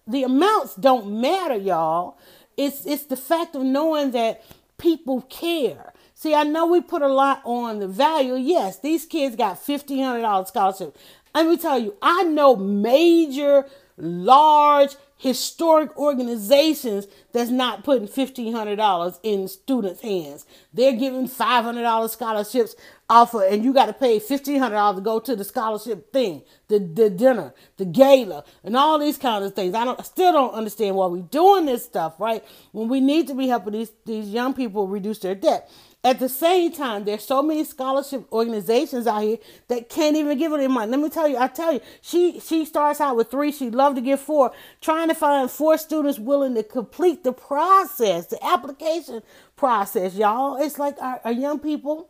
the 0.09 0.24
amounts 0.24 0.74
don't 0.74 1.20
matter, 1.20 1.56
y'all. 1.56 2.18
It's 2.56 2.86
it's 2.86 3.04
the 3.04 3.16
fact 3.16 3.54
of 3.54 3.62
knowing 3.62 4.11
that 4.12 4.42
people 4.78 5.22
care. 5.22 5.92
See, 6.14 6.34
I 6.34 6.42
know 6.42 6.66
we 6.66 6.80
put 6.80 7.02
a 7.02 7.09
lot 7.09 7.42
on 7.44 7.78
the 7.78 7.86
value. 7.86 8.34
Yes, 8.34 8.80
these 8.80 9.06
kids 9.06 9.36
got 9.36 9.56
$1,500 9.56 10.48
scholarship. 10.48 10.96
Let 11.32 11.46
me 11.46 11.56
tell 11.56 11.78
you, 11.78 11.94
I 12.02 12.24
know 12.24 12.56
major, 12.56 13.66
large 13.96 14.96
historic 15.19 15.97
organizations 15.99 17.07
that's 17.33 17.51
not 17.51 17.85
putting 17.85 18.09
$1,500 18.09 19.19
in 19.23 19.49
students' 19.49 20.01
hands. 20.01 20.47
They're 20.73 20.93
giving 20.93 21.29
$500 21.29 22.11
scholarships 22.11 22.77
offer, 23.11 23.43
and 23.43 23.64
you 23.64 23.73
got 23.73 23.87
to 23.87 23.93
pay 23.93 24.21
$1,500 24.21 24.95
to 24.95 25.01
go 25.01 25.19
to 25.19 25.35
the 25.35 25.45
scholarship 25.45 26.12
thing, 26.12 26.43
the, 26.69 26.79
the 26.79 27.11
dinner, 27.11 27.53
the 27.77 27.85
gala, 27.85 28.45
and 28.62 28.77
all 28.77 28.99
these 28.99 29.19
kind 29.19 29.45
of 29.45 29.55
things. 29.55 29.75
I 29.75 29.85
don't, 29.85 29.99
I 29.99 30.05
still 30.05 30.33
don't 30.33 30.55
understand 30.55 30.95
why 30.95 31.07
we're 31.07 31.23
doing 31.23 31.66
this 31.66 31.85
stuff, 31.85 32.14
right? 32.19 32.45
When 32.73 32.89
we 32.89 33.01
need 33.01 33.27
to 33.29 33.35
be 33.35 33.49
helping 33.49 33.73
these, 33.73 33.93
these 34.07 34.29
young 34.29 34.55
people 34.55 34.87
reduce 34.87 35.19
their 35.19 35.35
debt. 35.35 35.71
At 36.05 36.20
the 36.20 36.28
same 36.28 36.72
time, 36.72 37.05
there's 37.05 37.24
so 37.24 37.42
many 37.42 37.64
scholarship 37.64 38.32
organizations 38.32 39.09
out 39.09 39.22
here 39.22 39.38
that 39.66 39.88
can't 39.88 40.16
even 40.16 40.38
give 40.38 40.53
it 40.53 40.61
in 40.61 40.70
money. 40.70 40.92
Let 40.92 41.01
me 41.01 41.09
tell 41.09 41.26
you, 41.26 41.36
I 41.36 41.49
tell 41.49 41.72
you, 41.72 41.80
she 42.01 42.38
she 42.38 42.64
starts 42.64 43.01
out 43.01 43.16
with 43.16 43.32
three. 43.32 43.51
She'd 43.51 43.74
love 43.74 43.96
to 43.96 44.01
get 44.01 44.20
four. 44.20 44.53
Trying 44.80 45.09
to 45.09 45.14
find 45.14 45.51
four 45.51 45.76
students 45.76 46.18
willing 46.20 46.55
to 46.55 46.62
complete 46.62 47.24
the 47.24 47.32
process, 47.32 48.28
the 48.28 48.42
application 48.44 49.22
process, 49.57 50.14
y'all. 50.14 50.57
It's 50.62 50.78
like 50.78 50.96
our, 51.03 51.20
our 51.24 51.32
young 51.32 51.59
people. 51.59 52.09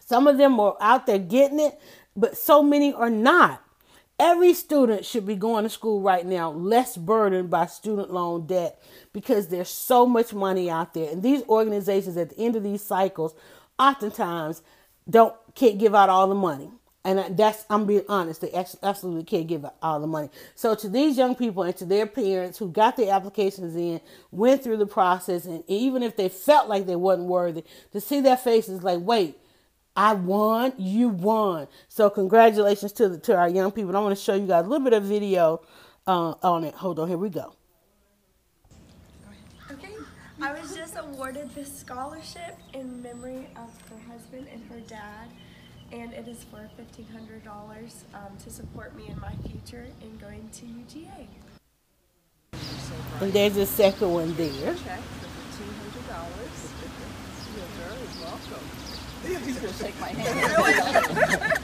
Some 0.00 0.26
of 0.26 0.36
them 0.36 0.58
are 0.58 0.76
out 0.80 1.06
there 1.06 1.18
getting 1.18 1.60
it, 1.60 1.78
but 2.16 2.36
so 2.36 2.60
many 2.60 2.92
are 2.92 3.10
not. 3.10 3.62
Every 4.18 4.54
student 4.54 5.04
should 5.04 5.26
be 5.26 5.36
going 5.36 5.64
to 5.64 5.68
school 5.70 6.00
right 6.00 6.24
now 6.24 6.50
less 6.50 6.96
burdened 6.96 7.50
by 7.50 7.66
student 7.66 8.10
loan 8.10 8.46
debt 8.46 8.80
because 9.12 9.48
there's 9.48 9.68
so 9.68 10.06
much 10.06 10.32
money 10.32 10.70
out 10.70 10.94
there. 10.94 11.10
And 11.10 11.22
these 11.22 11.42
organizations 11.42 12.16
at 12.16 12.30
the 12.30 12.38
end 12.38 12.56
of 12.56 12.62
these 12.62 12.82
cycles 12.82 13.34
oftentimes 13.78 14.62
don't 15.08 15.34
can't 15.54 15.78
give 15.78 15.94
out 15.94 16.08
all 16.08 16.28
the 16.28 16.34
money. 16.34 16.70
And 17.04 17.36
that's 17.36 17.64
I'm 17.70 17.86
being 17.86 18.02
honest, 18.08 18.40
they 18.40 18.52
absolutely 18.82 19.22
can't 19.24 19.46
give 19.46 19.64
out 19.64 19.76
all 19.82 20.00
the 20.00 20.06
money. 20.06 20.30
So 20.54 20.74
to 20.74 20.88
these 20.88 21.16
young 21.18 21.36
people 21.36 21.62
and 21.62 21.76
to 21.76 21.84
their 21.84 22.06
parents 22.06 22.58
who 22.58 22.68
got 22.68 22.96
their 22.96 23.12
applications 23.12 23.76
in, 23.76 24.00
went 24.32 24.64
through 24.64 24.78
the 24.78 24.86
process, 24.86 25.44
and 25.44 25.62
even 25.68 26.02
if 26.02 26.16
they 26.16 26.28
felt 26.28 26.68
like 26.68 26.86
they 26.86 26.96
wasn't 26.96 27.28
worthy, 27.28 27.64
to 27.92 28.00
see 28.00 28.20
their 28.20 28.36
faces 28.36 28.82
like, 28.82 28.98
wait, 29.00 29.38
I 29.96 30.12
won, 30.12 30.74
you 30.76 31.08
won. 31.08 31.68
So 31.88 32.10
congratulations 32.10 32.92
to 32.94 33.08
the, 33.08 33.18
to 33.20 33.34
our 33.34 33.48
young 33.48 33.72
people. 33.72 33.96
I 33.96 34.00
want 34.00 34.16
to 34.16 34.22
show 34.22 34.34
you 34.34 34.46
guys 34.46 34.66
a 34.66 34.68
little 34.68 34.84
bit 34.84 34.92
of 34.92 35.04
video 35.04 35.62
uh, 36.06 36.34
on 36.42 36.64
it. 36.64 36.74
Hold 36.74 36.98
on, 36.98 37.08
here 37.08 37.16
we 37.16 37.30
go. 37.30 37.54
Okay, 39.70 39.94
I 40.42 40.52
was 40.52 40.76
just 40.76 40.96
awarded 40.98 41.54
this 41.54 41.74
scholarship 41.74 42.58
in 42.74 43.02
memory 43.02 43.48
of 43.56 43.70
her 43.90 44.12
husband 44.12 44.46
and 44.52 44.62
her 44.70 44.80
dad, 44.80 45.30
and 45.92 46.12
it 46.12 46.28
is 46.28 46.44
for 46.44 46.68
$1,500 46.78 47.92
um, 48.12 48.36
to 48.44 48.50
support 48.50 48.94
me 48.96 49.08
in 49.08 49.18
my 49.18 49.32
future 49.48 49.86
in 50.02 50.18
going 50.18 50.48
to 50.52 50.66
UGA. 50.66 51.26
And 53.20 53.32
there's 53.32 53.56
a 53.56 53.66
second 53.66 54.12
one 54.12 54.34
there. 54.36 54.74
Check 54.74 55.00
for 55.00 55.62
$200. 55.62 56.36
You're 57.56 57.64
very 57.80 58.22
welcome. 58.22 58.95
He's 59.24 59.58
going 59.58 59.72
to 59.72 59.78
shake 59.78 59.98
my 60.00 60.08
hand. 60.08 61.56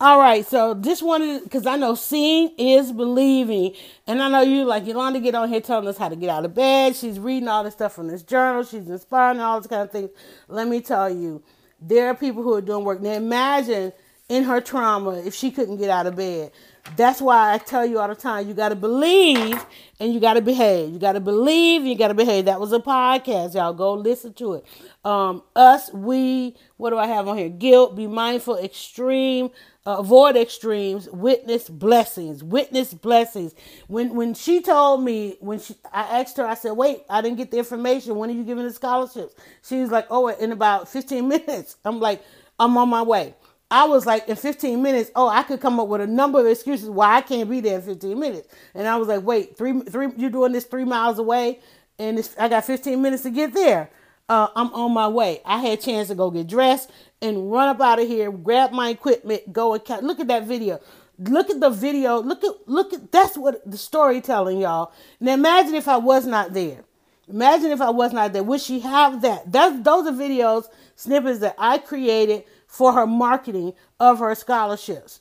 All 0.00 0.20
right, 0.20 0.46
so 0.46 0.74
just 0.74 1.02
wanted 1.02 1.42
because 1.42 1.66
I 1.66 1.74
know 1.74 1.96
seeing 1.96 2.54
is 2.56 2.92
believing, 2.92 3.74
and 4.06 4.22
I 4.22 4.28
know 4.28 4.42
you 4.42 4.64
like 4.64 4.86
Yolanda 4.86 5.18
get 5.18 5.34
on 5.34 5.48
here 5.48 5.60
telling 5.60 5.88
us 5.88 5.98
how 5.98 6.08
to 6.08 6.14
get 6.14 6.30
out 6.30 6.44
of 6.44 6.54
bed. 6.54 6.94
She's 6.94 7.18
reading 7.18 7.48
all 7.48 7.64
this 7.64 7.72
stuff 7.72 7.94
from 7.94 8.06
this 8.06 8.22
journal. 8.22 8.62
She's 8.62 8.88
inspiring 8.88 9.40
all 9.40 9.60
this 9.60 9.66
kind 9.66 9.82
of 9.82 9.90
things. 9.90 10.10
Let 10.46 10.68
me 10.68 10.80
tell 10.80 11.10
you, 11.10 11.42
there 11.80 12.06
are 12.06 12.14
people 12.14 12.44
who 12.44 12.54
are 12.54 12.60
doing 12.60 12.84
work. 12.84 13.00
Now 13.00 13.10
imagine 13.10 13.92
in 14.28 14.44
her 14.44 14.60
trauma 14.60 15.14
if 15.14 15.34
she 15.34 15.50
couldn't 15.50 15.78
get 15.78 15.90
out 15.90 16.06
of 16.06 16.14
bed. 16.14 16.52
That's 16.96 17.20
why 17.20 17.54
I 17.54 17.58
tell 17.58 17.86
you 17.86 17.98
all 17.98 18.08
the 18.08 18.14
time 18.14 18.48
you 18.48 18.54
got 18.54 18.70
to 18.70 18.76
believe 18.76 19.64
and 20.00 20.12
you 20.12 20.20
got 20.20 20.34
to 20.34 20.40
behave. 20.42 20.92
You 20.92 20.98
got 20.98 21.12
to 21.12 21.20
believe 21.20 21.82
and 21.82 21.90
you 21.90 21.96
got 21.96 22.08
to 22.08 22.14
behave. 22.14 22.46
That 22.46 22.60
was 22.60 22.72
a 22.72 22.78
podcast. 22.78 23.54
Y'all 23.54 23.72
go 23.72 23.94
listen 23.94 24.32
to 24.34 24.54
it. 24.54 24.64
Um, 25.04 25.42
us, 25.56 25.92
we, 25.92 26.56
what 26.76 26.90
do 26.90 26.98
I 26.98 27.06
have 27.06 27.28
on 27.28 27.38
here? 27.38 27.48
Guilt, 27.48 27.96
be 27.96 28.06
mindful, 28.06 28.58
extreme, 28.58 29.50
uh, 29.86 29.96
avoid 29.98 30.36
extremes, 30.36 31.08
witness 31.10 31.68
blessings, 31.68 32.44
witness 32.44 32.92
blessings. 32.92 33.54
When 33.86 34.14
when 34.14 34.34
she 34.34 34.60
told 34.60 35.02
me, 35.02 35.36
when 35.40 35.58
she, 35.60 35.74
I 35.92 36.20
asked 36.20 36.36
her, 36.36 36.46
I 36.46 36.54
said, 36.54 36.72
wait, 36.72 37.02
I 37.08 37.22
didn't 37.22 37.38
get 37.38 37.50
the 37.50 37.58
information. 37.58 38.16
When 38.16 38.30
are 38.30 38.34
you 38.34 38.44
giving 38.44 38.64
the 38.64 38.72
scholarships? 38.72 39.34
She 39.62 39.80
was 39.80 39.90
like, 39.90 40.06
oh, 40.10 40.28
in 40.28 40.52
about 40.52 40.88
15 40.88 41.26
minutes. 41.28 41.76
I'm 41.84 42.00
like, 42.00 42.22
I'm 42.58 42.76
on 42.76 42.88
my 42.88 43.02
way. 43.02 43.34
I 43.70 43.84
was 43.84 44.06
like, 44.06 44.28
in 44.28 44.36
15 44.36 44.82
minutes, 44.82 45.10
oh, 45.14 45.28
I 45.28 45.42
could 45.42 45.60
come 45.60 45.78
up 45.78 45.88
with 45.88 46.00
a 46.00 46.06
number 46.06 46.40
of 46.40 46.46
excuses 46.46 46.88
why 46.88 47.16
I 47.16 47.20
can't 47.20 47.50
be 47.50 47.60
there 47.60 47.76
in 47.76 47.82
15 47.82 48.18
minutes. 48.18 48.48
And 48.74 48.88
I 48.88 48.96
was 48.96 49.08
like, 49.08 49.22
wait, 49.22 49.56
three, 49.58 49.78
three, 49.80 50.08
you're 50.16 50.30
doing 50.30 50.52
this 50.52 50.64
three 50.64 50.84
miles 50.84 51.18
away, 51.18 51.60
and 51.98 52.18
I 52.38 52.48
got 52.48 52.64
15 52.64 53.00
minutes 53.02 53.24
to 53.24 53.30
get 53.30 53.52
there. 53.52 53.90
Uh, 54.28 54.48
I'm 54.54 54.72
on 54.74 54.92
my 54.92 55.08
way. 55.08 55.40
I 55.44 55.58
had 55.58 55.78
a 55.78 55.82
chance 55.82 56.08
to 56.08 56.14
go 56.14 56.30
get 56.30 56.46
dressed 56.46 56.90
and 57.20 57.50
run 57.50 57.68
up 57.68 57.80
out 57.80 58.00
of 58.00 58.06
here, 58.06 58.30
grab 58.30 58.72
my 58.72 58.90
equipment, 58.90 59.52
go 59.52 59.74
and 59.74 59.84
catch. 59.84 60.02
Look 60.02 60.20
at 60.20 60.28
that 60.28 60.44
video. 60.44 60.80
Look 61.18 61.50
at 61.50 61.60
the 61.60 61.70
video. 61.70 62.20
Look 62.20 62.44
at 62.44 62.68
look 62.68 62.92
at 62.92 63.10
that's 63.10 63.38
what 63.38 63.68
the 63.68 63.78
storytelling, 63.78 64.60
y'all. 64.60 64.92
Now 65.18 65.32
imagine 65.32 65.74
if 65.74 65.88
I 65.88 65.96
was 65.96 66.26
not 66.26 66.52
there. 66.52 66.84
Imagine 67.26 67.70
if 67.70 67.80
I 67.80 67.90
was 67.90 68.12
not 68.12 68.32
there. 68.32 68.42
Would 68.42 68.60
she 68.60 68.80
have 68.80 69.22
that? 69.22 69.50
That's 69.50 69.82
those 69.82 70.06
are 70.06 70.12
videos, 70.12 70.66
snippets 70.94 71.40
that 71.40 71.56
I 71.58 71.78
created 71.78 72.44
for 72.68 72.92
her 72.92 73.06
marketing 73.06 73.72
of 73.98 74.20
her 74.20 74.34
scholarships. 74.36 75.20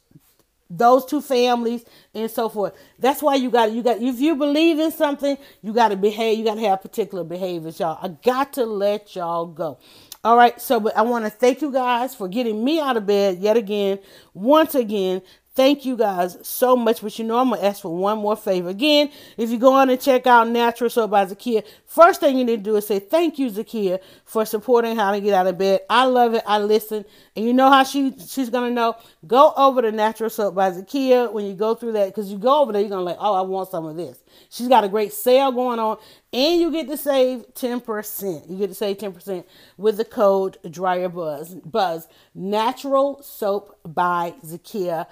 Those 0.69 1.05
two 1.05 1.21
families 1.21 1.85
and 2.13 2.29
so 2.29 2.49
forth. 2.49 2.73
That's 2.99 3.21
why 3.23 3.35
you 3.35 3.49
got 3.49 3.71
you 3.71 3.81
got 3.81 4.01
if 4.01 4.19
you 4.19 4.35
believe 4.35 4.79
in 4.79 4.91
something, 4.91 5.37
you 5.63 5.73
got 5.73 5.89
to 5.89 5.95
behave. 5.95 6.37
You 6.37 6.43
got 6.45 6.55
to 6.55 6.61
have 6.61 6.81
particular 6.81 7.23
behaviors, 7.23 7.79
y'all. 7.79 7.97
I 8.01 8.09
got 8.09 8.53
to 8.53 8.65
let 8.65 9.15
y'all 9.15 9.45
go. 9.45 9.79
All 10.25 10.35
right, 10.35 10.59
so 10.59 10.81
but 10.81 10.97
I 10.97 11.03
want 11.03 11.23
to 11.23 11.31
thank 11.31 11.61
you 11.61 11.71
guys 11.71 12.13
for 12.13 12.27
getting 12.27 12.63
me 12.65 12.81
out 12.81 12.97
of 12.97 13.05
bed 13.05 13.39
yet 13.39 13.55
again, 13.55 13.99
once 14.33 14.75
again. 14.75 15.21
Thank 15.57 15.85
you 15.85 15.97
guys 15.97 16.37
so 16.43 16.75
much. 16.75 17.01
But 17.01 17.17
you 17.17 17.25
know, 17.25 17.39
I'm 17.39 17.49
going 17.49 17.59
to 17.59 17.65
ask 17.65 17.81
for 17.81 17.97
one 17.97 18.19
more 18.19 18.35
favor. 18.35 18.69
Again, 18.69 19.09
if 19.37 19.49
you 19.49 19.57
go 19.57 19.73
on 19.73 19.89
and 19.89 19.99
check 19.99 20.27
out 20.27 20.47
Natural 20.47 20.87
Soap 20.87 21.09
by 21.09 21.25
Zakia, 21.25 21.65
first 21.87 22.19
thing 22.19 22.37
you 22.37 22.45
need 22.45 22.57
to 22.57 22.63
do 22.63 22.75
is 22.75 22.85
say 22.85 22.99
thank 22.99 23.39
you, 23.39 23.49
Zakia, 23.49 23.99
for 24.23 24.45
supporting 24.45 24.95
how 24.95 25.11
to 25.11 25.19
get 25.19 25.33
out 25.33 25.47
of 25.47 25.57
bed. 25.57 25.79
I 25.89 26.05
love 26.05 26.35
it. 26.35 26.43
I 26.45 26.59
listen. 26.59 27.05
And 27.35 27.43
you 27.43 27.53
know 27.53 27.71
how 27.71 27.83
she 27.83 28.13
she's 28.19 28.51
going 28.51 28.69
to 28.69 28.73
know? 28.75 28.97
Go 29.25 29.51
over 29.57 29.81
to 29.81 29.91
Natural 29.91 30.29
Soap 30.29 30.53
by 30.53 30.69
Zakia 30.69 31.33
when 31.33 31.45
you 31.47 31.55
go 31.55 31.73
through 31.73 31.93
that. 31.93 32.09
Because 32.09 32.31
you 32.31 32.37
go 32.37 32.61
over 32.61 32.71
there, 32.71 32.81
you're 32.81 32.91
going 32.91 32.99
to 32.99 33.05
like, 33.05 33.17
oh, 33.19 33.33
I 33.33 33.41
want 33.41 33.71
some 33.71 33.87
of 33.87 33.97
this. 33.97 34.21
She's 34.51 34.67
got 34.67 34.83
a 34.83 34.89
great 34.89 35.11
sale 35.11 35.51
going 35.51 35.79
on. 35.79 35.97
And 36.31 36.61
you 36.61 36.71
get 36.71 36.87
to 36.87 36.97
save 36.97 37.51
10%. 37.55 38.47
You 38.47 38.57
get 38.59 38.67
to 38.67 38.75
save 38.75 38.99
10% 38.99 39.43
with 39.77 39.97
the 39.97 40.05
code 40.05 40.59
Dryer 40.69 41.09
Buzz. 41.09 41.55
Buzz. 41.55 42.07
Natural 42.35 43.23
Soap 43.23 43.79
by 43.83 44.35
Zakia 44.45 45.07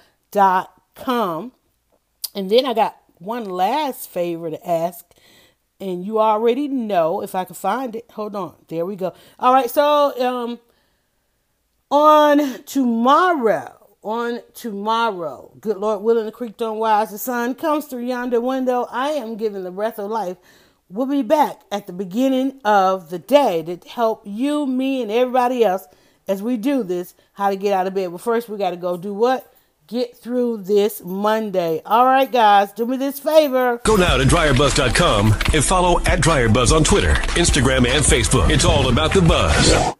com. 0.95 1.51
And 2.33 2.49
then 2.49 2.65
I 2.65 2.73
got 2.73 2.97
one 3.19 3.45
last 3.45 4.09
favor 4.09 4.49
to 4.49 4.69
ask. 4.69 5.05
And 5.79 6.05
you 6.05 6.19
already 6.19 6.67
know 6.67 7.21
if 7.21 7.35
I 7.35 7.45
can 7.45 7.55
find 7.55 7.95
it. 7.95 8.05
Hold 8.11 8.35
on. 8.35 8.55
There 8.67 8.85
we 8.85 8.95
go. 8.95 9.13
All 9.39 9.53
right. 9.53 9.69
So 9.69 10.13
um 10.21 10.59
on 11.91 12.63
tomorrow, 12.63 13.87
on 14.01 14.41
tomorrow, 14.53 15.51
good 15.59 15.77
Lord 15.77 16.01
willing, 16.01 16.25
the 16.25 16.31
creek 16.31 16.57
don't 16.57 16.79
rise, 16.79 17.11
the 17.11 17.17
sun 17.17 17.55
comes 17.55 17.85
through 17.85 18.05
yonder 18.05 18.41
window. 18.41 18.87
I 18.89 19.09
am 19.09 19.37
giving 19.37 19.63
the 19.63 19.71
breath 19.71 19.99
of 19.99 20.09
life. 20.09 20.37
We'll 20.89 21.05
be 21.05 21.21
back 21.23 21.61
at 21.71 21.87
the 21.87 21.93
beginning 21.93 22.59
of 22.63 23.09
the 23.09 23.19
day 23.19 23.63
to 23.63 23.77
help 23.87 24.23
you, 24.25 24.65
me, 24.65 25.01
and 25.01 25.11
everybody 25.11 25.63
else 25.63 25.87
as 26.27 26.41
we 26.41 26.57
do 26.57 26.83
this, 26.83 27.13
how 27.33 27.49
to 27.49 27.55
get 27.55 27.73
out 27.73 27.87
of 27.87 27.93
bed. 27.93 28.11
But 28.11 28.21
first, 28.21 28.49
we 28.49 28.57
got 28.57 28.71
to 28.71 28.77
go 28.77 28.97
do 28.97 29.13
what? 29.13 29.54
Get 29.87 30.17
through 30.17 30.57
this 30.57 31.01
Monday. 31.03 31.81
All 31.85 32.05
right, 32.05 32.31
guys, 32.31 32.71
do 32.73 32.85
me 32.85 32.97
this 32.97 33.19
favor. 33.19 33.81
Go 33.83 33.95
now 33.95 34.17
to 34.17 34.23
dryerbuzz.com 34.23 35.33
and 35.53 35.63
follow 35.63 35.99
at 36.01 36.19
dryerbuzz 36.19 36.75
on 36.75 36.83
Twitter, 36.83 37.13
Instagram, 37.35 37.87
and 37.87 38.03
Facebook. 38.03 38.49
It's 38.49 38.65
all 38.65 38.89
about 38.89 39.13
the 39.13 39.21
buzz. 39.21 39.95